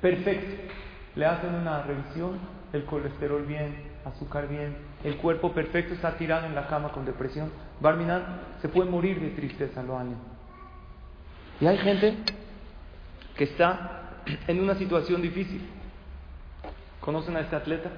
perfecto. 0.02 0.74
Le 1.16 1.26
hacen 1.26 1.54
una 1.54 1.84
revisión, 1.84 2.40
el 2.74 2.84
colesterol 2.86 3.44
bien, 3.44 3.76
azúcar 4.06 4.48
bien, 4.48 4.76
el 5.04 5.18
cuerpo 5.18 5.54
perfecto, 5.54 5.94
está 5.94 6.18
tirado 6.18 6.46
en 6.46 6.56
la 6.56 6.68
cama 6.68 6.90
con 6.90 7.06
depresión. 7.06 7.52
Barminan 7.80 8.24
se 8.62 8.70
puede 8.70 8.90
morir 8.90 9.20
de 9.20 9.30
tristeza, 9.30 9.84
lo 9.84 9.98
ánimo. 9.98 10.22
Y 11.60 11.68
hay 11.68 11.78
gente 11.78 12.18
que 13.36 13.46
está 13.46 14.02
en 14.48 14.62
una 14.62 14.76
situación 14.76 15.22
difícil. 15.22 15.62
¿Conocen 17.00 17.38
a 17.38 17.42
este 17.42 17.56
atleta? 17.56 17.92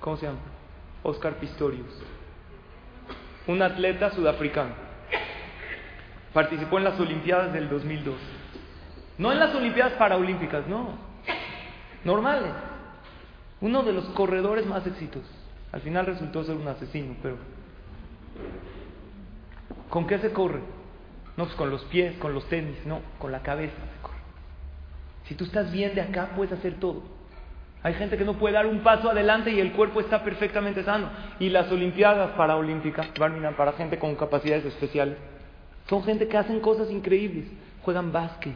¿Cómo 0.00 0.16
se 0.16 0.26
llama? 0.26 0.38
Oscar 1.02 1.34
Pistorius. 1.34 2.02
Un 3.46 3.62
atleta 3.62 4.10
sudafricano. 4.10 4.74
Participó 6.32 6.78
en 6.78 6.84
las 6.84 6.98
Olimpiadas 6.98 7.52
del 7.52 7.68
2002. 7.68 8.14
No 9.18 9.32
en 9.32 9.38
las 9.38 9.54
Olimpiadas 9.54 9.94
Paraolímpicas, 9.94 10.66
no. 10.66 10.90
Normales. 12.04 12.52
Uno 13.60 13.82
de 13.82 13.92
los 13.92 14.04
corredores 14.10 14.66
más 14.66 14.86
exitosos. 14.86 15.30
Al 15.72 15.80
final 15.80 16.06
resultó 16.06 16.44
ser 16.44 16.56
un 16.56 16.68
asesino, 16.68 17.14
pero. 17.22 17.36
¿Con 19.90 20.06
qué 20.06 20.18
se 20.18 20.32
corre? 20.32 20.60
No, 21.36 21.44
pues 21.44 21.56
con 21.56 21.70
los 21.70 21.82
pies, 21.84 22.16
con 22.18 22.34
los 22.34 22.48
tenis, 22.48 22.76
no, 22.86 23.00
con 23.18 23.32
la 23.32 23.40
cabeza 23.42 23.74
se 23.74 24.02
corre. 24.02 24.16
Si 25.24 25.34
tú 25.34 25.44
estás 25.44 25.70
bien 25.72 25.94
de 25.94 26.00
acá, 26.00 26.30
puedes 26.34 26.52
hacer 26.52 26.74
todo. 26.74 27.02
Hay 27.82 27.94
gente 27.94 28.16
que 28.16 28.24
no 28.24 28.34
puede 28.34 28.54
dar 28.54 28.66
un 28.66 28.80
paso 28.80 29.10
adelante 29.10 29.52
y 29.52 29.60
el 29.60 29.72
cuerpo 29.72 30.00
está 30.00 30.24
perfectamente 30.24 30.82
sano. 30.82 31.08
Y 31.38 31.50
las 31.50 31.70
Olimpiadas 31.70 32.30
Paraolímpicas, 32.30 33.06
para 33.08 33.72
gente 33.74 33.98
con 33.98 34.16
capacidades 34.16 34.64
especiales, 34.64 35.16
son 35.88 36.02
gente 36.02 36.26
que 36.26 36.36
hacen 36.36 36.60
cosas 36.60 36.90
increíbles. 36.90 37.44
Juegan 37.82 38.12
básquet, 38.12 38.54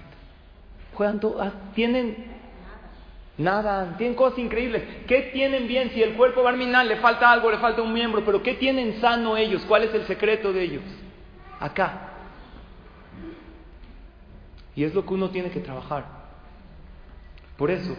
juegan 0.94 1.20
todo, 1.20 1.40
ah, 1.40 1.52
tienen 1.74 2.39
nada, 3.38 3.96
tienen 3.96 4.16
cosas 4.16 4.38
increíbles. 4.38 4.82
¿Qué 5.06 5.30
tienen 5.32 5.66
bien? 5.66 5.90
Si 5.90 6.02
el 6.02 6.14
cuerpo 6.14 6.42
barminal 6.42 6.88
le 6.88 6.96
falta 6.96 7.30
algo, 7.30 7.50
le 7.50 7.58
falta 7.58 7.82
un 7.82 7.92
miembro, 7.92 8.24
pero 8.24 8.42
¿qué 8.42 8.54
tienen 8.54 9.00
sano 9.00 9.36
ellos? 9.36 9.64
¿Cuál 9.66 9.84
es 9.84 9.94
el 9.94 10.06
secreto 10.06 10.52
de 10.52 10.62
ellos? 10.62 10.82
Acá. 11.58 12.08
Y 14.74 14.84
es 14.84 14.94
lo 14.94 15.04
que 15.04 15.14
uno 15.14 15.30
tiene 15.30 15.50
que 15.50 15.60
trabajar. 15.60 16.04
Por 17.56 17.70
eso, 17.70 17.94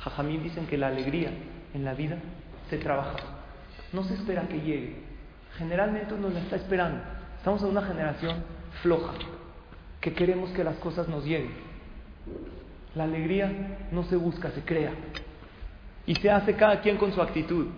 Jajamín 0.00 0.42
dicen 0.42 0.66
que 0.66 0.78
la 0.78 0.88
alegría 0.88 1.32
en 1.74 1.84
la 1.84 1.94
vida 1.94 2.18
se 2.70 2.78
trabaja. 2.78 3.16
No 3.92 4.04
se 4.04 4.14
espera 4.14 4.46
que 4.48 4.60
llegue. 4.60 5.02
Generalmente 5.56 6.14
uno 6.14 6.28
la 6.28 6.40
está 6.40 6.56
esperando. 6.56 7.02
Estamos 7.38 7.62
en 7.62 7.68
una 7.68 7.82
generación 7.82 8.44
floja, 8.82 9.14
que 10.00 10.12
queremos 10.12 10.50
que 10.50 10.62
las 10.62 10.76
cosas 10.76 11.08
nos 11.08 11.24
lleguen. 11.24 11.52
La 12.98 13.04
alegría 13.04 13.78
no 13.92 14.02
se 14.02 14.16
busca, 14.16 14.50
se 14.50 14.62
crea. 14.62 14.90
Y 16.04 16.16
se 16.16 16.32
hace 16.32 16.54
cada 16.54 16.80
quien 16.80 16.96
con 16.96 17.12
su 17.12 17.22
actitud, 17.22 17.68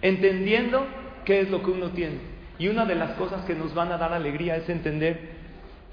entendiendo 0.00 0.86
qué 1.26 1.42
es 1.42 1.50
lo 1.50 1.62
que 1.62 1.72
uno 1.72 1.90
tiene. 1.90 2.16
Y 2.58 2.68
una 2.68 2.86
de 2.86 2.94
las 2.94 3.10
cosas 3.18 3.44
que 3.44 3.54
nos 3.54 3.74
van 3.74 3.92
a 3.92 3.98
dar 3.98 4.14
alegría 4.14 4.56
es 4.56 4.66
entender 4.70 5.20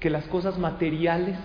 que 0.00 0.08
las 0.08 0.24
cosas 0.28 0.58
materiales 0.58 1.36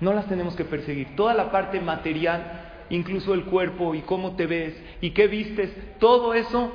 no 0.00 0.12
las 0.12 0.26
tenemos 0.26 0.56
que 0.56 0.64
perseguir. 0.64 1.14
Toda 1.14 1.34
la 1.34 1.52
parte 1.52 1.80
material 1.80 2.62
incluso 2.90 3.32
el 3.32 3.44
cuerpo 3.44 3.94
y 3.94 4.00
cómo 4.00 4.34
te 4.34 4.46
ves 4.48 4.74
y 5.00 5.12
qué 5.12 5.28
vistes, 5.28 5.70
todo 6.00 6.34
eso 6.34 6.72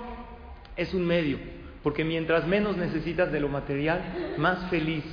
es 0.78 0.93
un 0.93 1.05
medio, 1.05 1.38
porque 1.84 2.05
mientras 2.05 2.47
menos 2.47 2.78
necesitas 2.78 3.30
de 3.30 3.41
lo 3.41 3.49
material, 3.49 4.36
más 4.38 4.70
feliz 4.70 5.03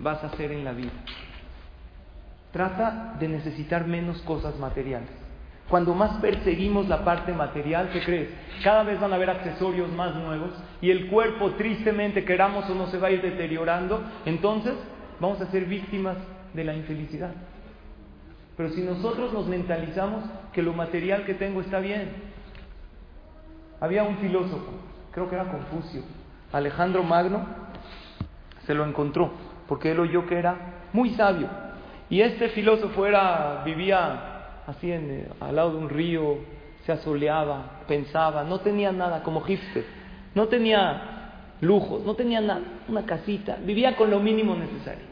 vas 0.00 0.24
a 0.24 0.36
ser 0.36 0.50
en 0.50 0.64
la 0.64 0.72
vida. 0.72 0.90
Trata 2.52 3.14
de 3.18 3.28
necesitar 3.28 3.86
menos 3.86 4.20
cosas 4.22 4.58
materiales. 4.58 5.08
Cuando 5.68 5.94
más 5.94 6.20
perseguimos 6.20 6.86
la 6.88 7.04
parte 7.04 7.32
material, 7.32 7.88
¿qué 7.92 8.02
crees? 8.02 8.28
Cada 8.62 8.82
vez 8.82 9.00
van 9.00 9.12
a 9.12 9.16
haber 9.16 9.30
accesorios 9.30 9.90
más 9.92 10.14
nuevos 10.14 10.50
y 10.82 10.90
el 10.90 11.08
cuerpo, 11.08 11.52
tristemente, 11.52 12.24
queramos 12.24 12.68
o 12.68 12.74
no, 12.74 12.88
se 12.88 12.98
va 12.98 13.08
a 13.08 13.10
ir 13.10 13.22
deteriorando. 13.22 14.02
Entonces, 14.26 14.74
vamos 15.18 15.40
a 15.40 15.50
ser 15.50 15.64
víctimas 15.64 16.16
de 16.52 16.64
la 16.64 16.74
infelicidad. 16.74 17.30
Pero 18.56 18.68
si 18.70 18.82
nosotros 18.82 19.32
nos 19.32 19.46
mentalizamos 19.46 20.24
que 20.52 20.62
lo 20.62 20.74
material 20.74 21.24
que 21.24 21.34
tengo 21.34 21.60
está 21.62 21.78
bien. 21.78 22.10
Había 23.80 24.04
un 24.04 24.18
filósofo, 24.18 24.70
creo 25.10 25.28
que 25.28 25.34
era 25.34 25.50
Confucio, 25.50 26.02
Alejandro 26.52 27.02
Magno, 27.02 27.44
se 28.66 28.74
lo 28.74 28.86
encontró, 28.86 29.32
porque 29.66 29.90
él 29.90 30.00
oyó 30.00 30.26
que 30.26 30.38
era 30.38 30.56
muy 30.92 31.14
sabio. 31.14 31.48
Y 32.12 32.20
este 32.20 32.50
filósofo 32.50 33.06
era, 33.06 33.62
vivía 33.64 34.58
así 34.66 34.92
eh, 34.92 35.30
al 35.40 35.56
lado 35.56 35.70
de 35.70 35.78
un 35.78 35.88
río, 35.88 36.40
se 36.84 36.92
asoleaba, 36.92 37.80
pensaba, 37.88 38.44
no 38.44 38.60
tenía 38.60 38.92
nada 38.92 39.22
como 39.22 39.40
hipster, 39.40 39.82
no 40.34 40.46
tenía 40.48 41.54
lujos, 41.62 42.04
no 42.04 42.14
tenía 42.14 42.42
nada, 42.42 42.60
una 42.86 43.06
casita, 43.06 43.56
vivía 43.64 43.96
con 43.96 44.10
lo 44.10 44.20
mínimo 44.20 44.54
necesario. 44.54 45.06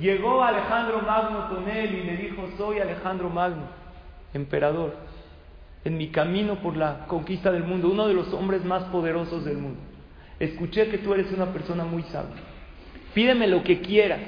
Llegó 0.00 0.42
Alejandro 0.42 1.02
Magno 1.02 1.50
con 1.50 1.68
él 1.68 1.94
y 1.94 2.02
le 2.02 2.16
dijo, 2.16 2.48
soy 2.58 2.80
Alejandro 2.80 3.30
Magno, 3.30 3.68
emperador, 4.32 4.96
en 5.84 5.96
mi 5.96 6.08
camino 6.08 6.56
por 6.56 6.76
la 6.76 7.06
conquista 7.06 7.52
del 7.52 7.62
mundo, 7.62 7.90
uno 7.92 8.08
de 8.08 8.14
los 8.14 8.34
hombres 8.34 8.64
más 8.64 8.82
poderosos 8.86 9.44
del 9.44 9.58
mundo. 9.58 9.78
Escuché 10.40 10.88
que 10.88 10.98
tú 10.98 11.14
eres 11.14 11.30
una 11.30 11.52
persona 11.52 11.84
muy 11.84 12.02
sabia. 12.02 12.42
Pídeme 13.14 13.46
lo 13.46 13.62
que 13.62 13.80
quieras, 13.82 14.18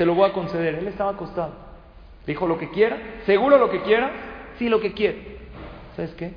te 0.00 0.06
lo 0.06 0.14
voy 0.14 0.30
a 0.30 0.32
conceder. 0.32 0.76
Él 0.76 0.88
estaba 0.88 1.10
acostado. 1.10 1.52
Dijo 2.26 2.46
lo 2.46 2.56
que 2.56 2.70
quiera, 2.70 2.96
seguro 3.26 3.58
lo 3.58 3.68
que 3.68 3.82
quiera, 3.82 4.10
sí 4.58 4.66
lo 4.66 4.80
que 4.80 4.94
quiera. 4.94 5.18
¿Sabes 5.94 6.14
qué? 6.14 6.32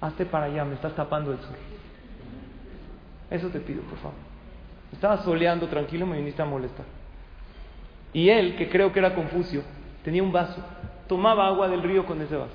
Hazte 0.00 0.24
para 0.26 0.44
allá, 0.44 0.64
me 0.64 0.74
estás 0.74 0.94
tapando 0.94 1.32
el 1.32 1.38
sol. 1.38 1.56
Eso 3.32 3.48
te 3.48 3.58
pido, 3.58 3.82
por 3.82 3.98
favor. 3.98 4.16
Estaba 4.92 5.16
soleando 5.24 5.66
tranquilo, 5.66 6.06
me 6.06 6.18
viniste 6.18 6.40
a 6.40 6.44
molestar. 6.44 6.86
Y 8.12 8.28
él, 8.28 8.54
que 8.54 8.68
creo 8.68 8.92
que 8.92 9.00
era 9.00 9.12
Confucio, 9.12 9.62
tenía 10.04 10.22
un 10.22 10.30
vaso. 10.30 10.62
Tomaba 11.08 11.48
agua 11.48 11.66
del 11.66 11.82
río 11.82 12.06
con 12.06 12.22
ese 12.22 12.36
vaso. 12.36 12.54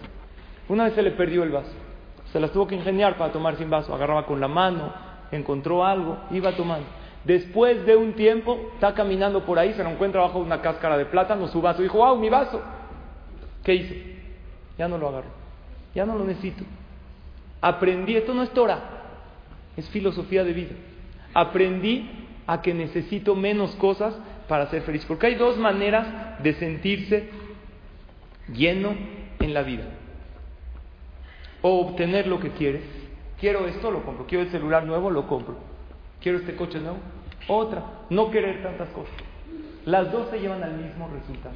Una 0.69 0.85
vez 0.85 0.93
se 0.93 1.01
le 1.01 1.11
perdió 1.11 1.43
el 1.43 1.49
vaso. 1.49 1.73
Se 2.31 2.39
las 2.39 2.53
tuvo 2.53 2.65
que 2.65 2.75
ingeniar 2.75 3.17
para 3.17 3.33
tomar 3.33 3.57
sin 3.57 3.69
vaso. 3.69 3.93
Agarraba 3.93 4.25
con 4.25 4.39
la 4.39 4.47
mano, 4.47 4.93
encontró 5.33 5.83
algo, 5.83 6.17
iba 6.31 6.53
tomando. 6.53 6.87
Después 7.23 7.85
de 7.85 7.95
un 7.95 8.13
tiempo, 8.13 8.71
está 8.73 8.93
caminando 8.93 9.45
por 9.45 9.57
ahí, 9.57 9.73
se 9.73 9.83
lo 9.83 9.89
encuentra 9.89 10.21
bajo 10.21 10.39
una 10.39 10.61
cáscara 10.61 10.97
de 10.97 11.05
plátano, 11.05 11.47
su 11.47 11.61
vaso. 11.61 11.81
Dijo, 11.81 11.99
wow, 11.99 12.17
mi 12.17 12.29
vaso. 12.29 12.61
¿Qué 13.63 13.75
hice? 13.75 14.15
Ya 14.77 14.87
no 14.87 14.97
lo 14.97 15.07
agarro. 15.07 15.29
Ya 15.95 16.05
no 16.05 16.17
lo 16.17 16.25
necesito. 16.25 16.65
Aprendí, 17.61 18.17
esto 18.17 18.33
no 18.33 18.43
es 18.43 18.49
Torah, 18.49 18.81
es 19.77 19.87
filosofía 19.89 20.43
de 20.43 20.51
vida. 20.51 20.75
Aprendí 21.33 22.09
a 22.45 22.61
que 22.61 22.73
necesito 22.73 23.35
menos 23.35 23.73
cosas 23.75 24.13
para 24.49 24.69
ser 24.69 24.81
feliz. 24.81 25.05
Porque 25.05 25.27
hay 25.27 25.35
dos 25.35 25.57
maneras 25.57 26.43
de 26.43 26.53
sentirse 26.55 27.29
lleno 28.53 28.93
en 29.39 29.53
la 29.53 29.61
vida. 29.61 29.85
O 31.61 31.79
obtener 31.79 32.27
lo 32.27 32.41
que 32.41 32.49
quieres. 32.49 32.83
Quiero 33.39 33.65
esto, 33.65 33.91
lo 33.91 34.03
compro. 34.03 34.25
Quiero 34.25 34.43
el 34.43 34.51
celular 34.51 34.83
nuevo, 34.83 35.09
lo 35.09 35.25
compro. 35.27 35.72
Quiero 36.23 36.37
este 36.37 36.55
coche 36.55 36.79
nuevo. 36.79 36.97
Otra, 37.49 37.83
no 38.09 38.31
querer 38.31 38.63
tantas 38.63 38.87
cosas. 38.89 39.13
Las 39.85 40.09
dos 40.09 40.29
se 40.29 40.39
llevan 40.39 40.63
al 40.63 40.75
mismo 40.75 41.09
resultado. 41.13 41.55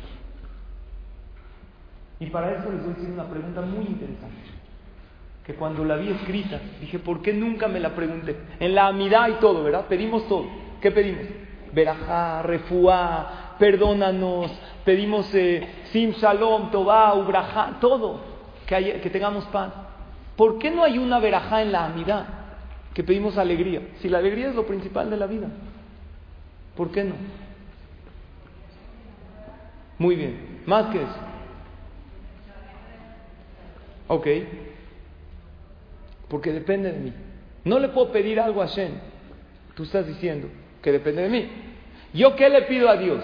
Y 2.19 2.25
para 2.25 2.51
eso 2.51 2.69
les 2.69 2.83
voy 2.83 2.91
a 2.91 2.95
decir 2.95 3.09
una 3.11 3.29
pregunta 3.29 3.61
muy 3.61 3.85
interesante. 3.85 4.35
Que 5.45 5.53
cuando 5.55 5.85
la 5.85 5.95
vi 5.95 6.09
escrita, 6.09 6.59
dije, 6.81 6.99
¿por 6.99 7.21
qué 7.21 7.31
nunca 7.31 7.69
me 7.69 7.79
la 7.79 7.95
pregunté? 7.95 8.35
En 8.59 8.75
la 8.75 8.87
amidad 8.87 9.29
y 9.29 9.33
todo, 9.35 9.63
¿verdad? 9.63 9.85
Pedimos 9.87 10.27
todo. 10.27 10.45
¿Qué 10.81 10.91
pedimos? 10.91 11.25
Berajá, 11.71 12.41
refuá, 12.41 13.55
perdónanos, 13.57 14.51
pedimos 14.83 15.33
eh, 15.33 15.65
sim 15.85 16.11
shalom, 16.11 16.71
tobá, 16.71 17.13
ubrajá, 17.13 17.77
todo, 17.79 18.19
que, 18.65 18.99
que 18.99 19.09
tengamos 19.09 19.45
paz. 19.45 19.71
¿Por 20.35 20.59
qué 20.59 20.71
no 20.71 20.83
hay 20.83 20.97
una 20.97 21.19
verajá 21.19 21.61
en 21.61 21.71
la 21.71 21.85
amidad? 21.85 22.36
Que 22.97 23.03
pedimos 23.03 23.37
alegría. 23.37 23.79
Si 24.01 24.09
la 24.09 24.17
alegría 24.17 24.49
es 24.49 24.55
lo 24.55 24.65
principal 24.65 25.11
de 25.11 25.17
la 25.17 25.27
vida. 25.27 25.47
¿Por 26.75 26.89
qué 26.89 27.03
no? 27.03 27.13
Muy 29.99 30.15
bien. 30.15 30.63
Más 30.65 30.87
que 30.87 31.03
eso. 31.03 31.19
Ok. 34.07 34.27
Porque 36.27 36.51
depende 36.51 36.91
de 36.91 36.97
mí. 36.97 37.13
No 37.65 37.77
le 37.77 37.89
puedo 37.89 38.11
pedir 38.11 38.39
algo 38.39 38.63
a 38.63 38.65
Shen. 38.65 38.99
Tú 39.75 39.83
estás 39.83 40.07
diciendo 40.07 40.47
que 40.81 40.91
depende 40.91 41.21
de 41.21 41.29
mí. 41.29 41.47
¿Yo 42.15 42.35
qué 42.35 42.49
le 42.49 42.63
pido 42.63 42.89
a 42.89 42.97
Dios? 42.97 43.23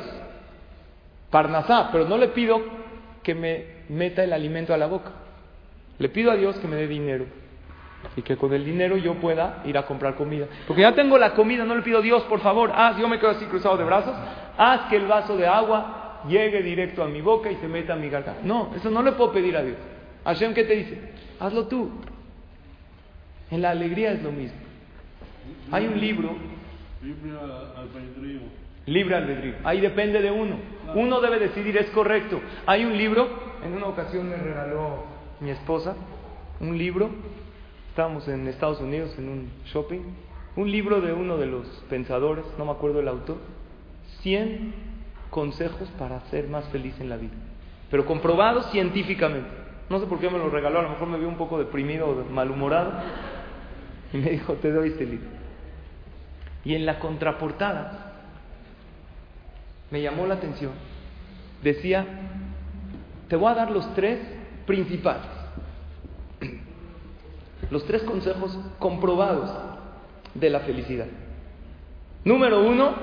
Parnasá, 1.31 1.89
pero 1.91 2.07
no 2.07 2.19
le 2.19 2.27
pido 2.27 2.61
que 3.23 3.33
me 3.33 3.65
meta 3.89 4.23
el 4.23 4.33
alimento 4.33 4.71
a 4.71 4.77
la 4.77 4.85
boca. 4.85 5.13
Le 5.97 6.09
pido 6.09 6.29
a 6.29 6.35
Dios 6.35 6.57
que 6.57 6.67
me 6.67 6.75
dé 6.75 6.87
dinero 6.87 7.25
y 8.15 8.21
que 8.21 8.37
con 8.37 8.53
el 8.53 8.63
dinero 8.63 8.97
yo 8.97 9.15
pueda 9.15 9.61
ir 9.65 9.77
a 9.77 9.85
comprar 9.85 10.15
comida. 10.15 10.47
Porque 10.67 10.81
ya 10.81 10.93
tengo 10.93 11.17
la 11.17 11.33
comida, 11.33 11.65
no 11.65 11.75
le 11.75 11.81
pido 11.81 11.99
a 11.99 12.01
Dios, 12.01 12.23
por 12.23 12.39
favor, 12.39 12.71
haz, 12.73 12.97
yo 12.97 13.07
me 13.07 13.19
quedo 13.19 13.31
así 13.31 13.45
cruzado 13.45 13.77
de 13.77 13.83
brazos, 13.83 14.13
haz 14.57 14.81
que 14.89 14.97
el 14.97 15.07
vaso 15.07 15.35
de 15.35 15.47
agua 15.47 16.21
llegue 16.27 16.61
directo 16.61 17.03
a 17.03 17.07
mi 17.07 17.21
boca 17.21 17.51
y 17.51 17.55
se 17.55 17.67
meta 17.67 17.93
a 17.93 17.95
mi 17.95 18.09
garganta. 18.09 18.41
No, 18.43 18.71
eso 18.75 18.89
no 18.89 19.01
le 19.01 19.13
puedo 19.13 19.31
pedir 19.31 19.57
a 19.57 19.63
Dios. 19.63 19.77
Hashem, 20.25 20.53
¿qué 20.53 20.63
te 20.63 20.75
dice? 20.75 20.99
Hazlo 21.39 21.67
tú. 21.67 21.89
En 23.51 23.61
la 23.61 23.71
alegría 23.71 24.11
es 24.11 24.23
lo 24.23 24.31
mismo. 24.31 24.57
Hay 25.71 25.87
un 25.87 25.99
libro. 25.99 26.35
Libre 27.01 27.31
albedrío. 27.75 28.39
Libre 28.85 29.15
albedrío. 29.15 29.55
Ahí 29.63 29.81
depende 29.81 30.21
de 30.21 30.31
uno. 30.31 30.55
Uno 30.95 31.19
debe 31.19 31.39
decidir, 31.39 31.77
es 31.77 31.89
correcto. 31.89 32.39
Hay 32.65 32.85
un 32.85 32.97
libro, 32.97 33.27
en 33.63 33.73
una 33.73 33.87
ocasión 33.87 34.29
me 34.29 34.37
regaló 34.37 35.05
mi 35.39 35.49
esposa, 35.49 35.95
un 36.59 36.77
libro 36.77 37.09
Estábamos 37.93 38.27
en 38.27 38.47
Estados 38.47 38.81
Unidos 38.81 39.13
en 39.19 39.29
un 39.29 39.51
shopping, 39.65 39.99
un 40.55 40.71
libro 40.71 40.99
de 40.99 41.13
uno 41.13 41.37
de 41.37 41.45
los 41.45 41.67
pensadores, 41.91 42.43
no 42.57 42.65
me 42.65 42.71
acuerdo 42.71 42.99
el 42.99 43.07
autor, 43.07 43.37
100 44.21 44.73
consejos 45.29 45.87
para 45.99 46.21
ser 46.31 46.47
más 46.47 46.65
feliz 46.69 46.99
en 46.99 47.07
la 47.07 47.17
vida, 47.17 47.35
pero 47.91 48.07
comprobados 48.07 48.71
científicamente. 48.71 49.47
No 49.91 49.99
sé 49.99 50.07
por 50.07 50.19
qué 50.19 50.27
me 50.27 50.39
lo 50.39 50.49
regaló, 50.49 50.79
a 50.79 50.81
lo 50.81 50.89
mejor 50.89 51.07
me 51.07 51.19
vio 51.19 51.27
un 51.27 51.37
poco 51.37 51.59
deprimido 51.59 52.07
o 52.07 52.25
malhumorado. 52.31 52.93
Y 54.11 54.17
me 54.17 54.31
dijo, 54.31 54.53
te 54.53 54.71
doy 54.71 54.89
este 54.89 55.05
libro. 55.05 55.29
Y 56.65 56.73
en 56.73 56.87
la 56.87 56.97
contraportada 56.97 58.13
me 59.91 60.01
llamó 60.01 60.25
la 60.25 60.33
atención, 60.33 60.71
decía, 61.61 62.07
te 63.27 63.35
voy 63.35 63.51
a 63.51 63.55
dar 63.55 63.69
los 63.69 63.93
tres 63.93 64.19
principales 64.65 65.42
los 67.73 67.85
tres 67.85 68.03
consejos 68.03 68.55
comprobados 68.77 69.51
de 70.35 70.49
la 70.51 70.59
felicidad. 70.59 71.07
Número 72.23 72.63
uno, 72.63 72.93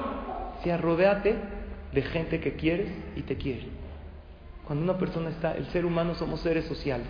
sea 0.63 0.77
rodéate 0.77 1.35
de 1.93 2.03
gente 2.03 2.39
que 2.39 2.55
quieres 2.55 2.89
y 3.17 3.23
te 3.23 3.37
quiere. 3.37 3.67
Cuando 4.69 4.85
una 4.85 4.97
persona 4.97 5.31
está, 5.31 5.57
el 5.57 5.67
ser 5.67 5.85
humano 5.85 6.15
somos 6.15 6.41
seres 6.43 6.67
sociales. 6.67 7.09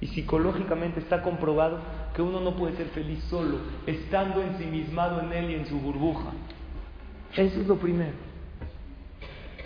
Y 0.00 0.08
psicológicamente 0.08 0.98
está 0.98 1.22
comprobado 1.22 1.78
que 2.14 2.22
uno 2.22 2.40
no 2.40 2.56
puede 2.56 2.76
ser 2.76 2.88
feliz 2.88 3.22
solo, 3.30 3.58
estando 3.86 4.42
ensimismado 4.42 5.20
en 5.20 5.32
él 5.32 5.50
y 5.50 5.54
en 5.54 5.66
su 5.66 5.78
burbuja. 5.78 6.32
Eso 7.36 7.60
es 7.60 7.66
lo 7.68 7.76
primero. 7.76 8.16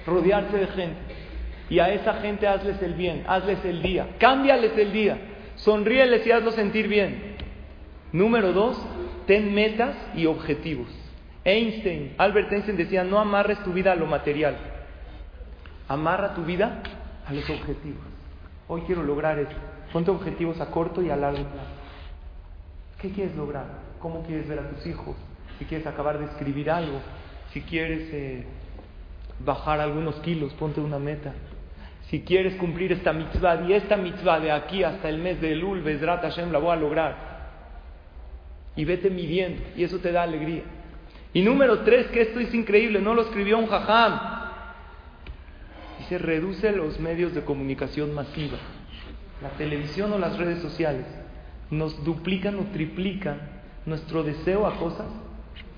Rodearse 0.07 0.59
de 0.59 0.67
gente. 0.67 0.99
Y 1.71 1.79
a 1.79 1.95
esa 1.95 2.13
gente 2.21 2.47
hazles 2.47 2.83
el 2.83 2.93
bien, 2.93 3.25
hazles 3.27 3.65
el 3.65 3.81
día, 3.81 4.17
cámbiales 4.19 4.77
el 4.77 4.93
día. 4.93 5.32
Sonríeles 5.65 6.27
y 6.27 6.33
hazlo 6.33 6.51
sentir 6.53 6.89
bien. 6.89 7.37
Número 8.13 8.53
dos, 8.53 8.81
ten 9.27 9.55
metas 9.55 9.97
y 10.15 10.27
objetivos. 10.27 10.89
Einstein, 11.45 12.15
Albert 12.19 12.53
Einstein 12.53 12.77
decía, 12.77 13.05
no 13.05 13.19
amarres 13.19 13.63
tu 13.65 13.73
vida 13.73 13.93
a 13.93 13.97
lo 13.97 14.07
material, 14.07 14.57
amarra 15.89 16.35
tu 16.35 16.45
vida 16.45 16.83
a 17.27 17.33
los 17.33 17.49
objetivos. 17.49 18.03
Hoy 18.69 18.83
quiero 18.83 19.03
lograr 19.03 19.39
esto. 19.39 19.57
Ponte 19.93 20.11
objetivos 20.11 20.61
a 20.61 20.71
corto 20.71 21.03
y 21.03 21.11
a 21.11 21.17
largo 21.17 21.45
plazo. 21.45 21.71
¿Qué 23.01 23.11
quieres 23.11 23.35
lograr? 23.37 23.67
¿Cómo 24.01 24.23
quieres 24.25 24.49
ver 24.49 24.61
a 24.61 24.69
tus 24.69 24.87
hijos? 24.87 25.17
Si 25.59 25.65
quieres 25.65 25.87
acabar 25.87 26.19
de 26.19 26.27
escribir 26.27 26.71
algo, 26.71 27.01
si 27.53 27.61
quieres 27.63 28.09
eh, 28.13 28.45
bajar 29.45 29.81
algunos 29.81 30.17
kilos, 30.17 30.53
ponte 30.55 30.81
una 30.81 30.99
meta. 30.99 31.33
Si 32.13 32.21
quieres 32.21 32.57
cumplir 32.57 32.93
esta 32.93 33.15
mitzvah 33.15 33.63
y 33.67 33.73
esta 33.73 33.97
mitzvah 33.97 34.39
de 34.39 34.53
aquí 34.53 34.85
hasta 34.85 35.09
el 35.09 35.17
mes 35.17 35.41
de 35.41 35.53
Elul, 35.53 35.81
Bezrat 35.81 36.21
Hashem, 36.21 36.53
la 36.53 36.59
voy 36.59 36.73
a 36.73 36.77
lograr. 36.77 37.17
Y 38.77 38.85
vete 38.85 39.09
midiendo, 39.09 39.63
y 39.75 39.83
eso 39.83 39.99
te 39.99 40.13
da 40.13 40.25
alegría. 40.25 40.61
Y 41.33 41.41
número 41.41 41.79
tres, 41.85 42.09
que 42.09 42.21
esto 42.21 42.39
es 42.39 42.53
increíble, 42.53 43.01
no 43.01 43.15
lo 43.15 43.23
escribió 43.23 43.57
un 43.57 43.67
jajam. 43.67 44.21
Dice, 46.01 46.19
reduce 46.19 46.73
los 46.73 47.01
medios 47.01 47.35
de 47.35 47.45
comunicación 47.45 48.15
masiva. 48.15 48.59
La 49.41 49.49
televisión 49.57 50.13
o 50.13 50.19
las 50.19 50.37
redes 50.37 50.61
sociales 50.61 51.07
nos 51.71 52.05
duplican 52.05 52.59
o 52.59 52.65
triplican 52.75 53.41
nuestro 53.87 54.23
deseo 54.23 54.67
a 54.67 54.77
cosas 54.77 55.07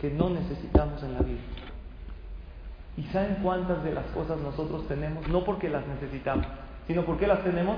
que 0.01 0.11
no 0.11 0.31
necesitamos 0.31 1.01
en 1.05 1.15
la 1.15 1.21
vida. 1.21 1.64
¿Y 2.97 3.03
saben 3.05 3.39
cuántas 3.43 3.83
de 3.83 3.93
las 3.93 4.07
cosas 4.07 4.39
nosotros 4.39 4.87
tenemos? 4.87 5.27
No 5.29 5.45
porque 5.45 5.69
las 5.69 5.87
necesitamos, 5.87 6.47
sino 6.87 7.05
porque 7.05 7.27
las 7.27 7.43
tenemos 7.43 7.77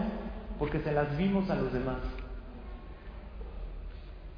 porque 0.58 0.80
se 0.80 0.92
las 0.92 1.16
vimos 1.16 1.48
a 1.50 1.54
los 1.54 1.72
demás. 1.72 1.96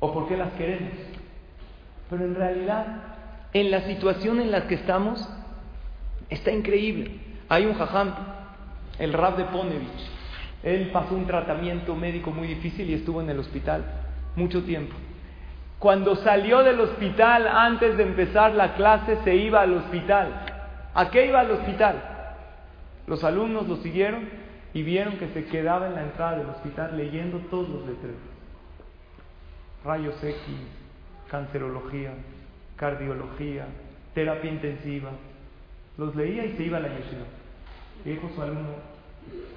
O 0.01 0.12
porque 0.12 0.37
las 0.37 0.53
queremos. 0.53 0.93
Pero 2.11 2.24
en 2.24 2.35
realidad, 2.35 2.87
en 3.53 3.70
la 3.70 3.83
situación 3.83 4.41
en 4.41 4.51
la 4.51 4.66
que 4.66 4.76
estamos, 4.76 5.29
está 6.29 6.51
increíble. 6.51 7.20
Hay 7.49 7.66
un 7.66 7.74
jajam, 7.74 8.14
el 8.99 9.12
Rab 9.12 9.37
de 9.37 9.45
Ponevich. 9.47 10.11
Él 10.62 10.91
pasó 10.93 11.14
un 11.14 11.26
tratamiento 11.26 11.95
médico 11.95 12.31
muy 12.31 12.49
difícil 12.49 12.91
y 12.91 12.95
estuvo 12.95 13.20
en 13.20 13.31
el 13.31 13.39
hospital 13.39 13.85
mucho 14.35 14.62
tiempo. 14.64 14.95
Cuando 15.79 16.16
salió 16.16 16.64
del 16.64 16.81
hospital, 16.81 17.47
antes 17.47 17.97
de 17.97 18.03
empezar 18.03 18.55
la 18.55 18.74
clase, 18.74 19.18
se 19.22 19.37
iba 19.37 19.61
al 19.61 19.74
hospital 19.74 20.47
¿A 20.99 21.12
qué 21.12 21.26
iba 21.26 21.38
al 21.38 21.53
hospital? 21.53 21.94
Los 23.07 23.22
alumnos 23.22 23.68
lo 23.68 23.76
siguieron 23.76 24.28
y 24.74 24.82
vieron 24.82 25.16
que 25.16 25.28
se 25.28 25.44
quedaba 25.44 25.86
en 25.86 25.94
la 25.94 26.03
entrada 26.03 26.38
del 26.38 26.49
hospital 26.49 26.96
leyendo 26.96 27.38
todos 27.51 27.68
los 27.68 27.86
letreros. 27.86 28.18
Rayos 29.84 30.16
X, 30.24 30.44
cancerología, 31.30 32.14
cardiología, 32.74 33.66
terapia 34.12 34.51
intensiva. 34.51 35.11
Los 35.99 36.16
leía 36.16 36.46
y 36.46 36.57
se 36.57 36.64
iba 36.64 36.78
a 36.78 36.80
la 36.80 36.88
yeshiva. 36.88 37.26
Y 38.05 38.11
dijo 38.11 38.28
su 38.34 38.42
alumno, 38.42 38.74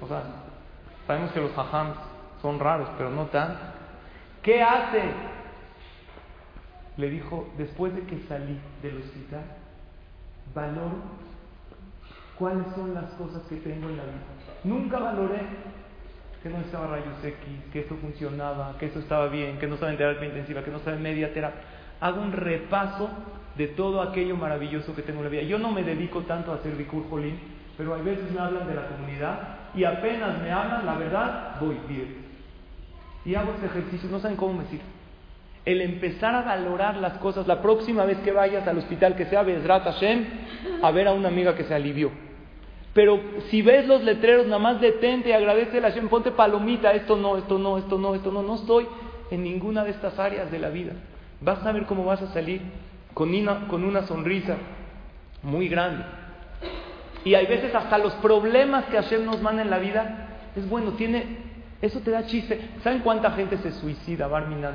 o 0.00 0.06
sea, 0.06 0.22
sabemos 1.08 1.32
que 1.32 1.40
los 1.40 1.58
hajams 1.58 1.96
son 2.40 2.60
raros, 2.60 2.88
pero 2.96 3.10
no 3.10 3.26
tan. 3.26 3.58
¿Qué 4.44 4.62
hace? 4.62 5.10
Le 6.98 7.10
dijo, 7.10 7.52
después 7.58 7.92
de 7.96 8.02
que 8.02 8.20
salí 8.28 8.60
del 8.80 8.98
hospital, 8.98 9.42
valoro 10.54 11.21
cuáles 12.42 12.66
son 12.74 12.92
las 12.92 13.04
cosas 13.12 13.40
que 13.48 13.54
tengo 13.58 13.88
en 13.88 13.98
la 13.98 14.02
vida. 14.02 14.18
Nunca 14.64 14.98
valoré 14.98 15.42
que 16.42 16.48
no 16.48 16.58
estaba 16.58 16.88
rayos 16.88 17.22
X, 17.22 17.38
que 17.72 17.80
eso 17.82 17.94
funcionaba, 17.98 18.76
que 18.80 18.86
eso 18.86 18.98
estaba 18.98 19.28
bien, 19.28 19.58
que 19.60 19.68
no 19.68 19.74
estaba 19.74 19.92
en 19.92 19.98
terapia 19.98 20.26
intensiva, 20.26 20.64
que 20.64 20.72
no 20.72 20.78
estaba 20.78 20.96
en 20.96 21.04
media 21.04 21.32
terapia. 21.32 21.60
Hago 22.00 22.20
un 22.20 22.32
repaso 22.32 23.10
de 23.56 23.68
todo 23.68 24.02
aquello 24.02 24.36
maravilloso 24.36 24.92
que 24.92 25.02
tengo 25.02 25.20
en 25.20 25.26
la 25.26 25.30
vida. 25.30 25.42
Yo 25.42 25.60
no 25.60 25.70
me 25.70 25.84
dedico 25.84 26.22
tanto 26.22 26.50
a 26.50 26.56
hacer 26.56 26.74
Bikur 26.74 27.08
Jolín, 27.08 27.38
pero 27.78 27.94
hay 27.94 28.02
veces 28.02 28.28
me 28.32 28.40
hablan 28.40 28.66
de 28.66 28.74
la 28.74 28.88
comunidad 28.88 29.38
y 29.76 29.84
apenas 29.84 30.42
me 30.42 30.50
hablan, 30.50 30.84
la 30.84 30.94
verdad, 30.96 31.60
voy 31.60 31.76
bien. 31.88 32.26
Y 33.24 33.36
hago 33.36 33.52
ese 33.56 33.66
ejercicio, 33.66 34.10
no 34.10 34.18
saben 34.18 34.36
cómo 34.36 34.54
me 34.54 34.64
sirve. 34.64 34.82
El 35.64 35.80
empezar 35.80 36.34
a 36.34 36.42
valorar 36.42 36.96
las 36.96 37.18
cosas, 37.18 37.46
la 37.46 37.62
próxima 37.62 38.04
vez 38.04 38.18
que 38.18 38.32
vayas 38.32 38.66
al 38.66 38.78
hospital, 38.78 39.14
que 39.14 39.26
sea 39.26 39.44
Bezrat 39.44 39.84
Hashem, 39.84 40.24
a 40.82 40.90
ver 40.90 41.06
a 41.06 41.12
una 41.12 41.28
amiga 41.28 41.54
que 41.54 41.62
se 41.62 41.72
alivió. 41.72 42.31
Pero 42.94 43.20
si 43.48 43.62
ves 43.62 43.86
los 43.86 44.02
letreros, 44.02 44.46
nada 44.46 44.58
más 44.58 44.80
detente 44.80 45.30
y 45.30 45.32
agradece 45.32 45.78
a 45.78 45.82
Hashem, 45.82 46.08
ponte 46.08 46.30
palomita, 46.30 46.92
esto 46.92 47.16
no, 47.16 47.38
esto 47.38 47.58
no, 47.58 47.78
esto 47.78 47.98
no, 47.98 48.14
esto 48.14 48.30
no, 48.30 48.42
no 48.42 48.54
estoy 48.56 48.86
en 49.30 49.42
ninguna 49.42 49.82
de 49.84 49.90
estas 49.90 50.18
áreas 50.18 50.50
de 50.50 50.58
la 50.58 50.68
vida. 50.68 50.92
Vas 51.40 51.64
a 51.64 51.72
ver 51.72 51.86
cómo 51.86 52.04
vas 52.04 52.20
a 52.20 52.32
salir 52.32 52.60
con 53.14 53.34
una, 53.34 53.66
con 53.66 53.84
una 53.84 54.02
sonrisa 54.02 54.56
muy 55.42 55.68
grande. 55.68 56.04
Y 57.24 57.34
hay 57.34 57.46
veces 57.46 57.74
hasta 57.74 57.98
los 57.98 58.12
problemas 58.14 58.84
que 58.86 58.96
Hashem 58.96 59.24
nos 59.24 59.40
manda 59.40 59.62
en 59.62 59.70
la 59.70 59.78
vida 59.78 60.28
es 60.54 60.68
bueno, 60.68 60.92
tiene, 60.92 61.24
eso 61.80 62.00
te 62.00 62.10
da 62.10 62.26
chiste. 62.26 62.60
¿Saben 62.82 63.00
cuánta 63.00 63.30
gente 63.32 63.56
se 63.58 63.72
suicida, 63.72 64.26
Barminan, 64.26 64.74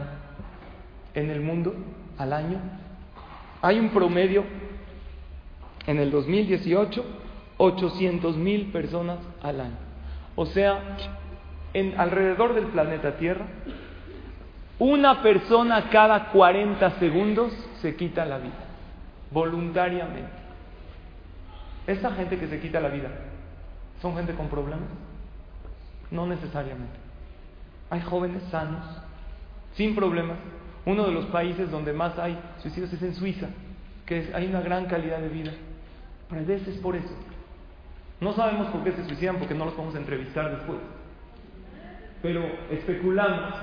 en 1.13 1.29
el 1.29 1.41
mundo 1.41 1.75
al 2.17 2.33
año? 2.33 2.59
Hay 3.61 3.79
un 3.79 3.89
promedio 3.89 4.43
en 5.85 5.99
el 5.99 6.09
2018, 6.09 7.05
800 7.57 8.37
mil 8.37 8.71
personas 8.71 9.19
al 9.41 9.61
año. 9.61 9.77
O 10.35 10.45
sea, 10.45 10.79
en 11.73 11.99
alrededor 11.99 12.53
del 12.53 12.65
planeta 12.67 13.17
Tierra, 13.17 13.45
una 14.79 15.23
persona 15.23 15.89
cada 15.89 16.31
40 16.31 16.99
segundos 16.99 17.51
se 17.81 17.95
quita 17.95 18.25
la 18.25 18.37
vida, 18.37 18.53
voluntariamente. 19.31 20.29
Esa 21.87 22.11
gente 22.11 22.37
que 22.37 22.47
se 22.47 22.59
quita 22.59 22.79
la 22.79 22.89
vida, 22.89 23.09
¿son 24.01 24.15
gente 24.15 24.33
con 24.33 24.49
problemas? 24.49 24.89
No 26.11 26.27
necesariamente. 26.27 26.97
Hay 27.89 28.01
jóvenes 28.01 28.43
sanos, 28.51 28.83
sin 29.73 29.95
problemas. 29.95 30.37
Uno 30.85 31.05
de 31.05 31.11
los 31.11 31.25
países 31.27 31.71
donde 31.71 31.93
más 31.93 32.17
hay 32.19 32.37
suicidios 32.61 32.93
es 32.93 33.01
en 33.01 33.15
Suiza, 33.15 33.47
que 34.05 34.31
hay 34.33 34.47
una 34.47 34.61
gran 34.61 34.85
calidad 34.85 35.19
de 35.19 35.29
vida. 35.29 35.51
Pero 36.29 36.41
a 36.41 36.45
veces 36.45 36.77
por 36.77 36.95
eso. 36.95 37.13
No 38.19 38.33
sabemos 38.33 38.67
por 38.67 38.83
qué 38.83 38.91
se 38.93 39.05
suicidan 39.05 39.37
porque 39.37 39.53
no 39.53 39.65
los 39.65 39.73
podemos 39.73 39.95
entrevistar 39.95 40.51
después. 40.51 40.79
Pero 42.21 42.43
especulamos 42.71 43.53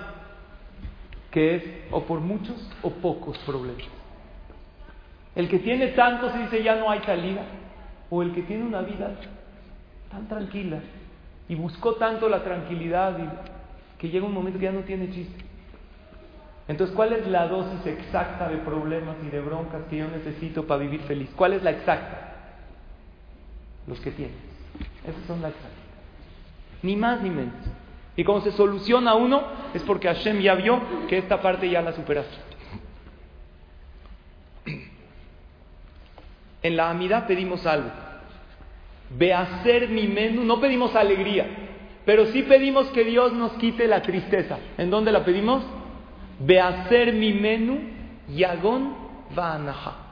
que 1.30 1.56
es 1.56 1.64
o 1.90 2.04
por 2.04 2.20
muchos 2.20 2.70
o 2.82 2.90
pocos 2.90 3.36
problemas. 3.38 3.82
El 5.34 5.48
que 5.48 5.58
tiene 5.58 5.88
tantos 5.88 6.32
y 6.36 6.38
dice 6.42 6.62
ya 6.62 6.76
no 6.76 6.88
hay 6.88 7.00
salida, 7.00 7.42
o 8.08 8.22
el 8.22 8.32
que 8.32 8.42
tiene 8.42 8.64
una 8.64 8.82
vida 8.82 9.16
tan 10.10 10.28
tranquila 10.28 10.78
y 11.48 11.56
buscó 11.56 11.94
tanto 11.96 12.28
la 12.28 12.44
tranquilidad 12.44 13.16
que 13.98 14.08
llega 14.08 14.26
un 14.26 14.32
momento 14.32 14.58
que 14.60 14.66
ya 14.66 14.72
no 14.72 14.80
tiene 14.80 15.10
chiste. 15.10 15.44
Entonces, 16.68 16.94
¿cuál 16.94 17.12
es 17.12 17.26
la 17.26 17.48
dosis 17.48 17.84
exacta 17.86 18.48
de 18.48 18.56
problemas 18.58 19.16
y 19.26 19.28
de 19.28 19.40
broncas 19.40 19.82
que 19.90 19.98
yo 19.98 20.08
necesito 20.08 20.66
para 20.66 20.80
vivir 20.80 21.00
feliz? 21.00 21.28
¿Cuál 21.36 21.54
es 21.54 21.62
la 21.62 21.70
exacta? 21.70 22.33
Los 23.86 24.00
que 24.00 24.10
tienes. 24.10 24.36
Esas 25.06 25.24
son 25.26 25.42
las. 25.42 25.52
Ni 26.82 26.96
más 26.96 27.20
ni 27.22 27.30
menos. 27.30 27.54
Y 28.16 28.24
como 28.24 28.40
se 28.40 28.52
soluciona 28.52 29.14
uno, 29.14 29.42
es 29.74 29.82
porque 29.82 30.08
Hashem 30.08 30.40
ya 30.40 30.54
vio 30.54 30.80
que 31.08 31.18
esta 31.18 31.40
parte 31.40 31.68
ya 31.68 31.82
la 31.82 31.92
superaste. 31.92 32.36
En 36.62 36.76
la 36.76 36.90
amidad 36.90 37.26
pedimos 37.26 37.66
algo. 37.66 37.90
Ve 39.10 39.32
a 39.34 39.42
hacer 39.42 39.88
mi 39.88 40.06
menú. 40.06 40.44
No 40.44 40.60
pedimos 40.60 40.94
alegría, 40.94 41.46
pero 42.06 42.26
sí 42.26 42.42
pedimos 42.42 42.86
que 42.88 43.04
Dios 43.04 43.32
nos 43.32 43.52
quite 43.54 43.86
la 43.86 44.00
tristeza. 44.02 44.58
¿En 44.78 44.90
dónde 44.90 45.12
la 45.12 45.24
pedimos? 45.24 45.62
Ve 46.38 46.60
a 46.60 46.68
hacer 46.68 47.12
mi 47.12 47.32
menú. 47.32 47.80
Yagón 48.28 48.94
Vanaja. 49.34 50.03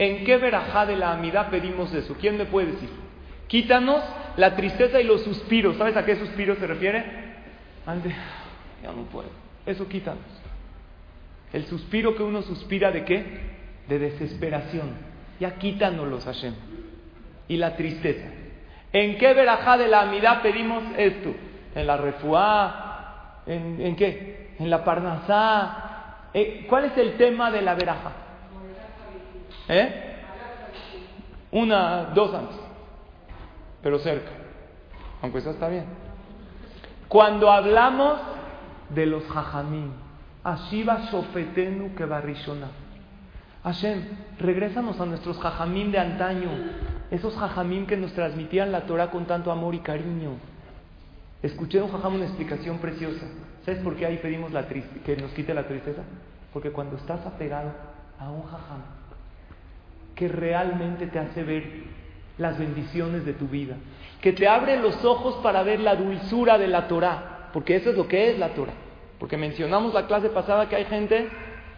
¿En 0.00 0.24
qué 0.24 0.38
verajá 0.38 0.86
de 0.86 0.96
la 0.96 1.12
amidad 1.12 1.50
pedimos 1.50 1.92
eso? 1.92 2.16
¿Quién 2.18 2.38
me 2.38 2.46
puede 2.46 2.72
decir? 2.72 2.88
Quítanos 3.48 4.02
la 4.38 4.56
tristeza 4.56 4.98
y 4.98 5.04
los 5.04 5.22
suspiros. 5.22 5.76
¿Sabes 5.76 5.94
a 5.94 6.06
qué 6.06 6.16
suspiro 6.16 6.56
se 6.56 6.66
refiere? 6.66 7.04
Ande, 7.84 8.08
ya 8.82 8.92
no 8.92 9.02
puedo. 9.02 9.28
Eso 9.66 9.86
quítanos. 9.88 10.24
El 11.52 11.66
suspiro 11.66 12.16
que 12.16 12.22
uno 12.22 12.40
suspira 12.40 12.90
de 12.90 13.04
qué? 13.04 13.24
De 13.88 13.98
desesperación. 13.98 14.92
Ya 15.38 15.56
quítanos 15.56 16.24
Hashem. 16.24 16.54
Y 17.48 17.58
la 17.58 17.76
tristeza. 17.76 18.26
¿En 18.94 19.18
qué 19.18 19.34
verajá 19.34 19.76
de 19.76 19.88
la 19.88 20.00
amidad 20.00 20.40
pedimos 20.40 20.82
esto? 20.96 21.34
¿En 21.74 21.86
la 21.86 21.98
refuá? 21.98 23.42
¿En, 23.46 23.78
¿En, 23.82 23.96
qué? 23.96 24.54
¿En 24.58 24.70
la 24.70 24.82
parnasá? 24.82 26.28
Eh, 26.32 26.64
¿Cuál 26.70 26.86
es 26.86 26.96
el 26.96 27.18
tema 27.18 27.50
de 27.50 27.60
la 27.60 27.74
verajá? 27.74 28.29
¿Eh? 29.70 30.16
Una, 31.52 32.04
dos 32.14 32.34
antes 32.34 32.70
pero 33.82 33.98
cerca. 33.98 34.30
Aunque 35.22 35.38
eso 35.38 35.50
está 35.50 35.68
bien. 35.68 35.84
Cuando 37.08 37.50
hablamos 37.50 38.20
de 38.90 39.06
los 39.06 39.24
jajamim, 39.24 39.90
Ashiva 40.44 41.08
Shofetenu 41.10 41.94
Kebarishona. 41.94 42.68
Hashem, 43.64 44.04
regrésanos 44.38 45.00
a 45.00 45.06
nuestros 45.06 45.38
jajamim 45.38 45.90
de 45.90 45.98
antaño, 45.98 46.48
esos 47.10 47.36
jajamim 47.36 47.86
que 47.86 47.96
nos 47.96 48.12
transmitían 48.14 48.72
la 48.72 48.82
Torah 48.82 49.10
con 49.10 49.26
tanto 49.26 49.52
amor 49.52 49.74
y 49.74 49.80
cariño. 49.80 50.36
Escuché 51.42 51.82
un 51.82 51.90
jajam 51.90 52.14
una 52.14 52.24
explicación 52.24 52.78
preciosa. 52.78 53.26
¿Sabes 53.64 53.82
por 53.82 53.96
qué 53.96 54.06
ahí 54.06 54.18
pedimos 54.18 54.52
la 54.52 54.66
que 54.66 55.16
nos 55.16 55.32
quite 55.32 55.52
la 55.52 55.66
tristeza? 55.66 56.02
Porque 56.52 56.70
cuando 56.70 56.96
estás 56.96 57.24
apegado 57.26 57.72
a 58.18 58.30
un 58.30 58.42
jajam 58.42 58.99
que 60.20 60.28
realmente 60.28 61.06
te 61.06 61.18
hace 61.18 61.42
ver 61.42 61.64
las 62.36 62.58
bendiciones 62.58 63.24
de 63.24 63.32
tu 63.32 63.48
vida, 63.48 63.76
que 64.20 64.34
te 64.34 64.46
abre 64.46 64.78
los 64.78 65.02
ojos 65.02 65.36
para 65.42 65.62
ver 65.62 65.80
la 65.80 65.96
dulzura 65.96 66.58
de 66.58 66.68
la 66.68 66.88
Torah, 66.88 67.48
porque 67.54 67.76
eso 67.76 67.88
es 67.88 67.96
lo 67.96 68.06
que 68.06 68.30
es 68.30 68.38
la 68.38 68.50
Torah. 68.50 68.74
Porque 69.18 69.38
mencionamos 69.38 69.94
la 69.94 70.06
clase 70.06 70.28
pasada 70.28 70.68
que 70.68 70.76
hay 70.76 70.84
gente 70.84 71.26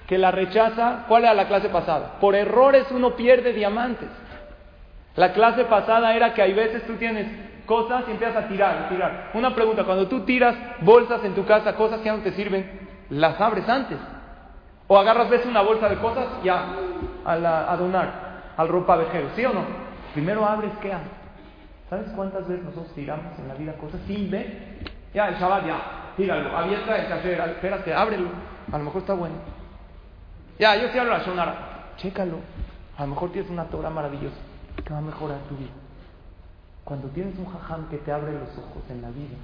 que 0.08 0.18
la 0.18 0.32
rechaza. 0.32 1.04
¿Cuál 1.06 1.22
era 1.22 1.34
la 1.34 1.46
clase 1.46 1.68
pasada? 1.68 2.18
Por 2.20 2.34
errores 2.34 2.86
uno 2.90 3.14
pierde 3.14 3.52
diamantes. 3.52 4.08
La 5.14 5.32
clase 5.32 5.64
pasada 5.66 6.12
era 6.16 6.34
que 6.34 6.42
hay 6.42 6.52
veces 6.52 6.84
tú 6.84 6.94
tienes 6.94 7.28
cosas 7.64 8.04
y 8.08 8.10
empiezas 8.10 8.44
a 8.44 8.48
tirar, 8.48 8.76
a 8.76 8.88
tirar. 8.88 9.30
Una 9.34 9.54
pregunta, 9.54 9.84
cuando 9.84 10.08
tú 10.08 10.20
tiras 10.24 10.56
bolsas 10.80 11.22
en 11.24 11.34
tu 11.36 11.44
casa, 11.44 11.76
cosas 11.76 12.00
que 12.00 12.06
ya 12.06 12.16
no 12.16 12.24
te 12.24 12.32
sirven, 12.32 12.88
las 13.08 13.40
abres 13.40 13.68
antes. 13.68 13.98
O 14.88 14.98
agarras 14.98 15.30
veces 15.30 15.46
una 15.46 15.62
bolsa 15.62 15.88
de 15.88 15.96
cosas 15.98 16.26
ya 16.42 16.64
a, 17.24 17.72
a 17.72 17.76
donar 17.76 18.31
al 18.62 18.68
ropa 18.68 18.96
vejero, 18.96 19.28
¿sí 19.36 19.44
o 19.44 19.52
no? 19.52 19.64
Primero 20.14 20.46
abres, 20.46 20.72
¿qué 20.80 20.92
haces? 20.92 21.08
¿Sabes 21.90 22.06
cuántas 22.16 22.48
veces 22.48 22.64
nosotros 22.64 22.94
tiramos 22.94 23.38
en 23.38 23.48
la 23.48 23.54
vida 23.54 23.74
cosas 23.74 24.00
sin 24.06 24.30
ver? 24.30 24.78
Ya, 25.12 25.28
el 25.28 25.38
chaval, 25.38 25.66
ya, 25.66 26.12
tíralo, 26.16 26.56
abierta 26.56 26.96
el 26.96 27.08
café, 27.08 27.32
espérate, 27.32 27.92
ábrelo, 27.92 28.28
a 28.72 28.78
lo 28.78 28.84
mejor 28.84 29.02
está 29.02 29.14
bueno. 29.14 29.34
Ya, 30.58 30.76
yo 30.76 30.88
sí 30.90 30.98
hablo 30.98 31.12
la 31.12 31.24
sonara, 31.24 31.92
chécalo, 31.96 32.38
a 32.96 33.02
lo 33.02 33.08
mejor 33.08 33.32
tienes 33.32 33.50
una 33.50 33.64
Torah 33.64 33.90
maravillosa 33.90 34.36
que 34.82 34.92
va 34.92 35.00
a 35.00 35.02
mejorar 35.02 35.38
tu 35.48 35.56
vida. 35.56 35.72
Cuando 36.84 37.08
tienes 37.08 37.38
un 37.38 37.46
jajam 37.46 37.88
que 37.88 37.98
te 37.98 38.12
abre 38.12 38.32
los 38.32 38.50
ojos 38.58 38.82
en 38.90 39.02
la 39.02 39.10
vida, 39.10 39.36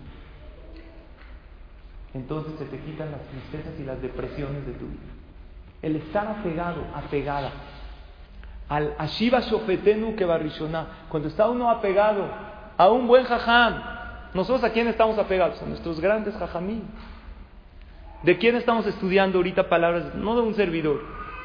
entonces 2.15 2.55
se 2.59 2.65
te 2.65 2.79
quitan 2.79 3.11
las 3.13 3.21
tristezas 3.23 3.79
y 3.79 3.85
las 3.85 4.01
depresiones 4.01 4.65
de 4.65 4.73
tu 4.73 4.87
vida. 4.87 5.13
El 5.83 5.97
estar 5.97 6.27
apegado, 6.27 6.83
apegada 6.95 7.53
al 8.69 8.95
Ashiva 8.99 9.41
Shofetenu 9.41 10.15
que 10.15 10.27
Cuando 11.09 11.29
está 11.29 11.49
uno 11.49 11.71
apegado 11.71 12.27
a 12.77 12.89
un 12.91 13.07
buen 13.07 13.25
jajam, 13.25 13.83
nosotros 14.35 14.63
a 14.63 14.71
quién 14.71 14.89
estamos 14.89 15.19
apegados? 15.19 15.61
A 15.63 15.67
nuestros 15.67 16.01
grandes 16.01 16.35
jajamí. 16.37 16.83
¿De 18.23 18.37
quién 18.37 18.57
estamos 18.57 18.87
estudiando 18.87 19.39
ahorita 19.39 19.69
palabras? 19.69 20.15
No 20.15 20.35
de 20.37 20.43
un 20.43 20.55
servidor. 20.55 21.01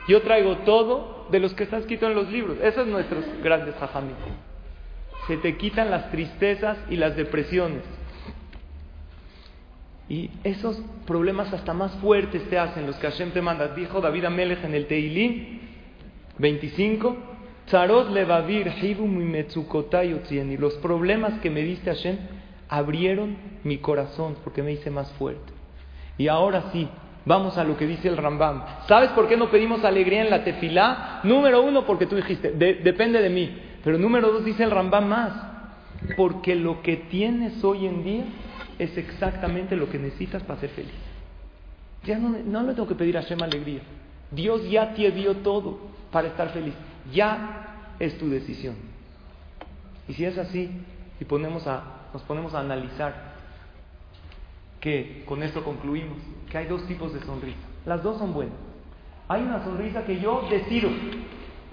Yo 0.07 0.21
traigo 0.21 0.57
todo 0.59 1.27
de 1.31 1.39
los 1.39 1.53
que 1.53 1.63
están 1.63 1.79
escritos 1.79 2.09
en 2.09 2.15
los 2.15 2.29
libros. 2.29 2.57
Esos 2.61 2.83
son 2.83 2.91
nuestros 2.91 3.23
grandes 3.41 3.75
jajamí. 3.75 4.13
Se 5.27 5.37
te 5.37 5.55
quitan 5.57 5.89
las 5.89 6.11
tristezas 6.11 6.77
y 6.89 6.97
las 6.97 7.15
depresiones. 7.15 7.83
Y 10.09 10.29
esos 10.43 10.81
problemas 11.07 11.53
hasta 11.53 11.73
más 11.73 11.93
fuertes 11.95 12.47
te 12.49 12.59
hacen 12.59 12.85
los 12.85 12.97
que 12.97 13.07
Hashem 13.07 13.31
te 13.31 13.41
manda. 13.41 13.69
Dijo 13.69 14.01
David 14.01 14.25
Amelech 14.25 14.63
en 14.65 14.75
el 14.75 14.87
Teilín, 14.87 15.61
25. 16.37 17.33
Tzarot 17.67 18.11
levavir 18.11 18.71
y 18.81 20.57
los 20.57 20.73
problemas 20.75 21.39
que 21.39 21.49
me 21.49 21.61
diste 21.61 21.91
Hashem 21.91 22.17
abrieron 22.67 23.37
mi 23.63 23.77
corazón 23.77 24.35
porque 24.43 24.61
me 24.61 24.73
hice 24.73 24.89
más 24.89 25.11
fuerte. 25.13 25.53
Y 26.17 26.27
ahora 26.27 26.65
sí, 26.71 26.87
vamos 27.25 27.57
a 27.57 27.63
lo 27.63 27.77
que 27.77 27.87
dice 27.87 28.09
el 28.09 28.17
Rambam. 28.17 28.63
¿Sabes 28.87 29.11
por 29.11 29.27
qué 29.27 29.37
no 29.37 29.49
pedimos 29.49 29.83
alegría 29.85 30.21
en 30.23 30.29
la 30.29 30.43
tefilá? 30.43 31.21
Número 31.23 31.61
uno, 31.61 31.85
porque 31.85 32.05
tú 32.05 32.15
dijiste, 32.15 32.51
depende 32.51 33.21
de 33.21 33.29
mí. 33.29 33.57
Pero 33.83 33.97
número 33.97 34.31
dos, 34.31 34.45
dice 34.45 34.63
el 34.63 34.71
Rambam 34.71 35.07
más. 35.07 35.33
Porque 36.17 36.55
lo 36.55 36.81
que 36.81 36.97
tienes 36.97 37.63
hoy 37.63 37.85
en 37.85 38.03
día 38.03 38.23
es 38.77 38.97
exactamente 38.97 39.75
lo 39.75 39.89
que 39.89 39.99
necesitas 39.99 40.43
para 40.43 40.59
ser 40.59 40.69
feliz. 40.71 40.91
Ya 42.03 42.19
no, 42.19 42.29
no 42.29 42.63
le 42.63 42.73
tengo 42.73 42.87
que 42.87 42.95
pedir 42.95 43.17
a 43.17 43.21
Hashem 43.21 43.41
alegría. 43.41 43.81
Dios 44.31 44.69
ya 44.69 44.93
te 44.93 45.11
dio 45.11 45.35
todo 45.37 45.92
para 46.13 46.29
estar 46.29 46.49
feliz. 46.49 46.75
Ya 47.11 47.95
es 47.99 48.17
tu 48.17 48.29
decisión. 48.29 48.75
Y 50.07 50.13
si 50.13 50.23
es 50.23 50.37
así, 50.37 50.69
y 51.19 51.25
ponemos 51.25 51.67
a, 51.67 51.83
nos 52.13 52.21
ponemos 52.23 52.53
a 52.53 52.59
analizar, 52.59 53.33
que 54.79 55.23
con 55.25 55.41
esto 55.43 55.63
concluimos, 55.63 56.17
que 56.49 56.57
hay 56.57 56.67
dos 56.67 56.85
tipos 56.87 57.13
de 57.13 57.21
sonrisa. 57.21 57.59
Las 57.85 58.03
dos 58.03 58.17
son 58.17 58.33
buenas. 58.33 58.55
Hay 59.27 59.41
una 59.41 59.63
sonrisa 59.63 60.05
que 60.05 60.19
yo 60.19 60.47
decido 60.49 60.89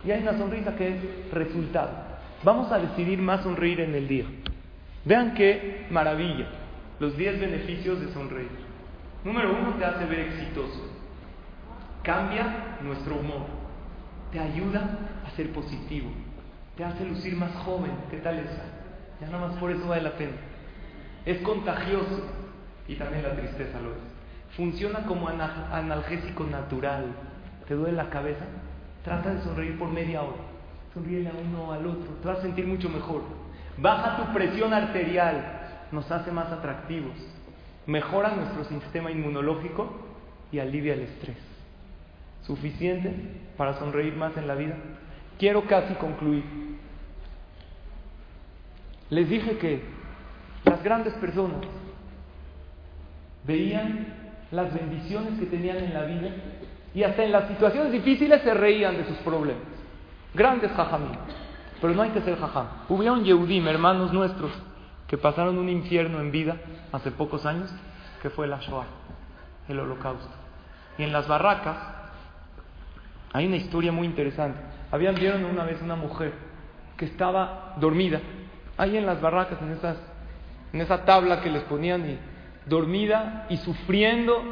y 0.05 0.11
hay 0.11 0.23
una 0.23 0.39
sonrisa 0.39 0.75
que 0.77 0.89
es 0.89 1.33
resultado. 1.33 1.91
Vamos 2.43 2.73
a 2.73 2.79
decidir 2.79 3.19
más 3.19 3.43
sonreír 3.43 3.81
en 3.81 3.95
el 3.95 4.09
día. 4.09 4.25
Vean 5.05 5.35
qué 5.35 5.87
maravilla, 5.91 6.47
los 7.01 7.17
10 7.17 7.41
beneficios 7.41 8.01
de 8.01 8.13
sonreír. 8.13 8.51
Número 9.25 9.55
uno, 9.59 9.75
te 9.75 9.85
hace 9.85 10.05
ver 10.07 10.21
exitoso. 10.21 10.81
Cambia 12.03 12.79
nuestro 12.83 13.17
humor. 13.17 13.60
Te 14.33 14.39
ayuda 14.39 14.99
a 15.27 15.31
ser 15.37 15.53
positivo. 15.53 16.11
Te 16.77 16.85
hace 16.85 17.05
lucir 17.05 17.37
más 17.37 17.55
joven. 17.65 17.91
¿Qué 18.11 18.19
tal 18.19 18.39
esa? 18.39 18.65
Ya 19.21 19.29
nada 19.29 19.49
más 19.49 19.59
por 19.59 19.71
eso 19.71 19.87
vale 19.87 20.03
la 20.03 20.13
pena. 20.13 20.37
Es 21.27 21.41
contagioso 21.43 22.27
y 22.87 22.95
también 22.95 23.25
la 23.25 23.37
tristeza 23.37 23.81
lo 23.81 23.91
es. 23.91 24.57
Funciona 24.57 25.05
como 25.05 25.29
analgésico 25.29 26.45
natural. 26.45 27.07
¿Te 27.67 27.75
duele 27.75 27.97
la 27.97 28.11
cabeza? 28.11 28.45
Trata 29.05 29.35
de 29.35 29.43
sonreír 29.43 29.79
por 29.79 29.89
media 29.91 30.23
hora. 30.23 30.43
Sonríele 30.95 31.29
a 31.29 31.33
uno 31.33 31.73
al 31.73 31.87
otro. 31.87 32.15
Te 32.23 32.29
vas 32.29 32.39
a 32.39 32.43
sentir 32.43 32.67
mucho 32.67 32.89
mejor. 32.89 33.23
Baja 33.79 34.17
tu 34.17 34.33
presión 34.33 34.73
arterial. 34.73 35.87
Nos 35.93 36.11
hace 36.11 36.31
más 36.31 36.51
atractivos. 36.53 37.15
Mejora 37.87 38.35
nuestro 38.35 38.65
sistema 38.65 39.11
inmunológico 39.11 39.93
y 40.53 40.59
alivia 40.59 40.95
el 40.95 41.01
estrés. 41.03 41.50
¿Suficiente 42.43 43.15
para 43.57 43.79
sonreír 43.79 44.17
más 44.17 44.37
en 44.37 44.47
la 44.47 44.55
vida? 44.55 44.75
Quiero 45.39 45.67
casi 45.67 45.95
concluir. 45.95 46.45
Les 49.11 49.29
dije 49.29 49.59
que 49.59 49.83
las 50.65 50.83
grandes 50.83 51.15
personas 51.15 51.61
veían 53.45 54.07
las 54.51 54.73
bendiciones 54.73 55.39
que 55.39 55.47
tenían 55.47 55.79
en 55.79 55.95
la 55.95 56.05
vida 56.05 56.31
y 56.95 57.03
hasta 57.03 57.25
en 57.25 57.33
las 57.33 57.49
situaciones 57.49 57.93
difíciles 57.93 58.43
se 58.43 58.55
reían 58.55 58.97
de 58.97 59.07
sus 59.07 59.17
problemas. 59.19 59.63
Grandes 60.35 60.71
jajamí. 60.73 61.11
Pero 61.81 61.95
no 61.95 62.03
hay 62.03 62.11
que 62.11 62.21
ser 62.21 62.39
jajam. 62.39 62.67
Hubieron 62.89 63.25
Yehudim, 63.25 63.67
hermanos 63.67 64.13
nuestros, 64.13 64.53
que 65.09 65.17
pasaron 65.17 65.59
un 65.59 65.69
infierno 65.69 66.21
en 66.21 66.31
vida 66.31 66.57
hace 66.93 67.11
pocos 67.11 67.47
años, 67.47 67.73
que 68.23 68.31
fue 68.31 68.47
la 68.47 68.61
Shoah, 68.61 68.87
el 69.69 69.81
holocausto. 69.81 70.31
Y 70.99 71.05
en 71.05 71.13
las 71.13 71.27
barracas 71.27 71.77
hay 73.33 73.47
una 73.47 73.57
historia 73.57 73.93
muy 73.93 74.07
interesante. 74.07 74.59
Habían 74.91 75.15
vieron 75.15 75.45
una 75.45 75.65
vez 75.65 75.81
una 75.83 75.97
mujer 75.97 76.33
que 76.97 77.05
estaba 77.05 77.75
dormida, 77.79 78.21
ahí 78.77 78.97
en 78.97 79.07
las 79.07 79.21
barracas, 79.21 79.59
en, 79.63 79.79
en 80.73 80.81
esa 80.81 81.05
tabla 81.05 81.41
que 81.41 81.51
les 81.51 81.63
ponían, 81.65 82.09
y, 82.11 82.19
dormida 82.67 83.47
y 83.49 83.57
sufriendo, 83.59 84.43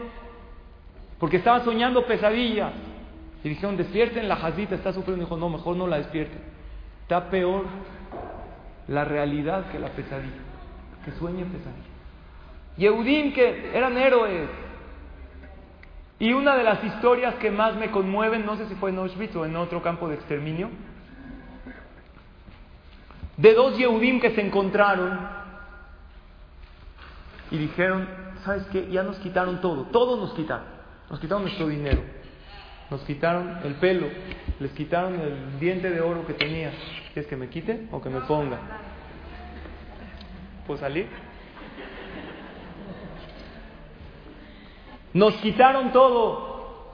porque 1.18 1.39
estaba 1.39 1.61
soñando 1.64 2.07
pesadillas. 2.07 2.72
Y 3.43 3.49
dijeron, 3.49 3.76
despierten, 3.76 4.29
la 4.29 4.37
jazita 4.37 4.74
está 4.74 4.93
sufriendo. 4.93 5.24
dijo, 5.24 5.37
no, 5.37 5.49
mejor 5.49 5.76
no 5.76 5.87
la 5.87 5.99
despierten. 5.99 6.41
Está 7.03 7.31
peor 7.31 7.66
la 8.89 9.05
realidad 9.05 9.70
que 9.70 9.79
la 9.79 9.89
pesadilla. 9.89 10.43
Que 11.05 11.12
sueñe 11.12 11.45
pesadilla. 11.45 11.89
Yehudim 12.76 13.33
que 13.33 13.70
eran 13.74 13.97
héroes. 13.97 14.49
Y 16.21 16.33
una 16.33 16.57
de 16.57 16.64
las 16.64 16.83
historias 16.83 17.37
que 17.37 17.51
más 17.51 17.77
me 17.77 17.91
conmueven, 17.91 18.45
no 18.45 18.57
sé 18.57 18.66
si 18.66 18.75
fue 18.75 18.91
en 18.91 18.99
Auschwitz 18.99 19.37
o 19.37 19.47
en 19.47 19.55
otro 19.57 19.83
campo 19.83 20.09
de 20.09 20.16
exterminio, 20.16 20.71
de 23.37 23.55
dos 23.55 23.79
Yehudim 23.79 24.21
que 24.21 24.35
se 24.35 24.41
encontraron 24.41 25.16
y 27.53 27.59
dijeron, 27.59 28.09
¿sabes 28.45 28.64
qué? 28.73 28.89
Ya 28.91 29.05
nos 29.05 29.19
quitaron 29.19 29.61
todo, 29.61 29.85
todo 29.85 30.16
nos 30.16 30.35
quitaron. 30.35 30.66
Nos 31.09 31.21
quitaron 31.21 31.45
nuestro 31.45 31.69
dinero, 31.69 32.03
nos 32.91 33.01
quitaron 33.03 33.61
el 33.64 33.77
pelo, 33.77 34.09
les 34.61 34.73
quitaron 34.73 35.14
el 35.19 35.59
diente 35.59 35.89
de 35.89 36.01
oro 36.01 36.27
que 36.27 36.35
tenía. 36.35 36.73
¿Quieres 37.14 37.31
que 37.31 37.37
me 37.37 37.49
quite 37.49 37.87
o 37.93 38.03
que 38.03 38.11
me 38.11 38.21
ponga? 38.23 38.59
¿Puedo 40.66 40.81
salir? 40.81 41.09
Nos 45.15 45.35
quitaron 45.37 45.93
todo, 45.93 46.93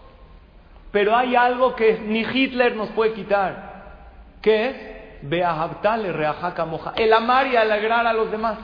pero 0.92 1.16
hay 1.16 1.34
algo 1.34 1.74
que 1.74 1.98
ni 1.98 2.20
Hitler 2.20 2.76
nos 2.76 2.90
puede 2.90 3.12
quitar. 3.14 3.74
¿Qué 4.40 4.68
es? 4.68 4.94
moja. 6.66 6.92
El 6.96 7.12
amar 7.12 7.46
y 7.46 7.56
alegrar 7.56 8.06
a 8.06 8.12
los 8.12 8.30
demás. 8.30 8.58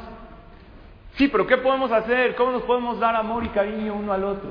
Sí, 1.14 1.28
pero 1.28 1.46
¿qué 1.46 1.56
podemos 1.56 1.90
hacer? 1.90 2.36
¿Cómo 2.36 2.52
nos 2.52 2.62
podemos 2.62 3.00
dar 3.00 3.16
amor 3.16 3.44
y 3.44 3.48
cariño 3.48 3.94
uno 3.94 4.12
al 4.12 4.24
otro? 4.24 4.50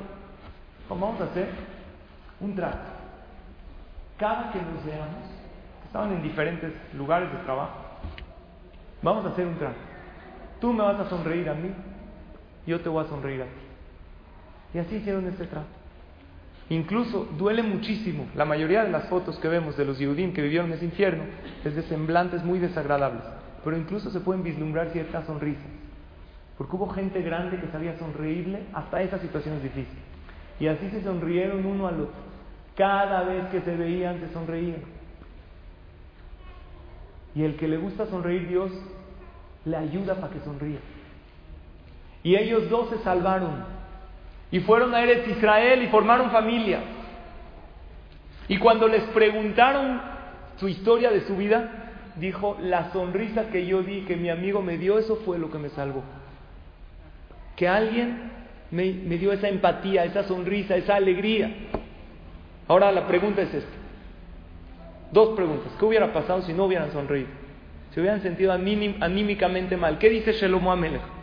¿Cómo 0.88 1.06
vamos 1.06 1.22
a 1.22 1.26
hacer? 1.26 1.50
Un 2.42 2.56
trato. 2.56 2.80
Cada 4.18 4.52
que 4.52 4.60
nos 4.60 4.84
veamos, 4.84 5.24
estaban 5.86 6.12
en 6.12 6.22
diferentes 6.22 6.74
lugares 6.94 7.32
de 7.32 7.38
trabajo, 7.40 7.78
vamos 9.02 9.26
a 9.26 9.30
hacer 9.30 9.46
un 9.46 9.58
trato. 9.58 9.78
Tú 10.60 10.74
me 10.74 10.84
vas 10.84 11.00
a 11.00 11.10
sonreír 11.10 11.50
a 11.50 11.54
mí, 11.54 11.72
yo 12.68 12.82
te 12.82 12.90
voy 12.90 13.06
a 13.06 13.08
sonreír 13.08 13.44
a 13.44 13.46
ti. 13.46 13.69
Y 14.74 14.78
así 14.78 14.96
hicieron 14.96 15.28
este 15.28 15.46
trato. 15.46 15.68
Incluso 16.70 17.28
duele 17.38 17.64
muchísimo. 17.64 18.28
La 18.36 18.46
mayoría 18.46 18.84
de 18.84 18.92
las 18.92 19.06
fotos 19.10 19.40
que 19.40 19.48
vemos 19.48 19.76
de 19.76 19.86
los 19.86 19.98
Yehudim 19.98 20.34
que 20.34 20.42
vivieron 20.42 20.72
ese 20.72 20.86
infierno 20.86 21.24
es 21.66 21.76
de 21.76 21.82
semblantes 21.84 22.44
muy 22.44 22.60
desagradables. 22.60 23.24
Pero 23.64 23.78
incluso 23.78 24.12
se 24.12 24.20
pueden 24.20 24.44
vislumbrar 24.44 24.90
ciertas 24.90 25.26
sonrisas. 25.26 25.66
Porque 26.58 26.76
hubo 26.76 26.90
gente 26.90 27.22
grande 27.22 27.60
que 27.60 27.68
sabía 27.68 27.98
sonreírle 27.98 28.64
hasta 28.74 29.02
esas 29.02 29.22
situaciones 29.22 29.64
difíciles. 29.64 30.04
Y 30.60 30.68
así 30.68 30.90
se 30.90 31.02
sonrieron 31.02 31.66
uno 31.66 31.88
al 31.88 32.02
otro. 32.02 32.30
Cada 32.76 33.24
vez 33.24 33.48
que 33.48 33.62
se 33.62 33.76
veían, 33.76 34.20
se 34.20 34.32
sonreían. 34.32 34.82
Y 37.34 37.44
el 37.44 37.56
que 37.56 37.68
le 37.68 37.78
gusta 37.78 38.06
sonreír, 38.08 38.48
Dios 38.48 38.72
le 39.66 39.78
ayuda 39.78 40.16
para 40.16 40.34
que 40.34 40.40
sonría. 40.42 40.80
Y 42.24 42.36
ellos 42.36 42.70
dos 42.70 42.90
se 42.90 43.00
salvaron 43.00 43.79
y 44.52 44.60
fueron 44.62 44.94
a 44.96 45.04
Eretz 45.04 45.28
Israel 45.28 45.84
y 45.84 45.88
formaron 45.88 46.32
familia. 46.32 46.80
Y 48.48 48.58
cuando 48.58 48.88
les 48.88 49.04
preguntaron 49.06 50.02
su 50.58 50.68
historia 50.68 51.12
de 51.12 51.22
su 51.22 51.38
vida, 51.38 51.92
dijo, 52.16 52.58
la 52.62 52.92
sonrisa 52.92 53.50
que 53.52 53.66
yo 53.66 53.84
di, 53.84 54.02
que 54.02 54.16
mi 54.16 54.30
amigo 54.30 54.62
me 54.62 54.78
dio, 54.78 54.98
eso 54.98 55.18
fue 55.24 55.38
lo 55.38 55.52
que 55.52 55.60
me 55.60 55.70
salvó. 55.70 56.04
Que 57.56 57.68
alguien 57.68 58.32
me, 58.72 58.92
dio 59.18 59.32
esa 59.32 59.50
empatía, 59.50 60.04
esa 60.06 60.24
sonrisa, 60.24 60.76
esa 60.76 60.96
alegría. 60.96 61.52
Ahora 62.68 62.92
la 62.92 63.08
pregunta 63.08 63.44
es 63.44 63.54
esta. 63.54 63.78
Dos 65.12 65.36
preguntas. 65.36 65.72
¿Qué 65.78 65.86
hubiera 65.86 66.12
pasado 66.12 66.42
si 66.42 66.54
no 66.54 66.66
hubieran 66.66 66.92
sonreído? 66.92 67.30
Si 67.94 68.00
hubieran 68.00 68.22
sentido 68.22 68.52
anímicamente 68.52 69.78
mal. 69.78 70.00
¿Qué 70.00 70.10
dice 70.10 70.34
Shelomo 70.34 70.72
Amelech? 70.72 71.19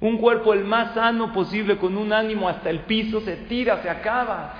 Un 0.00 0.18
cuerpo 0.18 0.52
el 0.52 0.64
más 0.64 0.94
sano 0.94 1.32
posible, 1.32 1.78
con 1.78 1.96
un 1.96 2.12
ánimo 2.12 2.48
hasta 2.48 2.70
el 2.70 2.80
piso, 2.80 3.20
se 3.20 3.36
tira, 3.36 3.82
se 3.82 3.88
acaba. 3.88 4.54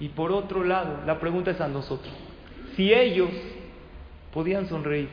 Y 0.00 0.08
por 0.08 0.32
otro 0.32 0.64
lado, 0.64 1.00
la 1.06 1.20
pregunta 1.20 1.50
es 1.52 1.60
a 1.60 1.68
nosotros. 1.68 2.12
Si 2.74 2.92
ellos 2.92 3.30
podían 4.32 4.68
sonreír, 4.68 5.10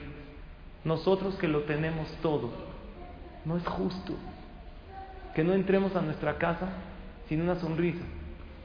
nosotros 0.84 1.36
que 1.36 1.48
lo 1.48 1.62
tenemos 1.62 2.08
todo, 2.22 2.52
no 3.46 3.58
es 3.58 3.66
justo 3.68 4.14
que 5.36 5.44
no 5.44 5.54
entremos 5.54 5.96
a 5.96 6.02
nuestra 6.02 6.38
casa 6.38 6.70
sin 7.28 7.42
una 7.42 7.56
sonrisa. 7.56 8.04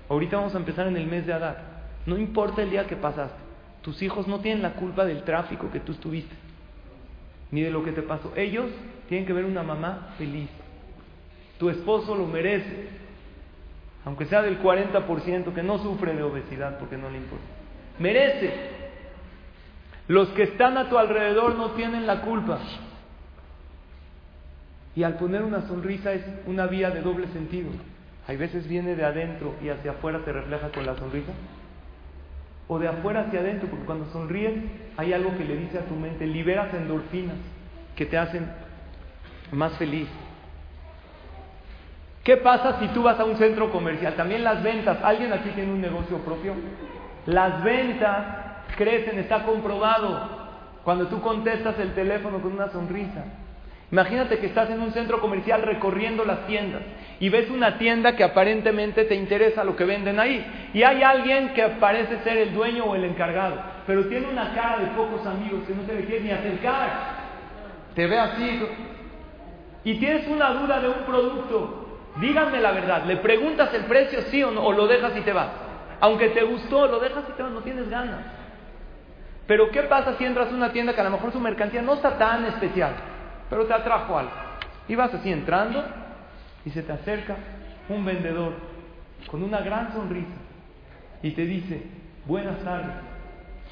Ahorita 0.09 0.37
vamos 0.37 0.55
a 0.55 0.59
empezar 0.59 0.87
en 0.87 0.97
el 0.97 1.07
mes 1.07 1.27
de 1.27 1.33
Adar. 1.33 1.73
No 2.07 2.17
importa 2.17 2.63
el 2.63 2.71
día 2.71 2.87
que 2.87 2.97
pasaste. 2.97 3.39
Tus 3.83 4.01
hijos 4.03 4.29
no 4.29 4.41
tienen 4.41 4.63
la 4.63 4.75
culpa 4.75 5.05
del 5.05 5.25
tráfico 5.25 5.71
que 5.71 5.81
tú 5.81 5.93
estuviste, 5.93 6.35
ni 7.51 7.63
de 7.63 7.71
lo 7.71 7.85
que 7.85 7.93
te 7.93 8.03
pasó. 8.03 8.33
Ellos 8.37 8.67
tienen 9.13 9.27
que 9.27 9.35
ver 9.35 9.45
una 9.45 9.63
mamá 9.63 10.15
feliz. 10.17 10.49
Tu 11.59 11.69
esposo 11.69 12.17
lo 12.17 12.27
merece, 12.27 12.89
aunque 14.07 14.25
sea 14.25 14.41
del 14.41 14.59
40% 14.59 15.53
que 15.53 15.63
no 15.63 15.77
sufre 15.81 16.15
de 16.15 16.23
obesidad 16.23 16.79
porque 16.79 16.97
no 16.97 17.11
le 17.11 17.19
importa. 17.19 17.45
Merece. 17.99 18.55
Los 20.09 20.31
que 20.31 20.45
están 20.45 20.79
a 20.79 20.89
tu 20.89 20.97
alrededor 20.97 21.57
no 21.57 21.73
tienen 21.73 22.07
la 22.07 22.23
culpa. 22.23 22.59
Y 24.97 25.03
al 25.03 25.19
poner 25.19 25.43
una 25.43 25.69
sonrisa 25.69 26.15
es 26.15 26.25
una 26.47 26.67
vía 26.67 26.89
de 26.89 27.03
doble 27.03 27.27
sentido. 27.35 27.69
Hay 28.27 28.39
veces 28.39 28.67
viene 28.67 28.97
de 28.97 29.05
adentro 29.05 29.57
y 29.63 29.69
hacia 29.69 29.91
afuera 29.91 30.21
te 30.25 30.33
refleja 30.33 30.71
con 30.71 30.87
la 30.87 30.97
sonrisa. 30.97 31.33
O 32.67 32.79
de 32.79 32.89
afuera 32.89 33.27
hacia 33.27 33.41
adentro, 33.41 33.69
porque 33.69 33.85
cuando 33.85 34.07
sonríes 34.07 34.55
hay 34.97 35.13
algo 35.13 35.37
que 35.37 35.45
le 35.45 35.59
dice 35.59 35.81
a 35.81 35.85
tu 35.85 35.97
mente, 35.97 36.27
liberas 36.27 36.73
endorfinas 36.73 37.37
que 37.95 38.07
te 38.07 38.17
hacen 38.17 38.72
más 39.53 39.73
feliz. 39.77 40.09
¿Qué 42.25 42.37
pasa 42.37 42.79
si 42.79 42.89
tú 42.89 43.03
vas 43.03 43.19
a 43.19 43.25
un 43.25 43.37
centro 43.37 43.71
comercial? 43.71 44.15
También 44.15 44.45
las 44.45 44.63
ventas. 44.63 44.99
¿Alguien 45.03 45.33
aquí 45.33 45.51
tiene 45.51 45.73
un 45.73 45.81
negocio 45.81 46.19
propio? 46.19 46.55
Las 47.27 47.63
ventas 47.65 48.27
crecen, 48.77 49.19
está 49.19 49.43
comprobado. 49.45 50.43
Cuando 50.85 51.09
tú 51.09 51.21
contestas 51.21 51.79
el 51.81 51.95
teléfono 51.95 52.41
con 52.41 52.53
una 52.53 52.69
sonrisa. 52.69 53.25
Imagínate 53.91 54.39
que 54.39 54.47
estás 54.47 54.71
en 54.71 54.81
un 54.81 54.93
centro 54.93 55.21
comercial 55.21 55.63
recorriendo 55.63 56.25
las 56.25 56.47
tiendas 56.47 56.81
y 57.21 57.29
ves 57.29 57.51
una 57.51 57.77
tienda 57.77 58.17
que 58.17 58.25
aparentemente 58.25 59.05
te 59.05 59.15
interesa 59.15 59.65
lo 59.65 59.77
que 59.77 59.85
venden 59.85 60.19
ahí. 60.19 60.71
Y 60.73 60.83
hay 60.83 61.03
alguien 61.03 61.53
que 61.53 61.63
parece 61.79 62.19
ser 62.21 62.39
el 62.39 62.55
dueño 62.55 62.85
o 62.85 62.95
el 62.95 63.05
encargado, 63.05 63.57
pero 63.87 64.07
tiene 64.07 64.29
una 64.29 64.55
cara 64.55 64.79
de 64.79 64.87
pocos 64.97 65.27
amigos 65.27 65.65
que 65.67 65.75
no 65.75 65.83
te 65.83 65.95
le 65.95 66.05
quieres 66.07 66.25
ni 66.25 66.31
acercar. 66.31 66.89
te 67.95 68.07
ve 68.07 68.19
así. 68.19 68.63
Y 69.85 69.95
tienes 69.95 70.29
una 70.29 70.51
duda 70.51 70.81
de 70.81 70.89
un 70.89 71.05
producto, 71.05 71.99
díganme 72.21 72.61
la 72.61 72.73
verdad, 72.73 73.05
¿le 73.05 73.17
preguntas 73.17 73.73
el 73.75 73.85
precio 73.85 74.23
sí 74.31 74.43
o 74.43 74.51
no? 74.51 74.65
¿O 74.65 74.73
lo 74.73 74.87
dejas 74.87 75.17
y 75.17 75.23
te 75.23 75.33
vas? 75.33 75.49
Aunque 76.01 76.29
te 76.31 76.43
gustó, 76.45 76.87
lo 76.87 77.01
dejas 77.01 77.25
y 77.29 77.33
te 77.33 77.43
vas, 77.43 77.53
no 77.53 77.61
tienes 77.61 77.89
ganas. 77.89 78.21
Pero 79.47 79.71
¿qué 79.71 79.83
pasa 79.83 80.15
si 80.19 80.25
entras 80.25 80.53
a 80.53 80.55
una 80.55 80.73
tienda 80.73 80.95
que 80.95 81.01
a 81.01 81.05
lo 81.05 81.11
mejor 81.11 81.33
su 81.33 81.41
mercancía 81.41 81.83
no 81.83 81.95
está 81.95 82.17
tan 82.17 82.45
especial, 82.47 82.93
pero 83.51 83.67
te 83.67 83.75
atrajo 83.75 84.17
algo? 84.17 84.33
Y 84.89 84.95
vas 84.95 85.13
así 85.15 85.33
entrando 85.33 85.85
y 86.65 86.71
se 86.71 86.83
te 86.83 86.93
acerca 86.93 87.37
un 87.89 88.05
vendedor 88.05 88.53
con 89.27 89.43
una 89.43 89.61
gran 89.61 89.93
sonrisa 89.93 90.35
y 91.23 91.33
te 91.33 91.45
dice, 91.45 91.83
buenas 92.27 92.59
tardes, 92.63 92.95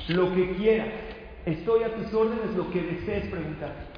lo 0.08 0.32
que 0.34 0.54
quieras, 0.56 0.88
estoy 1.46 1.82
a 1.84 1.94
tus 1.94 2.12
órdenes, 2.14 2.54
lo 2.56 2.70
que 2.70 2.82
desees 2.82 3.26
preguntar. 3.26 3.89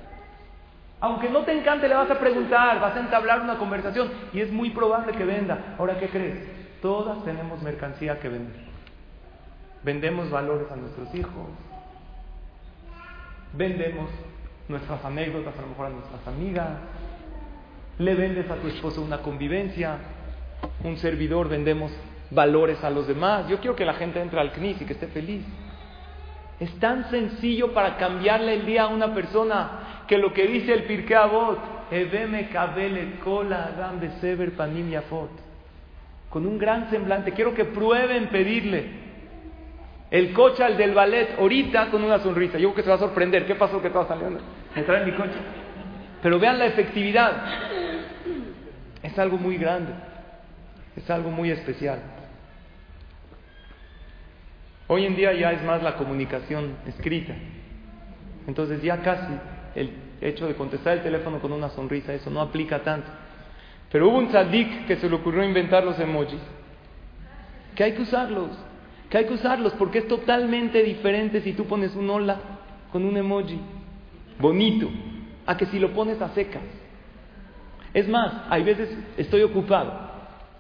Aunque 1.03 1.29
no 1.29 1.41
te 1.41 1.51
encante, 1.51 1.89
le 1.89 1.97
vas 1.97 2.09
a 2.13 2.19
preguntar, 2.21 2.81
vas 2.81 2.97
a 2.97 3.01
entablar 3.01 3.41
una 3.41 3.59
conversación 3.59 4.09
y 4.33 4.41
es 4.41 4.53
muy 4.53 4.71
probable 4.71 5.13
que 5.13 5.25
venda. 5.25 5.75
Ahora, 5.77 5.99
¿qué 5.99 6.09
crees? 6.09 6.39
Todas 6.81 7.25
tenemos 7.25 7.61
mercancía 7.61 8.21
que 8.21 8.29
vender. 8.29 8.61
Vendemos 9.83 10.31
valores 10.31 10.71
a 10.71 10.77
nuestros 10.77 11.13
hijos, 11.13 11.49
vendemos 13.53 14.09
nuestras 14.69 15.05
anécdotas 15.05 15.59
a 15.59 15.63
lo 15.63 15.67
mejor 15.67 15.87
a 15.87 15.91
nuestras 15.91 16.25
amigas, 16.29 16.69
le 17.99 18.15
vendes 18.15 18.49
a 18.49 18.55
tu 18.55 18.69
esposo 18.69 19.03
una 19.03 19.19
convivencia, 19.19 19.99
un 20.85 20.97
servidor 20.99 21.49
vendemos 21.49 21.91
valores 22.31 22.83
a 22.85 22.91
los 22.91 23.09
demás. 23.09 23.49
Yo 23.49 23.59
quiero 23.59 23.75
que 23.75 23.85
la 23.85 23.95
gente 23.95 24.23
entre 24.23 24.39
al 24.39 24.53
CNIS 24.53 24.83
y 24.83 24.85
que 24.85 24.93
esté 24.93 25.09
feliz. 25.09 25.45
Es 26.63 26.79
tan 26.79 27.11
sencillo 27.11 27.73
para 27.73 27.97
cambiarle 27.97 28.55
el 28.55 28.67
día 28.67 28.85
a 28.85 28.87
una 28.87 29.13
persona 29.13 30.05
que 30.07 30.17
lo 30.17 30.33
que 30.33 30.47
dice 30.47 30.73
el 30.73 30.85
Pirkei 30.85 31.17
Avot, 31.17 31.59
con 36.31 36.47
un 36.47 36.59
gran 36.59 36.89
semblante. 36.89 37.33
Quiero 37.33 37.53
que 37.53 37.65
prueben 37.65 38.29
pedirle 38.29 38.85
el 40.09 40.33
coche 40.33 40.63
al 40.63 40.77
del 40.77 40.95
ballet 40.95 41.37
ahorita 41.37 41.91
con 41.91 42.05
una 42.05 42.21
sonrisa. 42.21 42.59
Yo 42.59 42.69
creo 42.69 42.75
que 42.77 42.83
se 42.85 42.91
va 42.91 42.95
a 42.95 42.99
sorprender. 43.01 43.45
¿Qué 43.45 43.57
pasó 43.57 43.81
que 43.81 43.89
estaba 43.89 44.07
saliendo? 44.07 44.39
Entrar 44.77 45.03
en 45.03 45.11
mi 45.11 45.17
coche. 45.17 45.35
Pero 46.23 46.39
vean 46.39 46.61
la 46.61 46.67
efectividad. 46.67 47.43
Es 49.03 49.19
algo 49.19 49.37
muy 49.37 49.57
grande. 49.57 49.93
Es 50.95 51.11
algo 51.11 51.33
muy 51.33 51.51
especial. 51.51 52.22
Hoy 54.95 55.07
en 55.07 55.17
día 55.17 55.33
ya 55.33 55.53
es 55.53 55.65
más 55.65 55.83
la 55.83 55.97
comunicación 55.97 56.77
escrita. 56.87 57.33
Entonces 58.47 58.83
ya 58.83 59.01
casi 59.01 59.33
el 59.75 59.91
hecho 60.21 60.47
de 60.47 60.55
contestar 60.55 60.99
el 60.99 61.03
teléfono 61.03 61.41
con 61.41 61.51
una 61.51 61.71
sonrisa, 61.71 62.13
eso 62.13 62.29
no 62.29 62.43
aplica 62.43 62.81
tanto. 62.81 63.11
Pero 63.91 64.11
hubo 64.11 64.19
un 64.19 64.29
tzadik 64.29 64.85
que 64.85 64.97
se 64.97 65.09
le 65.09 65.15
ocurrió 65.15 65.43
inventar 65.45 65.83
los 65.83 65.99
emojis, 65.99 66.43
que 67.75 67.85
hay 67.85 67.93
que 67.93 68.03
usarlos, 68.03 68.51
que 69.09 69.17
hay 69.17 69.25
que 69.25 69.33
usarlos 69.33 69.73
porque 69.79 70.01
es 70.01 70.09
totalmente 70.09 70.83
diferente 70.83 71.41
si 71.41 71.55
tú 71.55 71.65
pones 71.65 71.97
un 71.97 72.11
hola 72.11 72.37
con 72.93 73.07
un 73.07 73.17
emoji 73.17 73.59
bonito, 74.39 74.91
a 75.47 75.57
que 75.57 75.65
si 75.65 75.79
lo 75.79 75.95
pones 75.95 76.21
a 76.21 76.29
secas. 76.35 76.65
Es 77.95 78.07
más, 78.11 78.43
hay 78.51 78.63
veces 78.63 78.95
estoy 79.17 79.41
ocupado 79.41 80.11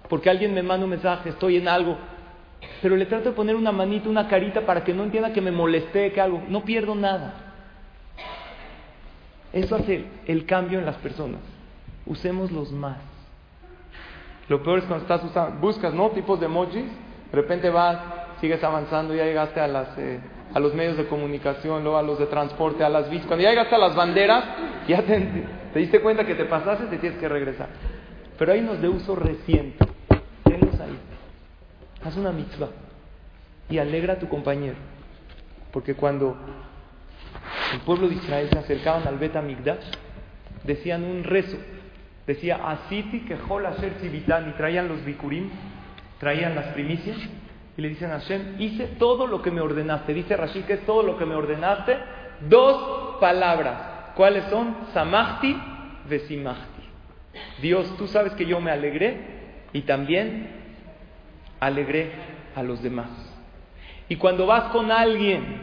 porque 0.08 0.30
alguien 0.30 0.54
me 0.54 0.62
manda 0.62 0.84
un 0.84 0.90
mensaje, 0.90 1.28
estoy 1.28 1.58
en 1.58 1.68
algo, 1.68 1.98
pero 2.80 2.96
le 2.96 3.06
trato 3.06 3.30
de 3.30 3.36
poner 3.36 3.54
una 3.54 3.72
manita, 3.72 4.08
una 4.08 4.28
carita 4.28 4.62
para 4.66 4.82
que 4.84 4.92
no 4.92 5.04
entienda 5.04 5.32
que 5.32 5.40
me 5.40 5.52
molesté, 5.52 6.12
que 6.12 6.20
algo. 6.20 6.42
No 6.48 6.64
pierdo 6.64 6.94
nada. 6.94 7.34
Eso 9.52 9.76
hace 9.76 10.04
el 10.26 10.46
cambio 10.46 10.78
en 10.78 10.86
las 10.86 10.96
personas. 10.96 11.40
Usémoslos 12.06 12.72
más. 12.72 12.98
Lo 14.48 14.62
peor 14.62 14.80
es 14.80 14.84
cuando 14.84 15.04
estás 15.04 15.22
usando, 15.24 15.60
buscas, 15.60 15.94
¿no? 15.94 16.10
Tipos 16.10 16.40
de 16.40 16.46
emojis, 16.46 16.84
de 16.84 17.36
repente 17.36 17.70
vas, 17.70 17.98
sigues 18.40 18.62
avanzando, 18.64 19.14
ya 19.14 19.24
llegaste 19.24 19.60
a, 19.60 19.68
las, 19.68 19.96
eh, 19.98 20.18
a 20.52 20.58
los 20.58 20.74
medios 20.74 20.96
de 20.96 21.06
comunicación, 21.06 21.82
luego 21.82 21.96
a 21.96 22.02
los 22.02 22.18
de 22.18 22.26
transporte, 22.26 22.82
a 22.82 22.88
las 22.88 23.08
vistas. 23.08 23.28
Cuando 23.28 23.44
ya 23.44 23.50
llegaste 23.50 23.74
a 23.74 23.78
las 23.78 23.94
banderas, 23.94 24.44
ya 24.88 25.02
te, 25.02 25.44
te 25.72 25.78
diste 25.78 26.00
cuenta 26.00 26.26
que 26.26 26.34
te 26.34 26.46
pasaste, 26.46 26.86
te 26.86 26.98
tienes 26.98 27.18
que 27.18 27.28
regresar. 27.28 27.68
Pero 28.36 28.52
hay 28.52 28.60
unos 28.60 28.80
de 28.82 28.88
uso 28.88 29.14
reciente. 29.14 29.91
Haz 32.05 32.16
una 32.16 32.32
mitzvah 32.32 32.68
y 33.68 33.78
alegra 33.78 34.14
a 34.14 34.18
tu 34.18 34.28
compañero. 34.28 34.76
Porque 35.72 35.94
cuando 35.94 36.36
el 37.72 37.80
pueblo 37.80 38.09
de 38.09 38.16
Israel 38.16 38.48
se 38.53 38.59
acercaban 38.59 39.07
al 39.07 39.18
Bet 39.18 39.36
Amigdash, 39.36 39.84
decían 40.64 41.05
un 41.05 41.24
rezo. 41.24 41.57
Decía, 42.26 42.57
Asiti 42.68 43.20
que 43.20 43.34
Asher 43.34 43.94
y 44.03 44.53
traían 44.53 44.88
los 44.88 45.05
bikurim, 45.05 45.50
traían 46.18 46.55
las 46.55 46.66
primicias, 46.68 47.16
y 47.76 47.82
le 47.82 47.88
dicen 47.88 48.11
a 48.11 48.20
Hashem, 48.20 48.61
hice 48.61 48.86
todo 48.98 49.26
lo 49.26 49.40
que 49.40 49.50
me 49.50 49.61
ordenaste. 49.61 50.12
Dice 50.12 50.36
Rashid 50.36 50.64
que 50.64 50.74
es 50.74 50.86
todo 50.86 51.03
lo 51.03 51.16
que 51.16 51.24
me 51.24 51.34
ordenaste. 51.34 51.96
Dos 52.48 53.16
palabras. 53.18 54.12
¿Cuáles 54.14 54.44
son? 54.44 54.76
Samachti, 54.92 55.57
Vesimachti. 56.09 56.82
Dios, 57.62 57.96
tú 57.96 58.07
sabes 58.09 58.34
que 58.34 58.44
yo 58.44 58.61
me 58.61 58.70
alegré 58.70 59.16
y 59.72 59.82
también 59.82 60.61
alegré 61.62 62.10
a 62.56 62.62
los 62.62 62.82
demás. 62.82 63.08
Y 64.08 64.16
cuando 64.16 64.46
vas 64.46 64.64
con 64.72 64.90
alguien, 64.90 65.62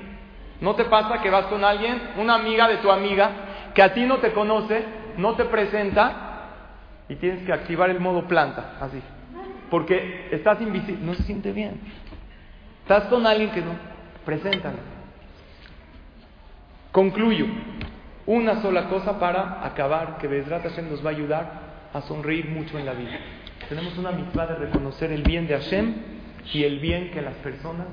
¿no 0.62 0.74
te 0.74 0.86
pasa 0.86 1.22
que 1.22 1.30
vas 1.30 1.46
con 1.48 1.64
alguien, 1.64 2.02
una 2.18 2.36
amiga 2.36 2.70
de 2.70 2.78
tu 2.78 2.90
amiga, 2.90 3.30
que 3.74 3.84
a 3.84 3.94
ti 3.94 4.06
no 4.06 4.18
te 4.18 4.32
conoce, 4.32 4.82
no 5.18 5.36
te 5.36 5.44
presenta 5.46 6.48
y 7.10 7.16
tienes 7.16 7.46
que 7.46 7.52
activar 7.52 7.90
el 7.90 8.00
modo 8.00 8.28
planta, 8.28 8.78
así? 8.80 9.02
Porque 9.70 10.30
estás 10.32 10.62
invisible, 10.62 11.06
no 11.06 11.14
se 11.16 11.24
siente 11.24 11.52
bien. 11.52 11.82
Estás 12.82 13.04
con 13.06 13.28
alguien 13.28 13.52
que 13.52 13.62
no, 13.62 13.74
preséntalo. 14.26 14.78
Concluyo. 16.94 17.46
Una 18.26 18.62
sola 18.62 18.88
cosa 18.88 19.20
para 19.20 19.66
acabar, 19.66 20.18
que 20.18 20.28
Bezrat 20.28 20.64
Hashem 20.64 20.90
nos 20.90 21.04
va 21.04 21.10
a 21.10 21.14
ayudar 21.14 21.52
a 21.94 22.02
sonreír 22.02 22.48
mucho 22.48 22.80
en 22.80 22.86
la 22.86 22.94
vida. 22.94 23.20
Tenemos 23.68 23.98
una 23.98 24.12
mitad 24.12 24.48
de 24.48 24.56
reconocer 24.56 25.12
el 25.12 25.24
bien 25.24 25.48
de 25.48 25.56
Hashem 25.56 25.94
y 26.54 26.64
el 26.64 26.80
bien 26.80 27.12
que 27.12 27.22
las 27.22 27.36
personas 27.36 27.88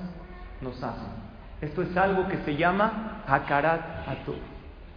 nos 0.61 0.83
hacen. 0.83 1.09
Esto 1.61 1.83
es 1.83 1.97
algo 1.97 2.29
que 2.29 2.39
se 2.39 2.57
llama 2.57 3.25
Hakarat 3.27 4.09
Ato. 4.09 4.35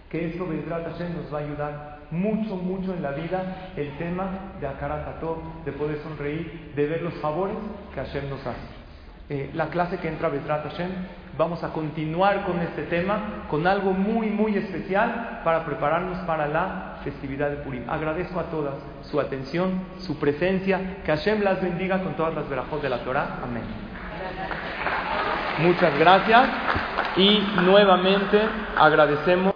Que 0.10 0.30
esto 0.30 0.48
Bezrat 0.48 0.92
Hashem 0.92 1.16
nos 1.16 1.34
va 1.34 1.40
a 1.40 1.42
ayudar 1.42 2.00
mucho, 2.12 2.56
mucho 2.56 2.94
en 2.94 3.04
la 3.04 3.12
vida 3.12 3.72
el 3.76 3.98
tema 3.98 4.54
de 4.60 4.68
Hakarat 4.68 5.08
Ato, 5.08 5.42
de 5.66 5.72
poder 5.72 6.00
sonreír, 6.04 6.74
de 6.76 6.86
ver 6.88 7.02
los 7.02 7.14
favores 7.16 7.58
que 7.94 8.02
Hashem 8.02 8.30
nos 8.30 8.46
hace. 8.46 8.79
Eh, 9.32 9.52
la 9.54 9.68
clase 9.68 9.98
que 9.98 10.08
entra 10.08 10.28
Bezrat 10.30 10.64
Hashem, 10.64 10.90
vamos 11.38 11.64
a 11.64 11.70
continuar 11.70 12.46
con 12.46 12.60
este 12.62 12.82
tema, 12.84 13.46
con 13.48 13.68
algo 13.68 13.92
muy, 13.92 14.28
muy 14.28 14.58
especial 14.58 15.42
para 15.44 15.66
prepararnos 15.66 16.18
para 16.26 16.48
la 16.48 16.98
festividad 17.04 17.52
de 17.52 17.58
Purim. 17.58 17.88
Agradezco 17.88 18.40
a 18.40 18.46
todas 18.46 18.74
su 19.04 19.20
atención, 19.20 19.84
su 20.00 20.18
presencia, 20.18 20.98
que 21.06 21.12
Hashem 21.12 21.44
las 21.44 21.62
bendiga 21.62 22.00
con 22.00 22.16
todas 22.16 22.34
las 22.34 22.50
verajos 22.50 22.82
de 22.82 22.90
la 22.90 22.98
Torah. 23.04 23.40
Amén. 23.44 23.64
Muchas 25.60 26.00
gracias 26.00 26.50
y 27.16 27.40
nuevamente 27.64 28.42
agradecemos. 28.76 29.54